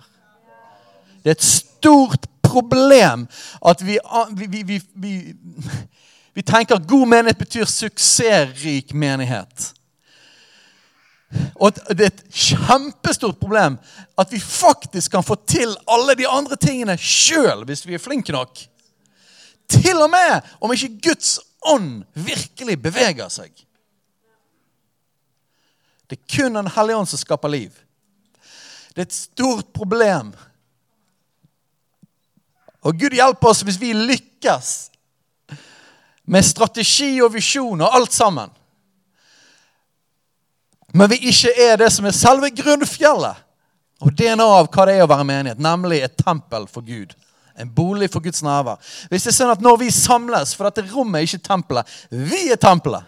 Det 1.25 1.35
er 1.35 1.41
et 1.41 1.51
stort 1.51 2.30
problem 2.51 3.27
at 3.67 3.83
vi, 3.87 3.99
vi, 4.37 4.81
vi, 4.95 5.15
vi 6.37 6.43
tenker 6.43 6.77
at 6.77 6.89
god 6.89 7.07
menighet 7.09 7.39
betyr 7.39 7.69
suksessrik 7.71 8.95
menighet. 8.95 9.71
Og 11.63 11.77
det 11.95 12.07
er 12.07 12.11
et 12.11 12.25
kjempestort 12.35 13.39
problem 13.39 13.77
at 14.19 14.33
vi 14.33 14.41
faktisk 14.43 15.13
kan 15.15 15.23
få 15.23 15.37
til 15.47 15.77
alle 15.87 16.17
de 16.19 16.27
andre 16.29 16.59
tingene 16.59 16.97
sjøl 16.99 17.63
hvis 17.69 17.85
vi 17.87 17.95
er 17.95 18.03
flinke 18.03 18.35
nok. 18.35 18.59
Til 19.71 20.03
og 20.03 20.11
med 20.11 20.49
om 20.59 20.73
ikke 20.75 20.97
Guds 21.11 21.39
ånd 21.71 22.03
virkelig 22.15 22.81
beveger 22.83 23.31
seg. 23.31 23.53
Det 26.11 26.19
er 26.19 26.37
kun 26.37 26.59
Den 26.59 26.73
hellige 26.75 26.97
ånd 26.97 27.09
som 27.09 27.21
skaper 27.21 27.53
liv. 27.53 27.71
Det 28.91 29.05
er 29.05 29.07
et 29.07 29.15
stort 29.15 29.69
problem 29.73 30.33
og 32.81 32.97
Gud 32.97 33.15
hjelper 33.17 33.51
oss 33.51 33.65
hvis 33.67 33.81
vi 33.81 33.93
lykkes 33.97 34.71
med 36.31 36.47
strategi 36.47 37.19
og 37.21 37.35
visjon 37.35 37.81
og 37.83 37.97
alt 37.97 38.15
sammen. 38.15 38.51
Men 40.95 41.11
vi 41.11 41.21
ikke 41.31 41.53
er 41.61 41.77
det 41.79 41.91
som 41.95 42.07
er 42.07 42.17
selve 42.17 42.51
grunnfjellet 42.55 43.47
og 44.01 44.15
DNA 44.17 44.47
av 44.47 44.71
hva 44.73 44.87
det 44.89 44.97
er 44.97 45.05
å 45.05 45.11
være 45.11 45.27
menighet, 45.29 45.61
nemlig 45.61 46.01
et 46.03 46.17
tempel 46.19 46.65
for 46.71 46.87
Gud. 46.87 47.13
En 47.61 47.69
bolig 47.75 48.09
for 48.09 48.25
Guds 48.25 48.41
nærvær. 48.43 48.81
Hvis 49.11 49.27
det 49.27 49.35
er 49.35 49.37
sånn 49.37 49.53
at 49.53 49.61
når 49.61 49.83
vi 49.83 49.91
samles 49.93 50.55
For 50.57 50.65
dette 50.65 50.87
rommet 50.89 51.19
er 51.21 51.27
ikke 51.27 51.45
tempelet. 51.45 51.97
Vi 52.09 52.47
er 52.49 52.61
tempelet. 52.61 53.05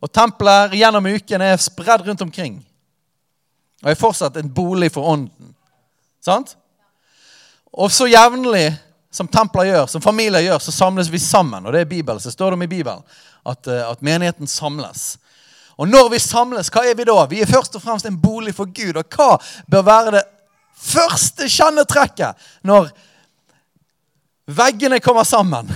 Og 0.00 0.12
tempelet 0.14 0.76
gjennom 0.78 1.08
uken 1.10 1.42
er 1.44 1.58
spredd 1.60 2.06
rundt 2.06 2.22
omkring. 2.22 2.60
Og 3.82 3.90
er 3.90 3.98
fortsatt 3.98 4.38
en 4.38 4.52
bolig 4.54 4.92
for 4.94 5.08
ånden. 5.10 5.50
Sant? 6.22 6.54
Og 7.72 7.92
så 7.92 8.08
jevnlig 8.10 8.72
som 9.10 9.28
templer 9.28 9.70
gjør, 9.70 9.86
som 9.90 10.02
familier 10.02 10.42
gjør, 10.44 10.58
så 10.62 10.74
samles 10.74 11.10
vi 11.10 11.18
sammen. 11.18 11.66
Og 11.66 11.74
det 11.74 11.84
er 11.84 11.90
Bibelen, 11.90 12.20
så 12.22 12.30
står 12.30 12.50
det 12.50 12.58
om 12.58 12.62
i 12.66 12.70
Bibelen 12.70 13.02
at, 13.46 13.66
eh, 13.66 13.90
at, 13.90 14.02
menigheten 14.02 14.46
samles. 14.46 15.18
Og 15.78 15.88
når 15.88 16.10
vi 16.12 16.18
samles, 16.18 16.70
hva 16.70 16.84
er 16.86 16.94
vi 16.94 17.06
da? 17.08 17.16
Vi 17.26 17.40
er 17.42 17.50
først 17.50 17.74
og 17.78 17.82
fremst 17.82 18.06
en 18.06 18.20
bolig 18.20 18.54
for 18.54 18.70
Gud. 18.70 18.96
Og 18.96 19.16
hva 19.16 19.38
bør 19.70 19.86
være 19.86 20.16
det 20.18 20.24
første 20.80 21.48
kjennetrekket 21.48 22.50
når 22.68 22.90
Veggene 24.50 24.98
kommer 24.98 25.22
sammen. 25.24 25.68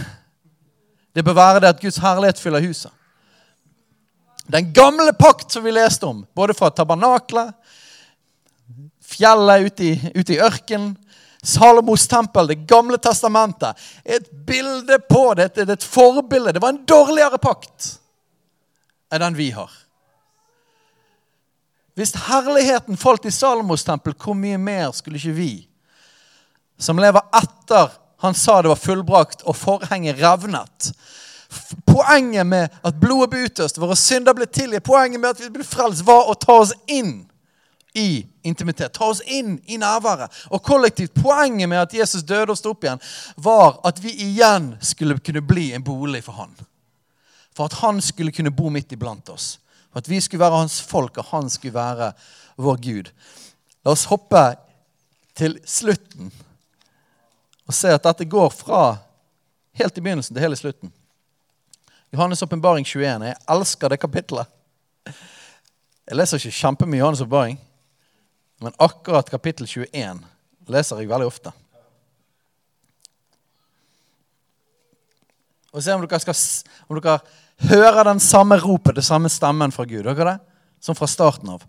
Det 1.14 1.22
bør 1.22 1.36
være 1.38 1.60
det 1.62 1.68
at 1.68 1.80
Guds 1.80 2.00
herlighet 2.02 2.40
fyller 2.42 2.64
huset. 2.64 2.90
Den 4.50 4.72
gamle 4.74 5.12
pakt 5.14 5.52
som 5.52 5.62
vi 5.64 5.70
leste 5.70 6.08
om, 6.08 6.24
både 6.34 6.56
fra 6.58 6.72
tabernaklet, 6.74 7.52
fjellet 9.00 9.68
ute 9.68 9.86
i, 9.86 9.92
ute 10.16 10.34
i 10.34 10.40
ørkenen, 10.42 10.96
Salomos 11.44 12.08
tempel, 12.08 12.46
Det 12.46 12.66
gamle 12.66 12.98
testamentet, 12.98 13.76
et 14.04 14.30
bilde 14.46 14.98
på 14.98 15.34
det. 15.34 15.54
Det 15.54 15.68
et 15.68 15.84
forbilde. 15.84 16.52
Det 16.52 16.62
var 16.62 16.72
en 16.72 16.84
dårligere 16.86 17.38
pakt 17.38 17.98
enn 19.12 19.20
den 19.20 19.36
vi 19.36 19.50
har. 19.54 19.70
Hvis 21.94 22.14
herligheten 22.26 22.96
falt 22.98 23.26
i 23.28 23.30
Salomos 23.30 23.84
tempel, 23.84 24.16
hvor 24.18 24.34
mye 24.34 24.58
mer 24.58 24.90
skulle 24.96 25.20
ikke 25.20 25.36
vi, 25.36 25.52
som 26.78 26.98
lever 26.98 27.22
etter 27.36 27.92
han 28.24 28.34
sa 28.34 28.62
det 28.62 28.72
var 28.72 28.80
fullbrakt, 28.80 29.42
og 29.44 29.56
forhenget 29.56 30.18
revnet 30.22 30.92
Poenget 31.86 32.46
med 32.46 32.72
at 32.82 32.96
blodet 32.98 33.28
ble 33.30 33.44
utøst, 33.46 33.76
våre 33.78 33.94
synder 33.94 34.34
ble 34.34 34.46
tilgitt, 34.50 34.82
poenget 34.82 35.20
med 35.20 35.36
at 35.36 35.42
vi 35.42 35.52
ble 35.54 35.62
frelst, 35.62 36.02
var 36.02 36.26
å 36.26 36.34
ta 36.34 36.56
oss 36.64 36.72
inn 36.90 37.28
i 37.94 38.26
intimitet. 38.42 38.92
Ta 38.92 39.06
oss 39.06 39.22
inn 39.26 39.56
i 39.66 39.78
nærværet. 39.78 40.32
Og 40.50 40.62
kollektivt, 40.62 41.14
Poenget 41.14 41.68
med 41.68 41.78
at 41.78 41.94
Jesus 41.94 42.22
døde 42.22 42.50
og 42.50 42.58
sto 42.58 42.74
opp 42.74 42.84
igjen, 42.84 43.02
var 43.36 43.78
at 43.86 44.00
vi 44.02 44.12
igjen 44.26 44.74
skulle 44.82 45.18
kunne 45.18 45.42
bli 45.46 45.70
en 45.72 45.84
bolig 45.84 46.24
for 46.26 46.36
han. 46.40 46.54
For 47.54 47.70
at 47.70 47.78
han 47.84 48.00
skulle 48.02 48.34
kunne 48.34 48.50
bo 48.50 48.68
midt 48.68 48.92
iblant 48.92 49.30
oss. 49.30 49.58
For 49.92 50.02
at 50.02 50.10
vi 50.10 50.20
skulle 50.20 50.42
være 50.42 50.58
hans 50.64 50.80
folk, 50.82 51.18
og 51.18 51.30
han 51.30 51.50
skulle 51.50 51.74
være 51.74 52.12
vår 52.58 52.82
Gud. 52.82 53.10
La 53.84 53.94
oss 53.94 54.08
hoppe 54.10 54.42
til 55.38 55.58
slutten 55.66 56.32
og 57.64 57.74
se 57.74 57.90
at 57.94 58.04
dette 58.04 58.26
går 58.28 58.50
fra 58.52 58.96
helt 59.78 59.98
i 59.98 60.02
begynnelsen 60.02 60.34
til 60.34 60.42
hele 60.42 60.56
slutten. 60.56 60.92
Johannes' 62.14 62.42
åpenbaring 62.42 62.86
21. 62.86 63.26
Jeg 63.26 63.36
elsker 63.50 63.88
det 63.88 64.00
kapitlet. 64.00 64.46
Jeg 65.06 66.18
leser 66.18 66.38
ikke 66.38 66.58
kjempemye 66.58 67.00
Johannes' 67.00 67.22
åpenbaring. 67.22 67.58
Men 68.64 68.72
akkurat 68.80 69.28
kapittel 69.28 69.66
21 69.68 70.22
leser 70.72 71.00
jeg 71.02 71.10
veldig 71.10 71.26
ofte. 71.28 71.52
Og 75.74 75.82
Se 75.84 75.92
om 75.92 76.00
dere, 76.00 76.20
skal, 76.22 76.38
om 76.88 76.96
dere 76.96 77.18
hører 77.68 78.08
den 78.08 78.22
samme 78.24 78.56
ropet, 78.62 78.94
den 78.96 79.04
samme 79.04 79.28
stemmen 79.28 79.74
fra 79.74 79.84
Gud. 79.84 80.06
Dere 80.06 80.30
det? 80.30 80.36
Som 80.80 80.96
fra 80.96 81.10
starten 81.10 81.50
av. 81.52 81.66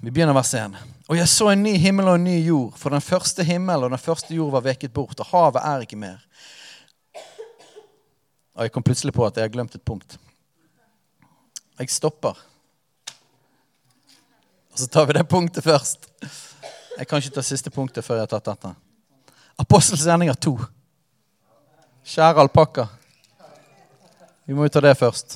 Vi 0.00 0.08
begynner 0.08 0.36
vers 0.36 0.54
1. 0.56 0.78
Og 1.10 1.18
jeg 1.18 1.28
så 1.28 1.50
en 1.52 1.62
ny 1.66 1.74
himmel 1.80 2.08
og 2.08 2.16
en 2.16 2.24
ny 2.24 2.38
jord, 2.46 2.72
for 2.80 2.96
den 2.96 3.04
første 3.04 3.44
himmel 3.44 3.84
og 3.84 3.92
den 3.92 4.00
første 4.00 4.32
jord 4.32 4.54
var 4.56 4.64
veket 4.64 4.96
bort, 4.96 5.20
og 5.20 5.28
havet 5.34 5.60
er 5.60 5.84
ikke 5.84 6.00
mer. 6.00 6.24
Og 8.56 8.64
jeg 8.64 8.72
kom 8.72 8.86
plutselig 8.86 9.12
på 9.12 9.28
at 9.28 9.36
jeg 9.36 9.44
har 9.44 9.52
glemt 9.52 9.76
et 9.76 9.84
punkt. 9.84 10.16
Jeg 11.78 11.92
stopper. 11.92 12.40
Og 14.78 14.82
så 14.82 14.86
tar 14.86 15.06
vi 15.06 15.12
det 15.12 15.24
punktet 15.26 15.64
først. 15.64 16.06
Jeg 16.98 17.06
kan 17.10 17.18
ikke 17.18 17.32
ta 17.34 17.42
siste 17.42 17.70
punktet 17.74 18.04
før 18.06 18.20
jeg 18.20 18.28
har 18.28 18.30
tatt 18.30 18.44
dette. 18.46 18.68
Apostels 19.58 20.04
gjerninger 20.06 20.36
2. 20.38 20.52
Kjære 22.06 22.44
alpakka. 22.44 22.84
Vi 24.46 24.54
må 24.54 24.68
jo 24.68 24.70
ta 24.70 24.84
det 24.84 24.92
først. 25.00 25.34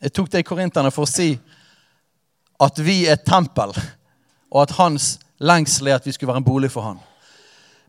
Jeg 0.00 0.14
tok 0.16 0.30
det 0.32 0.40
i 0.40 0.48
korinterne 0.48 0.88
for 0.88 1.04
å 1.04 1.10
si 1.10 1.34
at 2.64 2.80
vi 2.80 3.02
er 3.12 3.20
tempel, 3.20 3.76
og 4.48 4.62
at 4.62 4.72
hans 4.80 5.18
lengsel 5.36 5.92
er 5.92 6.00
at 6.00 6.08
vi 6.08 6.16
skulle 6.16 6.32
være 6.32 6.40
en 6.40 6.48
bolig 6.48 6.72
for 6.72 6.94
han. 6.94 7.02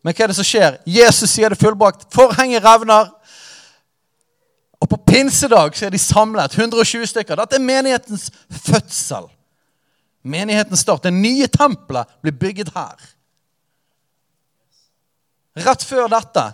Men 0.04 0.12
hva 0.12 0.26
er 0.26 0.34
det 0.34 0.40
som 0.42 0.50
skjer? 0.52 0.82
Jesus 0.84 1.32
sier 1.32 1.56
det 1.56 1.62
fullbrakt. 1.64 2.10
Forhenget 2.12 2.68
revner. 2.68 3.08
Og 4.82 4.90
på 4.90 5.00
pinsedag 5.08 5.76
så 5.76 5.88
er 5.88 5.94
de 5.94 6.02
samlet, 6.02 6.54
120 6.54 7.08
stykker. 7.10 7.40
Dette 7.40 7.58
er 7.58 7.66
menighetens 7.66 8.30
fødsel. 8.68 9.26
Menighetens 10.28 10.84
start. 10.86 11.04
Det 11.08 11.14
nye 11.14 11.48
tempelet 11.50 12.18
blir 12.22 12.36
bygget 12.38 12.74
her. 12.76 13.08
Rett 15.58 15.84
før 15.84 16.10
dette 16.12 16.46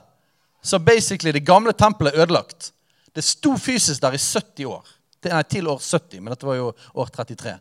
så 0.64 0.80
basically 0.80 1.34
det 1.36 1.44
gamle 1.44 1.74
tempelet 1.76 2.16
ødelagt. 2.16 2.72
Det 3.16 3.24
sto 3.24 3.58
fysisk 3.60 4.02
der 4.02 4.16
i 4.16 4.22
70 4.22 4.66
år. 4.66 4.94
Nei, 5.24 5.44
til 5.48 5.68
år 5.72 5.80
70, 5.80 6.20
men 6.20 6.32
dette 6.34 6.48
var 6.48 6.58
jo 6.58 6.72
år 7.00 7.12
33. 7.16 7.58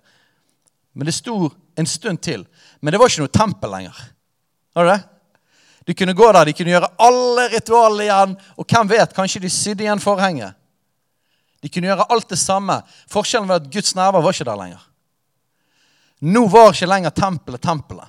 Men 0.95 1.09
det 1.09 1.15
sto 1.15 1.51
en 1.79 1.89
stund 1.89 2.23
til. 2.23 2.47
Men 2.81 2.93
det 2.93 3.01
var 3.01 3.11
ikke 3.11 3.25
noe 3.25 3.35
tempel 3.35 3.75
lenger. 3.75 3.99
Var 4.75 4.87
det 4.87 4.95
det? 4.95 5.12
De 5.87 5.95
kunne 5.95 6.15
gå 6.15 6.33
der, 6.33 6.47
de 6.47 6.55
kunne 6.55 6.71
gjøre 6.71 6.91
alle 7.03 7.49
ritualene 7.51 8.07
igjen. 8.07 8.35
Og 8.57 8.67
hvem 8.69 8.91
vet, 8.93 9.15
kanskje 9.17 9.43
de 9.43 9.51
sydde 9.51 9.87
igjen 9.87 10.03
forhenget. 10.03 10.55
De 11.63 11.71
kunne 11.71 11.91
gjøre 11.91 12.07
alt 12.11 12.31
det 12.31 12.39
samme. 12.39 12.81
Forskjellen 13.11 13.51
var 13.51 13.63
at 13.63 13.71
Guds 13.73 13.95
nerver 13.99 14.23
var 14.23 14.35
ikke 14.35 14.47
der 14.47 14.59
lenger. 14.59 14.89
Nå 16.23 16.47
var 16.51 16.71
ikke 16.71 16.91
lenger 16.91 17.15
tempelet 17.15 17.63
tempelet. 17.63 18.09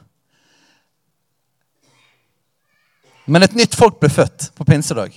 Men 3.25 3.45
et 3.45 3.55
nytt 3.55 3.75
folk 3.79 4.01
ble 4.01 4.09
født 4.11 4.49
på 4.57 4.65
pinsedag. 4.67 5.15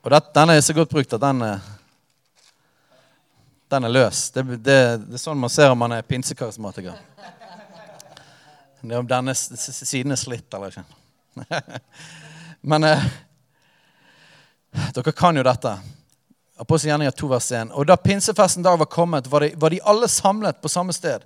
Og 0.00 0.10
det, 0.10 0.20
denne 0.34 0.56
er 0.56 0.64
så 0.64 0.74
godt 0.74 0.90
brukt 0.90 1.12
at 1.12 1.22
den, 1.22 1.44
den 3.70 3.86
er 3.86 3.94
løs. 3.94 4.30
Det, 4.34 4.44
det, 4.58 4.78
det 5.04 5.16
er 5.16 5.22
sånn 5.22 5.38
man 5.38 5.52
ser 5.52 5.70
om 5.70 5.78
man 5.78 5.94
er 5.94 6.08
pinsekarismatiker. 6.08 6.96
Det 8.80 8.94
er 8.94 8.98
om 8.98 9.08
denne 9.08 9.34
siden 9.36 10.14
er 10.14 10.16
slitt 10.16 10.54
eller 10.56 10.72
ikke. 10.72 10.84
Men 12.72 12.84
eh, 12.88 13.02
dere 14.96 15.12
kan 15.12 15.36
jo 15.36 15.44
dette. 15.44 15.74
Apostelgjerninga 16.60 17.12
2 17.12 17.28
vers 17.28 17.48
1. 17.52 17.72
Og 17.76 17.88
da 17.88 17.96
pinsefesten 18.00 18.64
dag 18.64 18.78
var 18.80 18.88
kommet, 18.88 19.28
var 19.28 19.44
de, 19.44 19.52
var 19.56 19.72
de, 19.72 19.82
alle 19.84 20.08
samlet 20.08 20.62
på 20.62 20.72
samme 20.72 20.96
sted. 20.96 21.24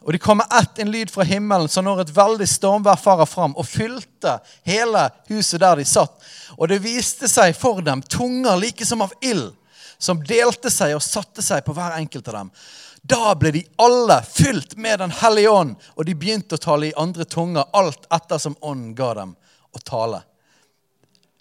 Og 0.00 0.14
de 0.14 0.20
kom 0.22 0.40
ett 0.40 0.78
en 0.78 0.90
lyd 0.90 1.10
fra 1.10 1.26
himmelen, 1.26 1.68
som 1.68 1.84
når 1.84 2.04
et 2.04 2.12
veldig 2.16 2.46
stormvær 2.48 3.00
farer 3.02 3.28
fram 3.28 3.56
og 3.58 3.66
fylte 3.68 4.38
hele 4.66 5.08
huset 5.28 5.60
der 5.60 5.82
de 5.82 5.86
satt. 5.86 6.14
Og 6.56 6.70
det 6.70 6.80
viste 6.84 7.28
seg 7.28 7.58
for 7.58 7.82
dem 7.84 8.02
tunger 8.06 8.58
like 8.58 8.86
som 8.86 9.02
av 9.02 9.12
ild, 9.20 9.50
som 9.98 10.22
delte 10.24 10.70
seg 10.72 10.94
og 10.94 11.04
satte 11.04 11.42
seg 11.44 11.66
på 11.66 11.74
hver 11.76 11.98
enkelt 11.98 12.30
av 12.30 12.38
dem. 12.38 12.54
Da 13.02 13.34
ble 13.34 13.50
de 13.54 13.62
alle 13.80 14.20
fylt 14.22 14.76
med 14.76 14.98
Den 14.98 15.10
hellige 15.10 15.50
ånd, 15.50 15.76
og 15.96 16.04
de 16.04 16.14
begynte 16.14 16.58
å 16.58 16.62
tale 16.62 16.90
i 16.90 16.96
andre 16.96 17.24
tunger, 17.24 17.64
alt 17.72 18.06
etter 18.12 18.38
som 18.38 18.56
ånden 18.60 18.94
ga 18.94 19.14
dem 19.22 19.32
å 19.72 19.82
tale. 19.84 20.22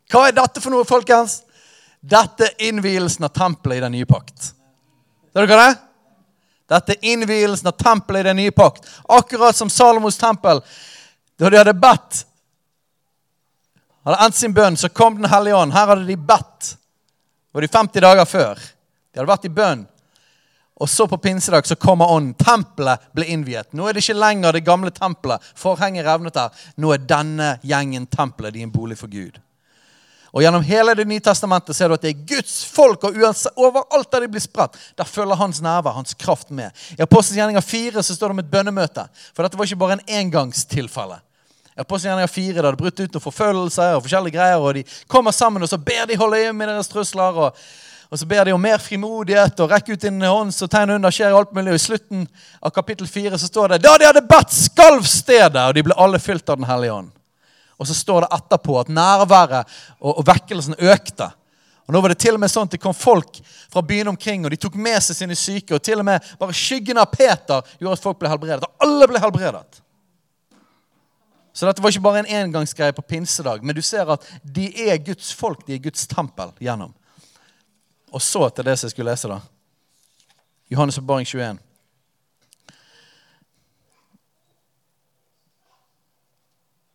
Hva 0.10 0.28
er 0.28 0.38
dette 0.38 0.62
for 0.64 0.74
noe, 0.74 0.88
folkens? 0.88 1.42
Dette 2.00 2.48
er 2.48 2.70
innvielsen 2.70 3.28
av 3.28 3.36
tempelet 3.36 3.78
i 3.78 3.84
den 3.84 3.98
nye 3.98 4.08
pakt. 4.10 4.54
Ser 5.34 5.46
dere 5.46 5.60
det? 5.66 5.76
Dette 6.70 6.96
er 6.96 7.12
innvielsen 7.12 7.68
av 7.70 7.78
tempelet 7.78 8.24
i 8.24 8.30
den 8.30 8.40
nye 8.40 8.56
pakt. 8.56 8.88
Akkurat 9.10 9.58
som 9.58 9.70
Salomos 9.70 10.18
tempel. 10.18 10.62
Da 11.40 11.50
de 11.50 11.60
hadde 11.60 11.74
bedt, 11.74 12.24
hadde 14.06 14.26
endt 14.26 14.38
sin 14.38 14.54
bønn, 14.56 14.78
så 14.78 14.90
kom 14.90 15.18
Den 15.18 15.30
hellige 15.30 15.56
ånd. 15.56 15.74
Her 15.74 15.88
hadde 15.92 16.08
de 16.08 16.18
bedt. 16.18 16.74
Det 17.50 17.58
var 17.58 17.62
de 17.62 17.68
50 17.68 18.02
dager 18.06 18.26
før. 18.26 18.60
De 19.12 19.20
hadde 19.20 19.32
vært 19.32 19.48
i 19.50 19.54
bønn. 19.54 19.86
Og 20.80 20.90
så 20.90 21.08
på 21.08 21.18
pinsedag 21.18 21.68
så 21.68 21.76
kommer 21.76 22.12
ånden. 22.12 22.34
Tempelet 22.40 23.04
ble 23.12 23.28
innviet. 23.28 23.74
Nå 23.76 23.88
er 23.88 23.94
det 23.94 24.04
ikke 24.06 24.16
lenger 24.16 24.56
det 24.56 24.64
gamle 24.64 24.92
tempelet. 24.96 25.44
Forhenget 25.60 26.08
revnet 26.08 26.38
der. 26.38 26.56
Nå 26.80 26.94
er 26.96 27.04
denne 27.04 27.58
gjengen 27.68 28.08
tempelet 28.08 28.56
din 28.56 28.72
bolig 28.72 28.96
for 28.98 29.12
Gud. 29.12 29.42
Og 30.32 30.44
Gjennom 30.44 30.64
hele 30.64 30.94
Det 30.96 31.08
nye 31.10 31.20
testamentet 31.20 31.76
ser 31.76 31.90
du 31.90 31.96
at 31.98 32.04
det 32.06 32.14
er 32.14 32.26
Guds 32.36 32.62
folk. 32.66 33.04
og 33.04 33.18
Overalt 33.58 34.12
der 34.12 34.22
de 34.22 34.32
blir 34.32 34.44
spredt, 34.44 34.78
der 34.96 35.04
følger 35.04 35.36
hans 35.36 35.62
nærvær, 35.62 35.98
hans 35.98 36.14
kraft 36.14 36.50
med. 36.50 36.72
I 36.98 37.02
Apostelens 37.02 37.66
4 37.66 38.04
så 38.04 38.16
står 38.16 38.28
det 38.28 38.38
om 38.38 38.40
et 38.40 38.52
bønnemøte. 38.52 39.08
For 39.34 39.44
dette 39.44 39.58
var 39.58 39.66
ikke 39.66 39.84
bare 39.84 40.00
en 40.00 40.08
engangstilfelle. 40.22 41.20
I 41.76 41.82
Apostelens 41.82 42.32
4 42.32 42.62
da 42.62 42.72
det 42.72 42.80
brutt 42.80 43.00
ut 43.00 43.14
noen 43.14 43.26
forfølgelser 43.26 43.98
og 43.98 44.06
forskjellige 44.06 44.38
greier, 44.38 44.64
og 44.64 44.74
de 44.80 44.84
kommer 45.08 45.32
sammen 45.36 45.64
og 45.64 45.70
så 45.70 45.78
ber 45.78 46.06
de 46.08 46.20
holde 46.20 46.40
øye 46.40 46.54
med 46.54 46.68
deres 46.70 46.88
trusler. 46.88 47.36
og 47.50 47.56
og 48.10 48.20
så 48.20 48.26
ber 48.26 48.46
de 48.46 48.54
om 48.56 48.62
mer 48.62 48.82
frimodighet 48.82 49.60
og 49.62 49.70
rekke 49.70 49.94
ut 49.94 50.02
din 50.02 50.22
hånd, 50.26 50.54
så 50.54 50.66
tegn 50.68 50.96
under 50.96 51.14
skjer 51.14 51.36
alt 51.38 51.52
mulig. 51.54 51.76
Og 51.76 51.78
I 51.78 51.84
slutten 51.84 52.24
av 52.58 52.74
kapittel 52.74 53.08
4 53.08 53.38
så 53.38 53.50
står 53.52 53.76
det 53.76 53.84
da 53.84 53.92
de 54.02 54.08
hadde 54.10 54.26
bedt, 54.26 54.56
skalv 54.56 55.06
stedet, 55.06 55.62
og 55.62 55.76
de 55.78 55.84
ble 55.86 55.98
alle 55.98 56.22
fylt 56.22 56.50
av 56.50 56.58
Den 56.58 56.66
hellige 56.70 56.96
ånd. 56.96 57.12
Og 57.78 57.88
så 57.88 57.94
står 57.96 58.26
det 58.26 58.32
etterpå 58.40 58.80
at 58.82 58.90
nærværet 58.90 59.76
og, 60.00 60.18
og 60.18 60.26
vekkelsen 60.28 60.80
økte. 60.82 61.30
Og 61.86 61.94
nå 61.94 62.02
var 62.02 62.14
det 62.14 62.20
til 62.22 62.36
og 62.36 62.42
med 62.42 62.52
sånn 62.52 62.68
at 62.68 62.74
det 62.74 62.82
kom 62.82 62.98
folk 62.98 63.38
fra 63.70 63.82
byen 63.86 64.10
omkring, 64.12 64.44
og 64.46 64.52
de 64.54 64.60
tok 64.62 64.76
med 64.78 64.98
seg 65.06 65.22
sine 65.22 65.38
syke. 65.38 65.78
Og 65.78 65.86
til 65.86 66.02
og 66.02 66.10
med 66.10 66.34
bare 66.42 66.58
skyggen 66.58 66.98
av 67.02 67.14
Peter 67.14 67.62
gjorde 67.78 67.96
at 67.96 68.04
folk 68.04 68.20
ble 68.20 68.30
helbredet. 68.34 68.66
Og 68.66 68.86
alle 68.88 69.08
ble 69.10 69.22
helbredet. 69.22 69.82
Så 71.54 71.66
dette 71.66 71.82
var 71.82 71.94
ikke 71.94 72.06
bare 72.06 72.24
en 72.24 72.34
engangsgreie 72.42 72.94
på 72.96 73.06
pinsedag, 73.06 73.62
men 73.66 73.76
du 73.76 73.82
ser 73.86 74.10
at 74.14 74.26
de 74.44 74.70
er 74.86 74.98
Guds 75.04 75.32
folk, 75.36 75.66
de 75.68 75.76
er 75.76 75.82
Guds 75.84 76.06
tempel 76.10 76.54
gjennom. 76.64 76.94
Og 78.12 78.22
så 78.22 78.50
til 78.50 78.66
det 78.66 78.80
som 78.80 78.88
jeg 78.88 78.92
skulle 78.92 79.12
lese, 79.12 79.28
da. 79.28 79.40
Johannes' 80.70 80.98
åpenbaring 80.98 81.28
21. 81.28 81.60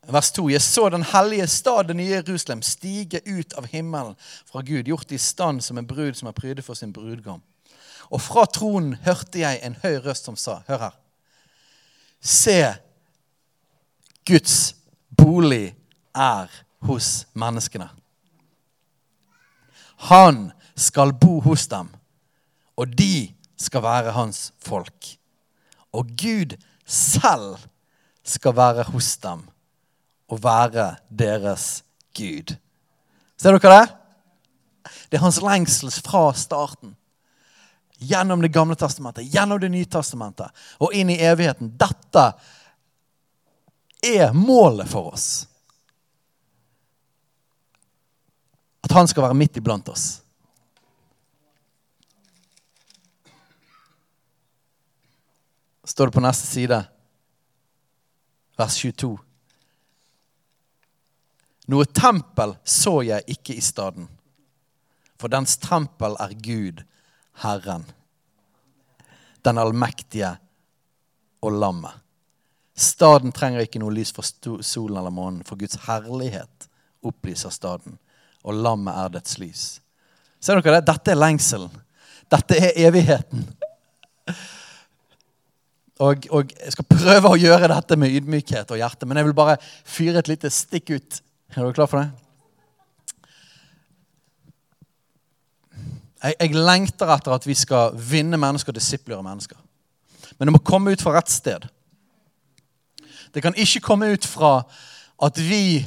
Vers 0.06 0.32
2. 0.32 0.48
Jeg 0.50 0.62
så 0.62 0.88
den 0.88 1.02
hellige 1.02 1.46
stad, 1.46 1.84
det 1.84 1.96
nye 1.96 2.10
Jerusalem, 2.10 2.62
stige 2.62 3.20
ut 3.38 3.52
av 3.52 3.66
himmelen 3.66 4.16
fra 4.46 4.60
Gud, 4.60 4.84
gjort 4.84 5.12
i 5.12 5.18
stand 5.18 5.62
som 5.62 5.78
en 5.78 5.86
brud 5.86 6.14
som 6.14 6.28
er 6.28 6.36
prydet 6.36 6.64
for 6.64 6.74
sin 6.74 6.92
brudgom. 6.92 7.42
Og 8.10 8.20
fra 8.20 8.44
tronen 8.44 8.98
hørte 9.04 9.40
jeg 9.40 9.60
en 9.62 9.78
høy 9.82 9.96
røst 10.04 10.28
som 10.28 10.36
sa, 10.36 10.60
hør 10.68 10.78
her, 10.78 10.98
se, 12.20 12.58
Guds 14.28 14.74
bolig 15.16 15.74
er 16.14 16.52
hos 16.84 17.26
menneskene. 17.34 17.88
Han 20.08 20.52
skal 20.74 21.12
bo 21.12 21.40
hos 21.40 21.66
dem, 21.70 21.88
og 22.76 22.96
de 22.98 23.34
skal 23.56 23.82
være 23.82 24.14
hans 24.16 24.52
folk. 24.58 25.14
Og 25.94 26.10
Gud 26.18 26.56
selv 26.86 27.58
skal 28.24 28.56
være 28.56 28.86
hos 28.90 29.16
dem 29.22 29.44
og 30.28 30.42
være 30.42 30.96
deres 31.08 31.84
Gud. 32.16 32.56
Ser 33.36 33.58
dere 33.58 33.78
det? 33.78 33.94
Det 35.10 35.18
er 35.18 35.24
hans 35.24 35.40
lengsel 35.42 35.92
fra 36.04 36.32
starten. 36.36 36.96
Gjennom 38.04 38.42
Det 38.42 38.52
gamle 38.52 38.74
testamentet, 38.76 39.30
gjennom 39.30 39.60
Det 39.60 39.70
nye 39.70 39.86
testamentet 39.86 40.50
og 40.82 40.92
inn 40.92 41.10
i 41.10 41.20
evigheten. 41.22 41.70
Dette 41.78 42.24
er 44.04 44.32
målet 44.34 44.88
for 44.90 45.14
oss. 45.14 45.46
At 48.84 48.92
han 48.92 49.08
skal 49.08 49.28
være 49.28 49.38
midt 49.38 49.56
iblant 49.56 49.88
oss. 49.88 50.23
Står 55.84 56.06
det 56.06 56.12
på 56.16 56.22
neste 56.24 56.46
side, 56.46 56.78
vers 58.56 58.76
22. 58.80 59.12
Noe 61.72 61.88
tempel 61.96 62.56
så 62.64 62.98
jeg 63.04 63.24
ikke 63.36 63.56
i 63.56 63.64
staden, 63.64 64.08
for 65.20 65.32
dens 65.32 65.56
tempel 65.60 66.16
er 66.20 66.32
Gud, 66.44 66.80
Herren, 67.44 67.84
den 69.44 69.60
allmektige 69.60 70.34
og 71.44 71.60
lammet. 71.60 72.00
Staden 72.74 73.32
trenger 73.32 73.62
ikke 73.62 73.80
noe 73.82 73.94
lys 73.94 74.10
fra 74.14 74.24
solen 74.24 74.98
eller 74.98 75.12
månen, 75.14 75.44
for 75.46 75.60
Guds 75.60 75.78
herlighet 75.86 76.68
opplyser 77.04 77.52
staden, 77.54 77.98
og 78.42 78.56
lammet 78.56 78.96
er 79.04 79.12
dets 79.18 79.38
lys. 79.38 79.64
Ser 80.40 80.60
dere 80.60 80.80
det? 80.80 80.88
Dette 80.90 81.12
er 81.12 81.20
lengselen. 81.20 81.70
Dette 82.32 82.58
er 82.58 82.80
evigheten. 82.88 83.46
Og, 86.02 86.26
og, 86.30 86.50
jeg 86.58 86.74
skal 86.74 86.86
prøve 86.90 87.30
å 87.30 87.38
gjøre 87.38 87.70
dette 87.70 87.96
med 88.00 88.14
ydmykhet 88.18 88.72
og 88.74 88.80
hjerte, 88.80 89.06
men 89.06 89.20
jeg 89.20 89.28
vil 89.28 89.36
bare 89.38 89.60
fyre 89.62 90.18
et 90.18 90.30
lite 90.30 90.50
stikk 90.50 90.90
ut. 90.90 91.20
Er 91.54 91.60
dere 91.60 91.76
klar 91.76 91.90
for 91.90 92.02
det? 92.02 92.10
Jeg, 96.24 96.34
jeg 96.40 96.56
lengter 96.56 97.12
etter 97.14 97.36
at 97.36 97.46
vi 97.46 97.54
skal 97.58 97.94
vinne 97.94 98.40
mennesker 98.40 98.74
og 98.74 98.78
disiplegjøre 98.80 99.26
mennesker. 99.26 99.60
Men 100.38 100.48
det 100.48 100.56
må 100.56 100.64
komme 100.66 100.94
ut 100.94 101.04
fra 101.04 101.14
rett 101.14 101.30
sted. 101.30 101.68
Det 103.34 103.42
kan 103.42 103.54
ikke 103.54 103.84
komme 103.84 104.10
ut 104.14 104.26
fra 104.26 104.56
at 105.22 105.38
vi 105.38 105.84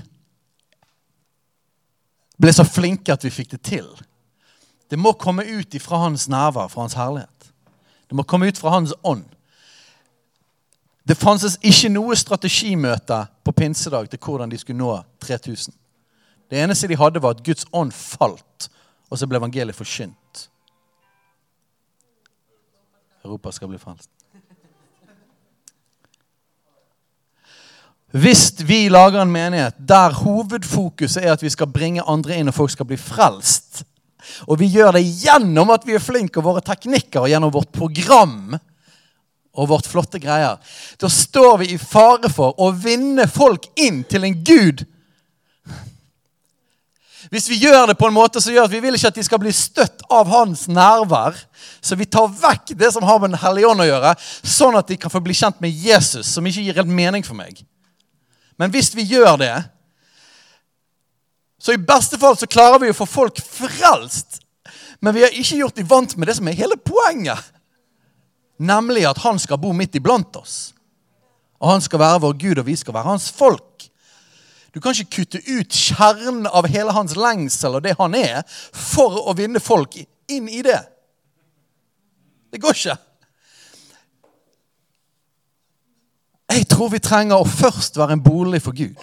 ble 2.40 2.54
så 2.54 2.64
flinke 2.68 3.12
at 3.12 3.26
vi 3.26 3.34
fikk 3.34 3.58
det 3.58 3.64
til. 3.66 3.88
Det 4.88 5.00
må 5.00 5.18
komme 5.20 5.44
ut 5.44 5.76
fra 5.84 6.06
hans 6.06 6.30
nerver, 6.32 6.70
fra 6.72 6.86
hans 6.86 6.96
herlighet. 6.96 7.52
Det 8.08 8.16
må 8.16 8.24
komme 8.24 8.48
ut 8.48 8.60
fra 8.60 8.78
hans 8.78 8.94
ånd. 9.04 9.26
Det 11.08 11.16
fantes 11.16 11.56
ikke 11.64 11.90
noe 11.94 12.16
strategimøte 12.20 13.22
på 13.46 13.54
pinsedag 13.56 14.10
til 14.12 14.20
hvordan 14.20 14.52
de 14.52 14.60
skulle 14.60 14.80
nå 14.82 14.92
3000. 15.24 15.74
Det 16.52 16.60
eneste 16.60 16.88
de 16.88 17.00
hadde, 17.00 17.22
var 17.24 17.36
at 17.36 17.44
Guds 17.44 17.68
ånd 17.76 17.94
falt, 17.96 18.68
og 19.08 19.20
så 19.20 19.28
ble 19.28 19.40
evangeliet 19.40 19.76
forkynt. 19.76 20.48
Europa 23.24 23.52
skal 23.56 23.72
bli 23.72 23.80
frelst. 23.80 24.12
Hvis 28.16 28.54
vi 28.64 28.88
lager 28.88 29.20
en 29.22 29.32
menighet 29.32 29.76
der 29.84 30.16
hovedfokuset 30.16 31.26
er 31.26 31.34
at 31.36 31.44
vi 31.44 31.52
skal 31.52 31.68
bringe 31.68 32.06
andre 32.08 32.38
inn 32.40 32.48
og 32.48 32.56
folk 32.56 32.72
skal 32.72 32.88
bli 32.88 32.98
frelst, 33.00 33.84
og 34.48 34.60
vi 34.60 34.70
gjør 34.72 34.96
det 34.96 35.04
gjennom 35.22 35.72
at 35.76 35.84
vi 35.88 35.96
er 35.96 36.04
flinke 36.04 36.40
og 36.40 36.48
våre 36.48 36.64
teknikker 36.64 37.24
og 37.24 37.32
gjennom 37.32 37.52
vårt 37.54 37.72
program 37.76 38.56
og 39.58 39.72
vårt 39.72 39.90
flotte 39.90 40.22
greier, 40.22 40.60
da 41.02 41.10
står 41.10 41.64
vi 41.64 41.72
i 41.74 41.82
fare 41.82 42.30
for 42.30 42.54
å 42.62 42.70
vinne 42.78 43.26
folk 43.30 43.66
inn 43.82 44.04
til 44.08 44.28
en 44.28 44.38
gud. 44.46 44.84
Hvis 47.34 47.50
vi 47.50 47.58
gjør 47.60 47.90
det 47.90 47.98
på 48.00 48.08
en 48.08 48.16
måte 48.16 48.40
som 48.40 48.54
gjør 48.54 48.70
at 48.70 48.72
vi 48.72 48.80
vil 48.84 48.96
ikke 48.96 49.10
at 49.10 49.18
de 49.18 49.26
skal 49.26 49.42
bli 49.42 49.52
støtt 49.56 50.06
av 50.14 50.30
hans 50.32 50.68
nærvær, 50.72 51.36
så 51.84 51.98
vi 52.00 52.08
tar 52.08 52.30
vekk 52.32 52.76
det 52.80 52.92
som 52.94 53.04
har 53.04 53.20
med 53.20 53.34
Den 53.34 53.42
hellige 53.42 53.68
ånd 53.68 53.84
å 53.84 53.88
gjøre, 53.90 54.14
sånn 54.48 54.78
at 54.80 54.88
de 54.88 55.00
kan 55.02 55.12
få 55.12 55.20
bli 55.26 55.36
kjent 55.36 55.60
med 55.64 55.74
Jesus, 55.74 56.30
som 56.30 56.46
ikke 56.46 56.64
gir 56.64 56.80
helt 56.80 56.94
mening 57.02 57.26
for 57.26 57.36
meg. 57.36 57.60
Men 58.58 58.72
hvis 58.72 58.94
vi 58.96 59.06
gjør 59.10 59.36
det, 59.42 59.56
så 61.60 61.74
i 61.74 61.82
beste 61.82 62.20
fall 62.22 62.38
så 62.38 62.48
klarer 62.48 62.80
vi 62.86 62.94
å 62.94 62.96
få 62.96 63.10
folk 63.10 63.42
frelst. 63.42 64.40
Men 65.04 65.14
vi 65.14 65.26
har 65.26 65.36
ikke 65.36 65.60
gjort 65.60 65.78
de 65.78 65.86
vant 65.90 66.16
med 66.18 66.30
det 66.30 66.38
som 66.38 66.48
er 66.48 66.58
hele 66.58 66.78
poenget. 66.80 67.42
Nemlig 68.58 69.06
at 69.06 69.22
han 69.22 69.40
skal 69.40 69.60
bo 69.62 69.74
midt 69.76 69.96
iblant 70.00 70.36
oss. 70.40 70.74
Og 71.62 71.72
han 71.72 71.82
skal 71.82 72.02
være 72.02 72.22
vår 72.26 72.38
Gud, 72.42 72.62
og 72.62 72.68
vi 72.68 72.76
skal 72.78 72.94
være 72.94 73.12
hans 73.12 73.30
folk. 73.34 73.88
Du 74.74 74.82
kan 74.82 74.94
ikke 74.94 75.24
kutte 75.24 75.42
ut 75.48 75.74
kjernen 75.74 76.46
av 76.46 76.68
hele 76.70 76.94
hans 76.94 77.16
lengsel 77.18 77.80
og 77.80 77.86
det 77.86 77.96
han 77.98 78.14
er, 78.18 78.44
for 78.74 79.24
å 79.26 79.34
vinne 79.38 79.62
folk 79.64 79.98
inn 80.30 80.50
i 80.50 80.62
det. 80.66 80.80
Det 82.54 82.62
går 82.62 82.78
ikke. 82.78 82.98
Jeg 86.58 86.68
tror 86.72 86.92
vi 86.94 87.04
trenger 87.04 87.42
å 87.42 87.48
først 87.50 87.98
være 88.00 88.18
en 88.18 88.24
bolig 88.24 88.62
for 88.64 88.78
Gud. 88.78 88.96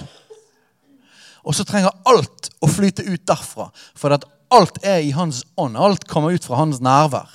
Og 1.44 1.54
så 1.56 1.66
trenger 1.68 1.92
alt 2.08 2.48
å 2.64 2.70
flyte 2.70 3.04
ut 3.04 3.26
derfra. 3.28 3.68
For 3.98 4.14
at 4.16 4.24
alt 4.54 4.78
er 4.86 5.02
i 5.04 5.12
hans 5.14 5.42
ånd. 5.60 5.76
Alt 5.76 6.06
kommer 6.08 6.34
ut 6.34 6.46
fra 6.46 6.62
hans 6.62 6.80
nærvær. 6.82 7.28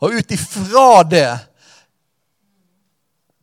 Og 0.00 0.16
ut 0.16 0.34
ifra 0.36 1.02
det 1.08 1.28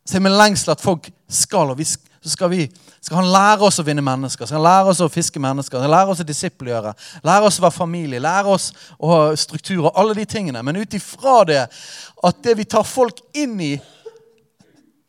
så 0.04 0.18
er 0.18 0.24
min 0.24 0.36
lengsel 0.36 0.74
at 0.74 0.82
folk 0.84 1.08
skal, 1.32 1.72
og 1.72 1.78
vi, 1.78 1.86
så 1.88 2.30
skal, 2.30 2.50
vi, 2.52 2.66
skal 3.00 3.22
han 3.22 3.30
lære 3.32 3.64
oss 3.64 3.80
å 3.80 3.84
vinne 3.86 4.04
mennesker. 4.04 4.44
Skal 4.44 4.58
han 4.60 4.66
lære 4.66 4.92
oss 4.92 5.00
å 5.00 5.08
fiske 5.12 5.40
mennesker, 5.40 5.72
skal 5.72 5.86
han 5.86 5.94
lære 5.94 6.12
oss 6.12 6.20
å 6.20 6.28
disippelgjøre, 6.28 6.92
lære 7.24 7.48
oss 7.48 7.58
å 7.58 7.64
være 7.64 7.76
familie, 7.78 8.20
lære 8.22 8.52
oss 8.52 8.68
å 8.98 9.10
ha 9.10 9.22
struktur 9.40 9.86
og 9.86 9.96
alle 10.00 10.16
de 10.18 10.26
tingene. 10.28 10.60
Men 10.62 10.82
ut 10.82 10.96
ifra 10.98 11.38
det 11.48 11.62
at 11.64 12.44
det 12.44 12.56
vi 12.60 12.68
tar 12.68 12.84
folk 12.84 13.22
inn 13.32 13.56
i, 13.64 13.72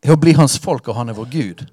er 0.06 0.14
å 0.14 0.20
bli 0.20 0.32
hans 0.38 0.56
folk, 0.62 0.88
og 0.88 0.96
han 0.96 1.12
er 1.12 1.18
vår 1.18 1.28
Gud. 1.32 1.64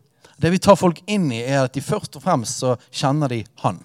Det 0.41 0.51
vi 0.51 0.59
tar 0.59 0.75
folk 0.75 0.99
inn 1.07 1.29
i, 1.31 1.43
er 1.45 1.63
at 1.63 1.75
de 1.75 1.83
først 1.85 2.17
og 2.19 2.25
fremst 2.25 2.59
så 2.59 2.75
kjenner 2.91 3.31
de 3.31 3.43
Han. 3.63 3.77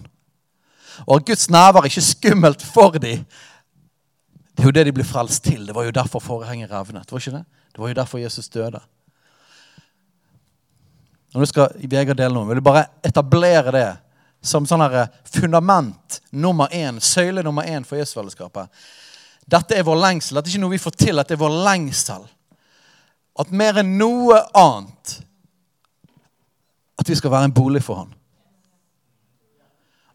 Og 1.05 1.21
at 1.21 1.29
Guds 1.29 1.47
nærvær 1.53 1.85
er 1.85 1.91
ikke 1.91 2.03
skummelt 2.03 2.63
for 2.65 2.97
dem. 2.99 3.21
Det 4.59 4.65
er 4.65 4.67
jo 4.67 4.75
det 4.75 4.89
de 4.89 4.91
blir 4.91 5.07
frelst 5.07 5.45
til. 5.47 5.61
Det 5.63 5.71
var 5.71 5.85
jo 5.87 5.91
derfor 5.95 6.19
forhenget 6.19 6.67
revnet. 6.67 7.11
var 7.11 7.19
ikke 7.19 7.31
Det 7.31 7.45
Det 7.71 7.79
var 7.79 7.87
jo 7.87 7.93
derfor 7.93 8.17
Jesus 8.17 8.49
døde. 8.49 8.79
Når 11.33 11.39
du 11.39 11.45
skal 11.45 11.69
Vegard 11.87 12.17
dele 12.17 12.33
noe, 12.33 12.47
vil 12.47 12.59
du 12.59 12.61
bare 12.61 12.89
etablere 13.03 13.71
det 13.71 13.97
som 14.41 14.65
sånn 14.67 14.83
her 14.83 15.07
fundament 15.23 16.19
nummer 16.31 16.67
én, 16.67 16.99
søyle 16.99 17.43
nummer 17.43 17.63
én 17.63 17.85
for 17.85 17.95
Jesusfellesskapet. 17.95 18.67
Dette 19.47 19.79
er 19.79 19.87
vår 19.87 19.95
lengsel. 19.95 20.35
Dette 20.35 20.49
er 20.49 20.57
ikke 20.57 20.65
noe 20.65 20.75
vi 20.75 20.83
får 20.83 20.97
til. 20.99 21.15
Dette 21.15 21.37
er 21.37 21.39
vår 21.39 21.55
lengsel 21.63 22.27
at 23.39 23.55
mer 23.55 23.79
enn 23.79 23.95
noe 23.95 24.43
annet 24.59 25.21
at 26.99 27.07
vi 27.07 27.15
skal 27.15 27.31
være 27.31 27.47
en 27.47 27.55
bolig 27.55 27.83
for 27.85 28.03
han. 28.03 28.11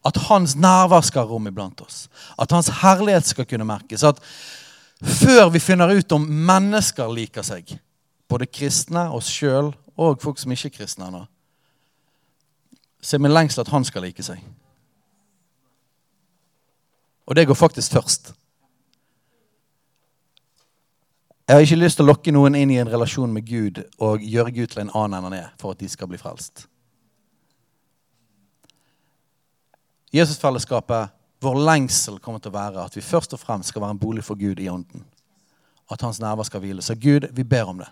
At 0.05 0.19
hans 0.29 0.57
nærvær 0.57 1.05
skal 1.07 1.25
ha 1.25 1.31
rom 1.31 1.47
iblant 1.49 1.81
oss. 1.81 2.09
At 2.39 2.53
hans 2.53 2.69
herlighet 2.83 3.27
skal 3.27 3.47
kunne 3.49 3.65
merkes. 3.65 4.05
At 4.05 4.21
før 5.03 5.49
vi 5.55 5.63
finner 5.63 5.95
ut 5.97 6.13
om 6.13 6.27
mennesker 6.27 7.09
liker 7.13 7.47
seg, 7.47 7.77
både 8.29 8.49
kristne, 8.51 9.09
oss 9.13 9.31
sjøl 9.33 9.73
og 9.97 10.21
folk 10.23 10.41
som 10.41 10.53
ikke 10.53 10.73
er 10.73 10.77
kristne 10.79 11.09
ennå, 11.09 11.25
så 13.05 13.17
er 13.17 13.25
min 13.25 13.35
lengsel 13.35 13.65
at 13.65 13.73
han 13.73 13.85
skal 13.85 14.05
like 14.05 14.25
seg. 14.25 14.41
Og 17.25 17.37
det 17.37 17.47
går 17.49 17.57
faktisk 17.57 17.93
først. 17.93 18.33
Jeg 21.49 21.57
har 21.57 21.61
ikke 21.61 21.77
lyst 21.77 21.99
til 22.01 22.07
å 22.07 22.09
lokke 22.09 22.33
noen 22.33 22.57
inn 22.57 22.71
i 22.73 22.79
en 22.81 22.89
relasjon 22.89 23.33
med 23.33 23.45
Gud 23.45 23.83
og 24.01 24.23
gjøre 24.25 24.53
Gud 24.57 24.73
til 24.73 24.81
en 24.85 24.93
annen 24.97 25.19
enn 25.19 25.27
han 25.29 25.37
er, 25.37 25.51
for 25.61 25.77
at 25.77 25.81
de 25.81 25.89
skal 25.93 26.09
bli 26.09 26.21
frelst. 26.21 26.65
Jesusfellesskapet, 30.15 31.11
vår 31.43 31.59
lengsel 31.67 32.21
kommer 32.23 32.39
til 32.39 32.53
å 32.53 32.57
være 32.57 32.85
at 32.87 32.95
vi 32.95 33.03
først 33.03 33.35
og 33.35 33.41
fremst 33.43 33.73
skal 33.73 33.83
være 33.83 33.97
en 33.97 34.01
bolig 34.01 34.23
for 34.25 34.39
Gud 34.39 34.61
i 34.63 34.69
ånden. 34.71 35.03
At 35.91 36.05
hans 36.07 36.21
nerver 36.23 36.47
skal 36.47 36.63
hvile. 36.63 36.83
Så 36.83 36.95
Gud, 36.95 37.27
vi 37.35 37.45
ber 37.45 37.73
om 37.73 37.81
det. 37.83 37.89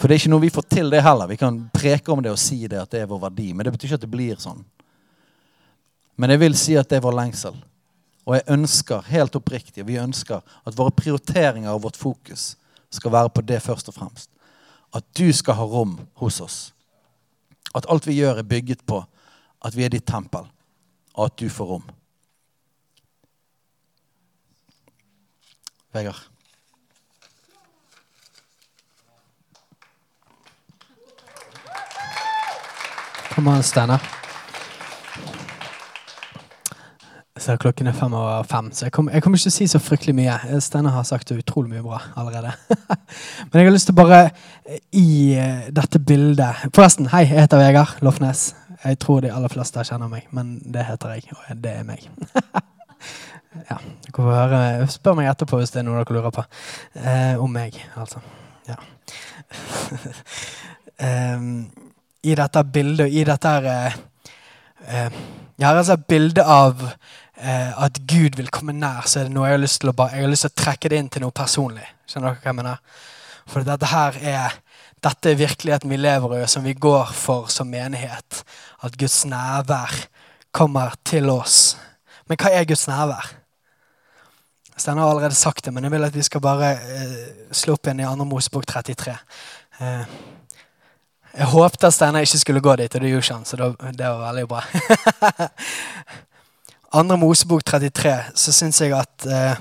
For 0.00 0.08
det 0.08 0.16
er 0.16 0.22
ikke 0.22 0.32
noe 0.32 0.42
vi 0.46 0.54
får 0.54 0.66
til, 0.72 0.88
det 0.90 1.02
heller. 1.04 1.28
Vi 1.28 1.36
kan 1.36 1.58
preke 1.74 2.14
om 2.14 2.22
det 2.24 2.32
og 2.32 2.40
si 2.40 2.64
det 2.64 2.80
at 2.80 2.90
det 2.90 3.04
er 3.04 3.10
vår 3.10 3.20
verdi. 3.28 3.50
Men 3.52 3.68
det 3.68 3.74
betyr 3.76 3.90
ikke 3.90 4.00
at 4.00 4.06
det 4.06 4.14
blir 4.14 4.40
sånn. 4.40 4.64
Men 6.16 6.32
jeg 6.32 6.42
vil 6.42 6.56
si 6.58 6.80
at 6.80 6.88
det 6.88 6.98
er 6.98 7.04
vår 7.04 7.18
lengsel. 7.20 7.60
Og 8.24 8.38
jeg 8.38 8.48
ønsker 8.56 9.08
helt 9.10 9.36
oppriktig 9.36 9.84
vi 9.84 10.00
ønsker 10.00 10.40
at 10.40 10.76
våre 10.78 10.94
prioriteringer 10.94 11.74
og 11.74 11.84
vårt 11.84 11.98
fokus 12.00 12.54
skal 12.92 13.12
være 13.12 13.32
på 13.36 13.44
det 13.44 13.60
først 13.62 13.92
og 13.92 14.00
fremst. 14.00 14.30
At 14.96 15.04
du 15.18 15.28
skal 15.34 15.60
ha 15.60 15.66
rom 15.66 15.98
hos 16.20 16.40
oss. 16.40 16.58
At 17.74 17.88
alt 17.90 18.06
vi 18.06 18.18
gjør, 18.20 18.40
er 18.40 18.48
bygget 18.48 18.84
på 18.88 19.04
at 19.64 19.76
vi 19.76 19.84
er 19.86 19.92
ditt 19.94 20.06
tempel, 20.06 20.48
og 21.14 21.24
at 21.24 21.38
du 21.40 21.48
får 21.48 21.70
rom. 21.74 21.90
Vegard. 25.92 26.28
Kom 33.32 33.48
an, 33.48 33.62
Steinar. 33.64 34.02
Ser 37.42 37.56
klokken 37.58 37.88
er 37.90 37.94
fem 37.96 38.12
over 38.14 38.44
fem, 38.46 38.68
så 38.70 38.86
jeg 38.86 38.92
kommer, 38.94 39.18
kommer 39.20 39.40
ikke 39.40 39.48
til 39.48 39.50
å 39.50 39.54
si 39.56 39.66
så 39.72 39.80
fryktelig 39.82 40.14
mye. 40.14 40.60
Steinar 40.62 40.94
har 40.94 41.06
sagt 41.08 41.32
utrolig 41.34 41.72
mye 41.72 41.82
bra 41.82 41.98
allerede. 42.20 42.52
Men 43.48 43.58
jeg 43.58 43.66
har 43.66 43.74
lyst 43.74 43.88
til 43.90 43.96
bare 43.98 44.20
i 44.94 45.34
eh, 45.34 45.64
dette 45.74 45.98
bildet 45.98 46.68
Forresten, 46.76 47.08
hei, 47.10 47.24
jeg 47.26 47.40
heter 47.40 47.58
Vegard 47.64 48.04
Lofnes. 48.04 48.52
Jeg 48.82 48.98
tror 48.98 49.22
de 49.22 49.30
aller 49.30 49.52
fleste 49.52 49.84
kjenner 49.86 50.10
meg, 50.10 50.26
men 50.34 50.56
det 50.74 50.86
heter 50.88 51.14
jeg, 51.14 51.28
og 51.36 51.62
det 51.62 51.74
er 51.78 51.84
meg. 51.86 52.02
ja, 53.70 53.76
dere 53.78 54.16
får 54.16 54.32
høre. 54.34 54.88
Spør 54.90 55.18
meg 55.18 55.30
etterpå 55.30 55.60
hvis 55.60 55.74
det 55.74 55.82
er 55.82 55.86
noe 55.86 56.00
dere 56.00 56.16
lurer 56.16 56.34
på. 56.34 56.44
Eh, 56.98 57.36
om 57.42 57.52
meg, 57.52 57.78
altså. 58.00 58.22
Ja. 58.66 58.78
um, 61.36 61.46
i 62.22 62.34
dette 62.38 62.62
bildet 62.74 63.08
og 63.08 63.14
i 63.18 63.24
dette 63.26 63.50
her 63.50 63.64
eh, 63.66 63.94
eh, 64.86 65.16
Jeg 65.58 65.66
har 65.66 65.78
altså 65.78 65.96
et 65.98 66.04
bilde 66.06 66.42
av 66.46 66.82
uh, 66.82 67.72
at 67.84 67.98
Gud 68.08 68.38
vil 68.38 68.50
komme 68.54 68.74
nær, 68.74 69.06
så 69.06 69.20
er 69.20 69.28
det 69.28 69.34
noe 69.34 69.46
jeg 69.46 69.58
har 69.58 69.62
lyst 69.62 69.80
til 69.82 69.92
å, 69.92 69.94
jeg 70.10 70.24
har 70.24 70.30
lyst 70.30 70.46
til 70.46 70.52
å 70.52 70.60
trekke 70.62 70.90
det 70.90 70.98
inn 70.98 71.10
til 71.12 71.22
noe 71.22 71.34
personlig. 71.34 71.86
Skjønner 72.08 72.32
dere 72.32 72.42
hva 72.42 72.50
jeg 72.50 72.58
mener? 72.58 73.10
For 73.50 73.66
dette 73.66 73.90
her 73.90 74.18
er 74.32 74.56
dette 75.02 75.32
er 75.32 75.38
virkeligheten 75.38 75.90
vi 75.90 75.98
lever 75.98 76.36
i, 76.36 76.42
og 76.44 76.50
som 76.50 76.64
vi 76.64 76.74
går 76.78 77.12
for 77.16 77.48
som 77.50 77.70
menighet. 77.70 78.42
At 78.82 78.98
Guds 78.98 79.24
nærvær 79.26 79.94
kommer 80.54 80.94
til 81.04 81.30
oss. 81.32 81.76
Men 82.28 82.38
hva 82.38 82.52
er 82.54 82.68
Guds 82.68 82.86
nærvær? 82.88 83.32
Steinar 84.76 85.04
har 85.04 85.10
allerede 85.10 85.34
sagt 85.34 85.64
det, 85.64 85.72
men 85.74 85.84
jeg 85.84 85.92
vil 85.92 86.04
at 86.04 86.14
vi 86.14 86.22
skal 86.24 86.40
bare 86.40 86.70
eh, 86.74 87.16
slå 87.54 87.76
opp 87.76 87.86
igjen 87.86 88.00
i 88.02 88.06
2. 88.08 88.24
Mosebok 88.26 88.66
33. 88.66 89.16
Eh, 89.80 90.14
jeg 91.32 91.50
håpte 91.52 91.88
at 91.88 91.96
Steinar 91.96 92.24
ikke 92.24 92.40
skulle 92.40 92.62
gå 92.64 92.76
dit, 92.80 92.94
og 92.94 93.00
det 93.04 93.10
gjorde 93.10 93.26
ikke 93.26 93.34
han. 93.34 93.44
Så 93.44 93.56
det 93.98 94.06
var 94.06 94.22
veldig 94.26 94.46
bra. 94.48 94.62
2. 96.92 97.16
Mosebok 97.20 97.64
33, 97.64 98.16
så 98.34 98.54
syns 98.54 98.80
jeg 98.80 98.96
at 98.96 99.28
eh, 99.28 99.60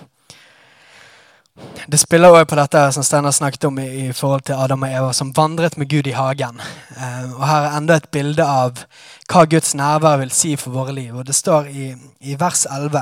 Det 1.88 1.97
spiller 1.97 2.30
også 2.30 2.45
på 2.45 2.57
dette 2.59 2.82
som 2.95 3.03
Steinar 3.03 3.34
snakket 3.36 3.66
om 3.68 3.80
i, 3.82 3.88
i, 4.05 4.14
forhold 4.14 4.45
til 4.47 4.59
Adam 4.59 4.84
og 4.86 4.93
Eva, 4.93 5.14
som 5.14 5.34
vandret 5.36 5.78
med 5.78 5.89
Gud 5.89 6.07
i 6.07 6.16
hagen. 6.16 6.62
Eh, 6.95 7.34
og 7.34 7.45
Her 7.47 7.68
er 7.68 7.78
enda 7.78 7.97
et 7.99 8.09
bilde 8.14 8.45
av 8.45 8.84
hva 9.32 9.45
Guds 9.49 9.74
nærvær 9.76 10.22
vil 10.22 10.34
si 10.36 10.53
for 10.59 10.76
våre 10.76 10.93
liv. 10.95 11.16
Og 11.16 11.26
Det 11.28 11.36
står 11.36 11.72
i, 11.72 11.91
i 12.22 12.36
vers 12.39 12.66
11. 12.70 13.01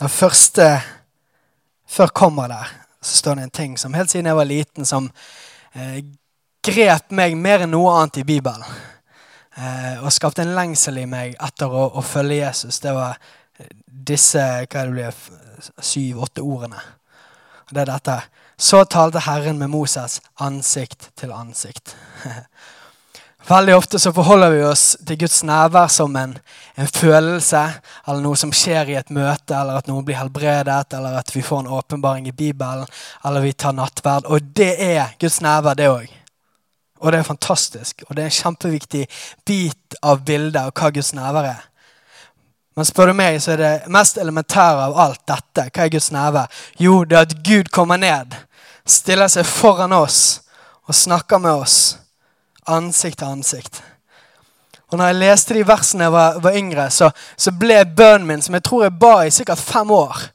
Den 0.00 0.08
første 0.08 0.80
Før 1.92 2.08
kommer 2.08 2.48
der, 2.48 2.68
så 3.02 3.16
står 3.18 3.34
det 3.34 3.42
en 3.44 3.50
ting 3.50 3.72
som 3.78 3.94
helt 3.94 4.10
siden 4.10 4.26
jeg 4.26 4.36
var 4.36 4.46
liten, 4.48 4.86
som 4.88 5.10
eh, 5.76 5.98
grep 6.64 7.10
meg 7.12 7.36
mer 7.36 7.66
enn 7.66 7.74
noe 7.74 7.90
annet 7.98 8.22
i 8.22 8.24
Bibelen. 8.24 8.64
Eh, 9.56 10.00
og 10.00 10.12
skapte 10.12 10.40
en 10.40 10.54
lengsel 10.56 11.02
i 11.02 11.04
meg 11.04 11.36
etter 11.36 11.68
å, 11.68 11.90
å 11.92 12.00
følge 12.00 12.38
Jesus. 12.38 12.80
Det 12.80 12.94
var 12.96 13.20
disse 13.86 14.40
hva 14.40 14.86
det 14.86 14.94
blir, 14.94 15.18
syv-åtte 15.80 16.44
ordene. 16.44 16.80
Det 17.72 17.84
er 17.84 17.90
dette. 17.92 18.18
Så 18.58 18.84
talte 18.84 19.24
Herren 19.24 19.58
med 19.58 19.72
Moses 19.72 20.20
ansikt 20.40 21.10
til 21.18 21.32
ansikt. 21.32 21.96
Veldig 23.48 23.74
ofte 23.74 23.98
så 23.98 24.12
forholder 24.14 24.52
vi 24.54 24.60
oss 24.62 24.84
til 25.06 25.18
Guds 25.18 25.40
nærvær 25.42 25.88
som 25.90 26.14
en, 26.16 26.36
en, 26.78 26.86
følelse, 26.86 27.62
eller 28.06 28.22
noe 28.22 28.38
som 28.38 28.52
skjer 28.54 28.92
i 28.92 28.98
et 29.00 29.10
møte, 29.10 29.56
eller 29.56 29.80
at 29.80 29.90
noen 29.90 30.06
blir 30.06 30.20
helbredet, 30.20 30.92
eller 30.94 31.18
at 31.18 31.32
vi 31.34 31.42
får 31.42 31.64
en 31.64 31.72
åpenbaring 31.74 32.28
i 32.30 32.36
Bibelen, 32.38 32.86
eller 33.26 33.42
vi 33.42 33.52
tar 33.52 33.74
nattverd. 33.74 34.30
Og 34.30 34.54
det 34.54 34.76
er 34.78 35.16
Guds 35.18 35.40
nærvær, 35.42 35.74
det 35.78 35.90
òg. 35.90 36.06
Og 37.02 37.10
det 37.10 37.18
er 37.18 37.26
fantastisk. 37.26 38.04
Og 38.06 38.14
det 38.14 38.22
er 38.22 38.30
en 38.30 38.38
kjempeviktig 38.38 39.04
bit 39.46 39.98
av 40.06 40.22
bildet 40.22 40.62
av 40.62 40.70
hva 40.70 40.92
Guds 40.94 41.10
nærvær 41.18 41.50
er. 41.50 41.68
Men 42.76 42.88
spør 42.88 43.10
du 43.10 43.16
meg, 43.18 43.36
så 43.42 43.52
er 43.52 43.60
det 43.60 43.72
mest 43.92 44.18
elementære 44.18 44.86
av 44.88 44.98
alt 45.04 45.22
dette. 45.28 45.68
Hva 45.68 45.84
er 45.84 45.92
Guds 45.92 46.10
nærvær? 46.14 46.62
Jo, 46.80 47.02
det 47.04 47.18
er 47.18 47.26
at 47.26 47.34
Gud 47.44 47.68
kommer 47.72 48.00
ned, 48.00 48.32
stiller 48.88 49.28
seg 49.28 49.46
foran 49.46 49.92
oss 49.92 50.40
og 50.88 50.96
snakker 50.96 51.42
med 51.42 51.52
oss 51.52 51.78
ansikt 52.66 53.20
til 53.20 53.28
ansikt. 53.28 53.82
Og 54.92 54.98
når 54.98 55.06
jeg 55.06 55.20
leste 55.20 55.54
de 55.56 55.66
versene 55.66 56.04
jeg 56.04 56.12
var, 56.12 56.38
var 56.44 56.56
yngre, 56.56 56.90
så, 56.92 57.10
så 57.36 57.52
ble 57.56 57.78
bønnen 57.96 58.26
min, 58.28 58.42
som 58.44 58.56
jeg 58.56 58.64
tror 58.66 58.86
jeg 58.86 58.98
ba 59.00 59.14
i 59.24 59.32
sikkert 59.32 59.60
fem 59.60 59.90
år 59.90 60.26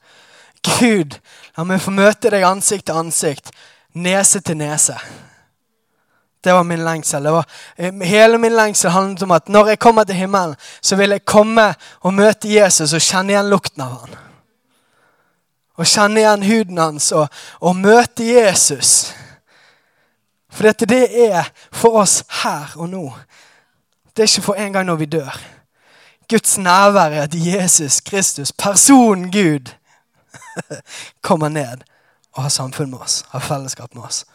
Gud, 0.65 1.13
la 1.57 1.63
meg 1.63 1.81
få 1.81 1.93
møte 1.93 2.31
deg 2.33 2.43
ansikt 2.43 2.87
til 2.89 2.97
ansikt, 2.97 3.51
nese 3.93 4.41
til 4.41 4.57
nese. 4.57 4.97
Det 6.47 6.53
var 6.55 6.63
min 6.63 6.83
lengsel. 6.85 7.23
Var, 7.23 7.45
eh, 7.75 7.93
hele 8.07 8.37
min 8.37 8.55
lengsel 8.55 8.91
handlet 8.91 9.23
om 9.23 9.31
at 9.35 9.49
når 9.49 9.67
jeg 9.67 9.79
kommer 9.79 10.03
til 10.03 10.15
himmelen, 10.15 10.55
så 10.81 10.95
vil 10.95 11.09
jeg 11.09 11.25
komme 11.25 11.73
og 12.01 12.13
møte 12.13 12.47
Jesus 12.53 12.93
og 12.93 13.03
kjenne 13.03 13.33
igjen 13.35 13.49
lukten 13.51 13.83
av 13.83 13.97
han. 13.99 14.15
Og 15.75 15.85
kjenne 15.85 16.21
igjen 16.21 16.45
huden 16.47 16.77
hans 16.77 17.11
og, 17.11 17.27
og 17.59 17.75
møte 17.75 18.23
Jesus. 18.23 19.11
For 20.49 20.69
dette 20.69 20.87
det 20.87 21.03
er 21.27 21.51
for 21.71 21.99
oss 21.99 22.23
her 22.45 22.71
og 22.79 22.89
nå. 22.89 23.03
Det 24.15 24.23
er 24.23 24.31
ikke 24.31 24.47
for 24.47 24.63
en 24.63 24.73
gang 24.73 24.87
når 24.87 25.01
vi 25.03 25.09
dør. 25.17 25.35
Guds 26.29 26.57
nærvær 26.57 27.11
er 27.11 27.27
at 27.27 27.35
Jesus 27.35 27.99
Kristus, 27.99 28.51
personen 28.51 29.31
Gud, 29.31 29.75
kommer 31.27 31.49
ned 31.49 31.83
og 32.33 32.43
har 32.43 32.49
samfunn 32.49 32.89
med 32.89 32.99
oss, 32.99 33.25
har 33.29 33.39
fellesskap 33.39 33.95
med 33.95 34.03
oss. 34.03 34.25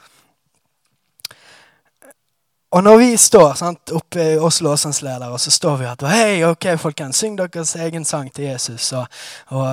Og 2.73 2.81
når 2.81 2.97
vi 2.97 3.09
står 3.21 3.51
sant, 3.61 3.91
oppe 3.93 4.25
oss 4.41 4.63
Oslo 4.63 4.71
og 4.73 5.41
så 5.41 5.51
står 5.53 5.75
vi 5.77 5.89
at 5.91 6.05
Hei, 6.09 6.45
ok, 6.49 6.71
folkens, 6.81 7.19
syng 7.21 7.35
deres 7.37 7.75
egen 7.77 8.05
sang 8.09 8.31
til 8.33 8.47
Jesus. 8.49 8.87
Og, 8.97 9.05
og 9.53 9.67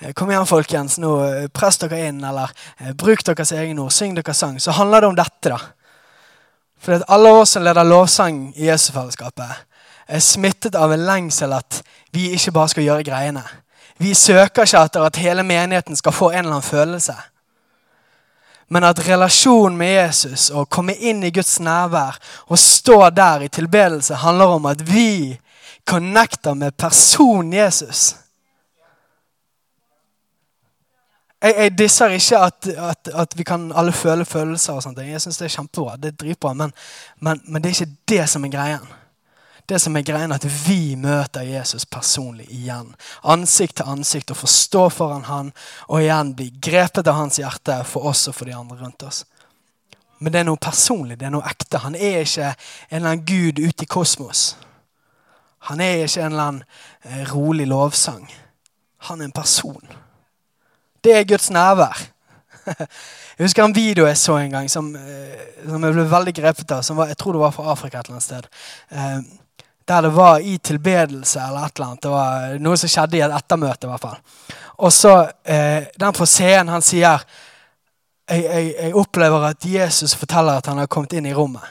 eh, 0.00 0.14
kom 0.16 0.32
igjen, 0.32 0.48
folkens, 0.48 0.96
nå 1.02 1.10
eh, 1.26 1.48
press 1.52 1.76
dere 1.82 2.06
inn, 2.08 2.22
eller 2.24 2.54
eh, 2.80 2.94
bruk 2.96 3.26
deres 3.28 3.52
egen 3.52 3.82
ord, 3.84 3.92
syng 3.92 4.16
deres 4.16 4.40
sang. 4.40 4.56
Så 4.56 4.72
handler 4.72 5.04
det 5.04 5.10
om 5.10 5.18
dette, 5.18 5.52
da. 5.52 5.60
For 6.80 7.04
alle 7.12 7.34
oss 7.42 7.52
som 7.58 7.64
leder 7.66 7.84
lovsang 7.84 8.40
i 8.56 8.70
Jesusfellesskapet, 8.70 9.62
er 10.08 10.24
smittet 10.24 10.80
av 10.80 10.94
en 10.94 11.04
lengsel 11.04 11.52
at 11.52 11.82
vi 12.16 12.30
ikke 12.38 12.56
bare 12.56 12.72
skal 12.72 12.88
gjøre 12.88 13.04
greiene. 13.04 13.44
Vi 14.00 14.14
søker 14.16 14.64
ikke 14.64 14.80
etter 14.80 15.04
at 15.04 15.20
hele 15.20 15.44
menigheten 15.44 15.96
skal 15.98 16.16
få 16.16 16.32
en 16.32 16.46
eller 16.46 16.56
annen 16.56 16.70
følelse. 16.72 17.20
Men 18.68 18.84
at 18.84 19.00
relasjonen 19.08 19.78
med 19.78 19.92
Jesus 19.94 20.50
og 20.50 20.64
å 20.64 20.70
komme 20.78 20.96
inn 20.98 21.22
i 21.24 21.30
Guds 21.30 21.60
nærvær 21.62 22.18
og 22.50 22.58
stå 22.58 22.98
der 23.14 23.46
i 23.46 23.50
tilbedelse 23.52 24.18
handler 24.24 24.56
om 24.58 24.66
at 24.66 24.82
vi 24.82 25.36
connecter 25.86 26.54
med 26.54 26.74
personen 26.76 27.52
Jesus. 27.54 28.16
Jeg, 31.42 31.54
jeg 31.54 31.78
disser 31.78 32.16
ikke 32.16 32.38
at, 32.42 32.68
at, 32.90 33.10
at, 33.14 33.38
vi 33.38 33.44
kan 33.46 33.68
alle 33.72 33.92
føle 33.92 34.24
følelser. 34.24 34.72
og 34.72 34.82
sånt. 34.82 34.98
Jeg 34.98 35.20
syns 35.22 35.38
det 35.38 35.46
er 35.46 35.56
kjempebra. 35.58 35.96
Det 35.96 36.12
er 36.12 36.16
dritbra, 36.24 36.52
men, 36.52 36.72
men, 37.20 37.42
men 37.46 37.62
det 37.62 37.70
er 37.70 37.74
ikke 37.80 37.96
det 38.08 38.28
som 38.30 38.44
er 38.44 38.54
greien. 38.56 38.94
Det 39.66 39.80
som 39.82 39.96
er 39.98 40.04
greien 40.06 40.30
at 40.30 40.44
vi 40.46 40.94
møter 40.94 41.42
Jesus 41.42 41.84
personlig 41.90 42.46
igjen. 42.54 42.92
Ansikt 43.26 43.80
til 43.80 43.88
ansikt 43.90 44.30
og 44.30 44.38
får 44.44 44.92
foran 44.94 45.24
han 45.26 45.48
og 45.88 46.04
igjen 46.04 46.36
bli 46.38 46.52
grepet 46.62 47.08
av 47.10 47.18
hans 47.18 47.40
hjerte 47.40 47.80
for 47.88 48.06
oss 48.06 48.28
og 48.30 48.36
for 48.38 48.46
de 48.46 48.54
andre 48.54 48.78
rundt 48.78 49.02
oss. 49.02 49.24
Men 50.22 50.32
det 50.32 50.40
er 50.40 50.46
noe 50.48 50.60
personlig, 50.62 51.18
det 51.18 51.26
er 51.26 51.34
noe 51.34 51.48
ekte. 51.50 51.82
Han 51.82 51.98
er 51.98 52.22
ikke 52.22 52.52
en 52.52 53.00
eller 53.00 53.10
annen 53.10 53.26
gud 53.26 53.58
ute 53.58 53.84
i 53.84 53.90
kosmos. 53.90 54.44
Han 55.66 55.82
er 55.82 56.04
ikke 56.04 56.22
en 56.22 56.32
eller 56.32 56.50
annen 56.52 56.62
eh, 57.02 57.24
rolig 57.32 57.66
lovsang. 57.66 58.22
Han 59.10 59.20
er 59.20 59.28
en 59.28 59.34
person. 59.34 59.96
Det 61.04 61.16
er 61.16 61.26
Guds 61.26 61.50
nærvær. 61.50 62.06
Jeg 63.36 63.44
husker 63.44 63.66
en 63.66 63.74
video 63.76 64.06
jeg 64.08 64.16
så 64.16 64.38
en 64.40 64.50
gang 64.50 64.70
som, 64.72 64.86
eh, 64.96 65.42
som 65.68 65.82
jeg 65.84 65.92
ble 65.92 66.06
veldig 66.08 66.32
grepet 66.38 66.70
av. 66.72 66.86
Var, 66.88 67.10
jeg 67.12 67.18
tror 67.20 67.36
det 67.36 67.42
var 67.42 67.52
fra 67.52 67.66
Afrika 67.74 68.00
et 68.00 68.08
eller 68.08 68.16
annet 68.16 68.24
sted. 68.24 69.36
Der 69.86 70.02
det 70.02 70.10
var 70.16 70.38
i 70.38 70.58
tilbedelse 70.58 71.40
eller 71.40 71.66
et 71.66 71.78
eller 71.78 71.86
annet. 71.86 72.02
Det 72.02 72.10
var 72.10 72.58
noe 72.58 72.76
som 72.76 72.90
skjedde 72.90 73.16
i 73.16 73.20
et 73.22 73.34
ettermøte. 73.36 73.86
i 73.86 73.90
hvert 73.90 74.00
fall. 74.00 74.16
Og 74.78 74.92
så 74.92 75.12
eh, 75.44 75.86
den 76.00 76.12
på 76.12 76.26
scenen, 76.26 76.68
han 76.68 76.82
sier 76.82 77.22
jeg, 78.28 78.42
jeg, 78.42 78.74
jeg 78.74 78.94
opplever 78.94 79.50
at 79.50 79.64
Jesus 79.64 80.14
forteller 80.14 80.58
at 80.58 80.66
han 80.66 80.78
har 80.78 80.90
kommet 80.90 81.12
inn 81.12 81.26
i 81.26 81.34
rommet. 81.34 81.62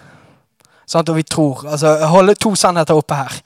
Sånn, 0.85 1.03
Og 1.09 1.15
vi 1.15 1.23
tror. 1.23 1.65
altså 1.67 1.97
Holde 2.07 2.35
to 2.35 2.55
sannheter 2.55 2.95
oppe 2.95 3.15
her. 3.15 3.41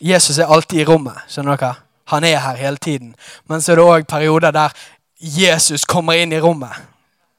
Jesus 0.00 0.38
er 0.38 0.50
alltid 0.50 0.80
i 0.80 0.84
rommet. 0.84 1.16
skjønner 1.28 1.56
dere? 1.56 1.74
Han 2.06 2.24
er 2.24 2.38
her 2.38 2.56
hele 2.56 2.76
tiden. 2.76 3.14
Men 3.48 3.60
så 3.60 3.72
er 3.72 3.76
det 3.76 3.84
òg 3.84 4.06
perioder 4.08 4.50
der 4.52 4.72
Jesus 5.20 5.84
kommer 5.84 6.12
inn 6.12 6.32
i 6.32 6.40
rommet. 6.40 6.72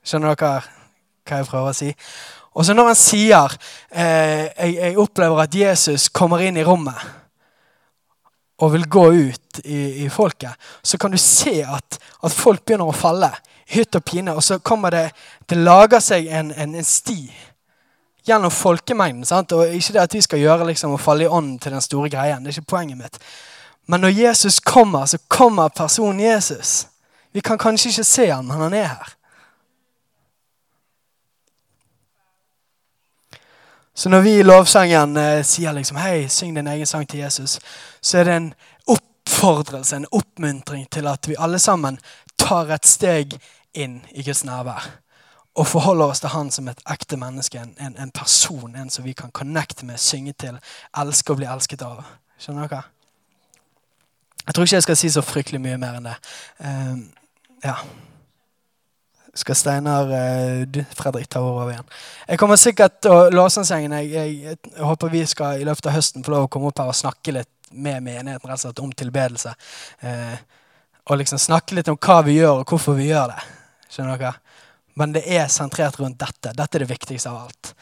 Skjønner 0.06 0.36
dere 0.36 0.62
hva 1.26 1.38
jeg 1.38 1.50
prøver 1.50 1.70
å 1.70 1.74
si? 1.74 1.92
Og 2.56 2.66
så 2.66 2.74
når 2.74 2.92
han 2.92 2.98
sier 2.98 3.56
eh, 3.92 4.48
jeg, 4.48 4.76
jeg 4.80 5.00
opplever 5.02 5.44
at 5.44 5.56
Jesus 5.56 6.08
kommer 6.10 6.44
inn 6.46 6.58
i 6.58 6.64
rommet 6.64 7.00
og 8.64 8.72
vil 8.72 8.86
gå 8.88 9.06
ut 9.12 9.60
i, 9.66 10.06
i 10.06 10.10
folket, 10.10 10.56
så 10.84 10.98
kan 10.98 11.12
du 11.12 11.20
se 11.20 11.58
at, 11.68 11.98
at 12.00 12.32
folk 12.32 12.64
begynner 12.64 12.88
å 12.88 12.96
falle. 12.96 13.34
Hytt 13.68 13.98
og 13.98 14.06
pine. 14.06 14.36
Og 14.38 14.44
så 14.46 14.60
kommer 14.64 14.94
det 14.94 15.10
Det 15.50 15.58
lager 15.58 16.00
seg 16.00 16.28
en, 16.30 16.52
en, 16.54 16.76
en 16.76 16.86
sti 16.86 17.20
gjennom 18.26 18.52
folkemengden. 18.52 19.26
Sant? 19.26 19.52
Og 19.52 19.74
Ikke 19.74 19.94
det 19.94 20.06
at 20.06 20.16
vi 20.16 20.22
skal 20.22 20.40
gjøre 20.40 20.70
liksom, 20.70 20.96
å 20.96 21.02
falle 21.02 21.26
i 21.26 21.30
ånden 21.30 21.60
til 21.60 21.76
den 21.76 21.84
store 21.84 22.10
greien. 22.10 22.44
Det 22.44 22.54
er 22.54 22.60
ikke 22.60 22.76
poenget 22.78 22.98
mitt. 22.98 23.20
Men 23.86 24.02
når 24.02 24.16
Jesus 24.16 24.60
kommer, 24.60 25.06
så 25.06 25.18
kommer 25.28 25.70
personen 25.70 26.20
Jesus. 26.24 26.88
Vi 27.34 27.44
kan 27.46 27.58
kanskje 27.58 27.92
ikke 27.92 28.08
se 28.08 28.30
han, 28.32 28.48
men 28.48 28.64
han 28.64 28.74
er 28.74 28.88
her. 28.96 29.14
Så 33.96 34.10
når 34.10 34.22
vi 34.22 34.32
i 34.40 34.44
lovsangen 34.44 35.18
eh, 35.18 35.42
sier 35.48 35.72
liksom, 35.72 35.98
hei, 36.04 36.28
syng 36.28 36.56
din 36.56 36.68
egen 36.68 36.88
sang 36.88 37.06
til 37.08 37.22
Jesus, 37.24 37.60
så 38.02 38.18
er 38.20 38.28
det 38.28 38.34
en 38.36 38.50
oppfordrelse, 38.92 39.96
en 39.96 40.08
oppmuntring 40.12 40.84
til 40.92 41.08
at 41.08 41.30
vi 41.30 41.38
alle 41.40 41.60
sammen 41.64 42.00
tar 42.36 42.74
et 42.76 42.86
steg 42.86 43.38
inn 43.72 44.02
i 44.12 44.26
Guds 44.28 44.44
nærvær. 44.44 44.90
Og 45.56 45.68
forholder 45.72 46.12
oss 46.12 46.20
til 46.20 46.34
han 46.34 46.52
som 46.52 46.68
et 46.68 46.82
ekte 46.92 47.16
menneske, 47.16 47.62
en, 47.80 47.96
en, 47.96 48.12
person, 48.12 48.76
en 48.76 48.92
som 48.92 49.06
vi 49.08 49.14
kan 49.16 49.32
connecte 49.32 49.88
med, 49.88 49.98
synge 49.98 50.34
til, 50.44 50.60
elske 51.00 51.32
og 51.32 51.40
bli 51.40 51.48
elsket 51.48 51.86
av. 51.88 52.04
Skjønner 52.36 52.68
dere? 52.68 52.82
Jeg 54.46 54.54
tror 54.54 54.68
ikke 54.68 54.76
jeg 54.76 54.88
skal 54.90 55.00
si 55.00 55.14
så 55.16 55.24
fryktelig 55.24 55.62
mye 55.64 55.80
mer 55.80 55.96
enn 56.02 56.12
det. 56.12 56.18
Uh, 56.60 57.00
ja. 57.64 57.78
Skal 59.36 59.58
Steinar 59.60 60.12
uh, 60.12 60.84
Fredrik 60.96 61.28
ta 61.30 61.42
over 61.44 61.74
igjen? 61.74 61.88
Jeg 62.28 62.40
kommer 62.40 62.60
sikkert 62.60 63.02
til 63.04 63.12
å 63.12 63.48
jeg, 63.50 63.90
jeg, 64.14 64.36
jeg, 64.46 64.60
håper 64.80 65.12
vi 65.12 65.26
skal 65.28 65.60
i 65.60 65.68
løpet 65.68 65.90
av 65.92 65.98
høsten 65.98 66.24
få 66.24 66.32
lov 66.32 66.48
å 66.48 66.52
komme 66.52 66.72
opp 66.72 66.80
her 66.80 66.92
og 66.92 66.96
snakke 66.96 67.36
litt 67.36 67.52
med 67.76 68.04
menigheten 68.06 68.48
rett 68.48 68.62
og 68.62 68.64
slett 68.64 68.80
om 68.80 68.94
tilbedelse. 68.96 69.52
Uh, 70.04 70.38
og 71.06 71.20
liksom 71.20 71.42
snakke 71.42 71.76
litt 71.76 71.92
om 71.92 72.00
hva 72.00 72.22
vi 72.26 72.40
gjør, 72.40 72.64
og 72.64 72.72
hvorfor 72.72 72.96
vi 72.98 73.12
gjør 73.12 73.36
det. 73.36 73.44
Skjønner 73.92 74.22
dere? 74.22 74.34
Men 74.96 75.12
det 75.14 75.26
er 75.28 75.52
sentrert 75.52 76.00
rundt 76.00 76.18
dette. 76.22 76.56
Dette 76.56 76.80
er 76.80 76.86
det 76.86 76.90
viktigste 76.90 77.30
av 77.30 77.44
alt. 77.44 77.74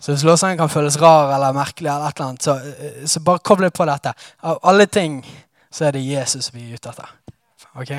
Så 0.00 0.12
hvis 0.14 0.24
låsangen 0.26 0.58
kan 0.58 0.72
føles 0.72 0.98
rar 0.98 1.30
eller 1.36 1.54
merkelig, 1.54 1.90
eller 1.92 2.08
et 2.08 2.18
eller 2.18 2.32
annet, 2.32 2.42
så, 2.42 3.06
så 3.06 3.22
bare 3.22 3.44
kobl 3.44 3.68
på 3.70 3.86
dette. 3.86 4.12
Av 4.48 4.58
alle 4.66 4.88
ting 4.90 5.20
så 5.70 5.86
er 5.86 5.94
det 5.94 6.02
Jesus 6.02 6.50
vi 6.54 6.66
er 6.66 6.80
ute 6.80 6.90
etter. 6.90 7.12
Ok? 7.78 7.92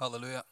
Ja. 0.00 0.06
Halleluja. 0.06 0.44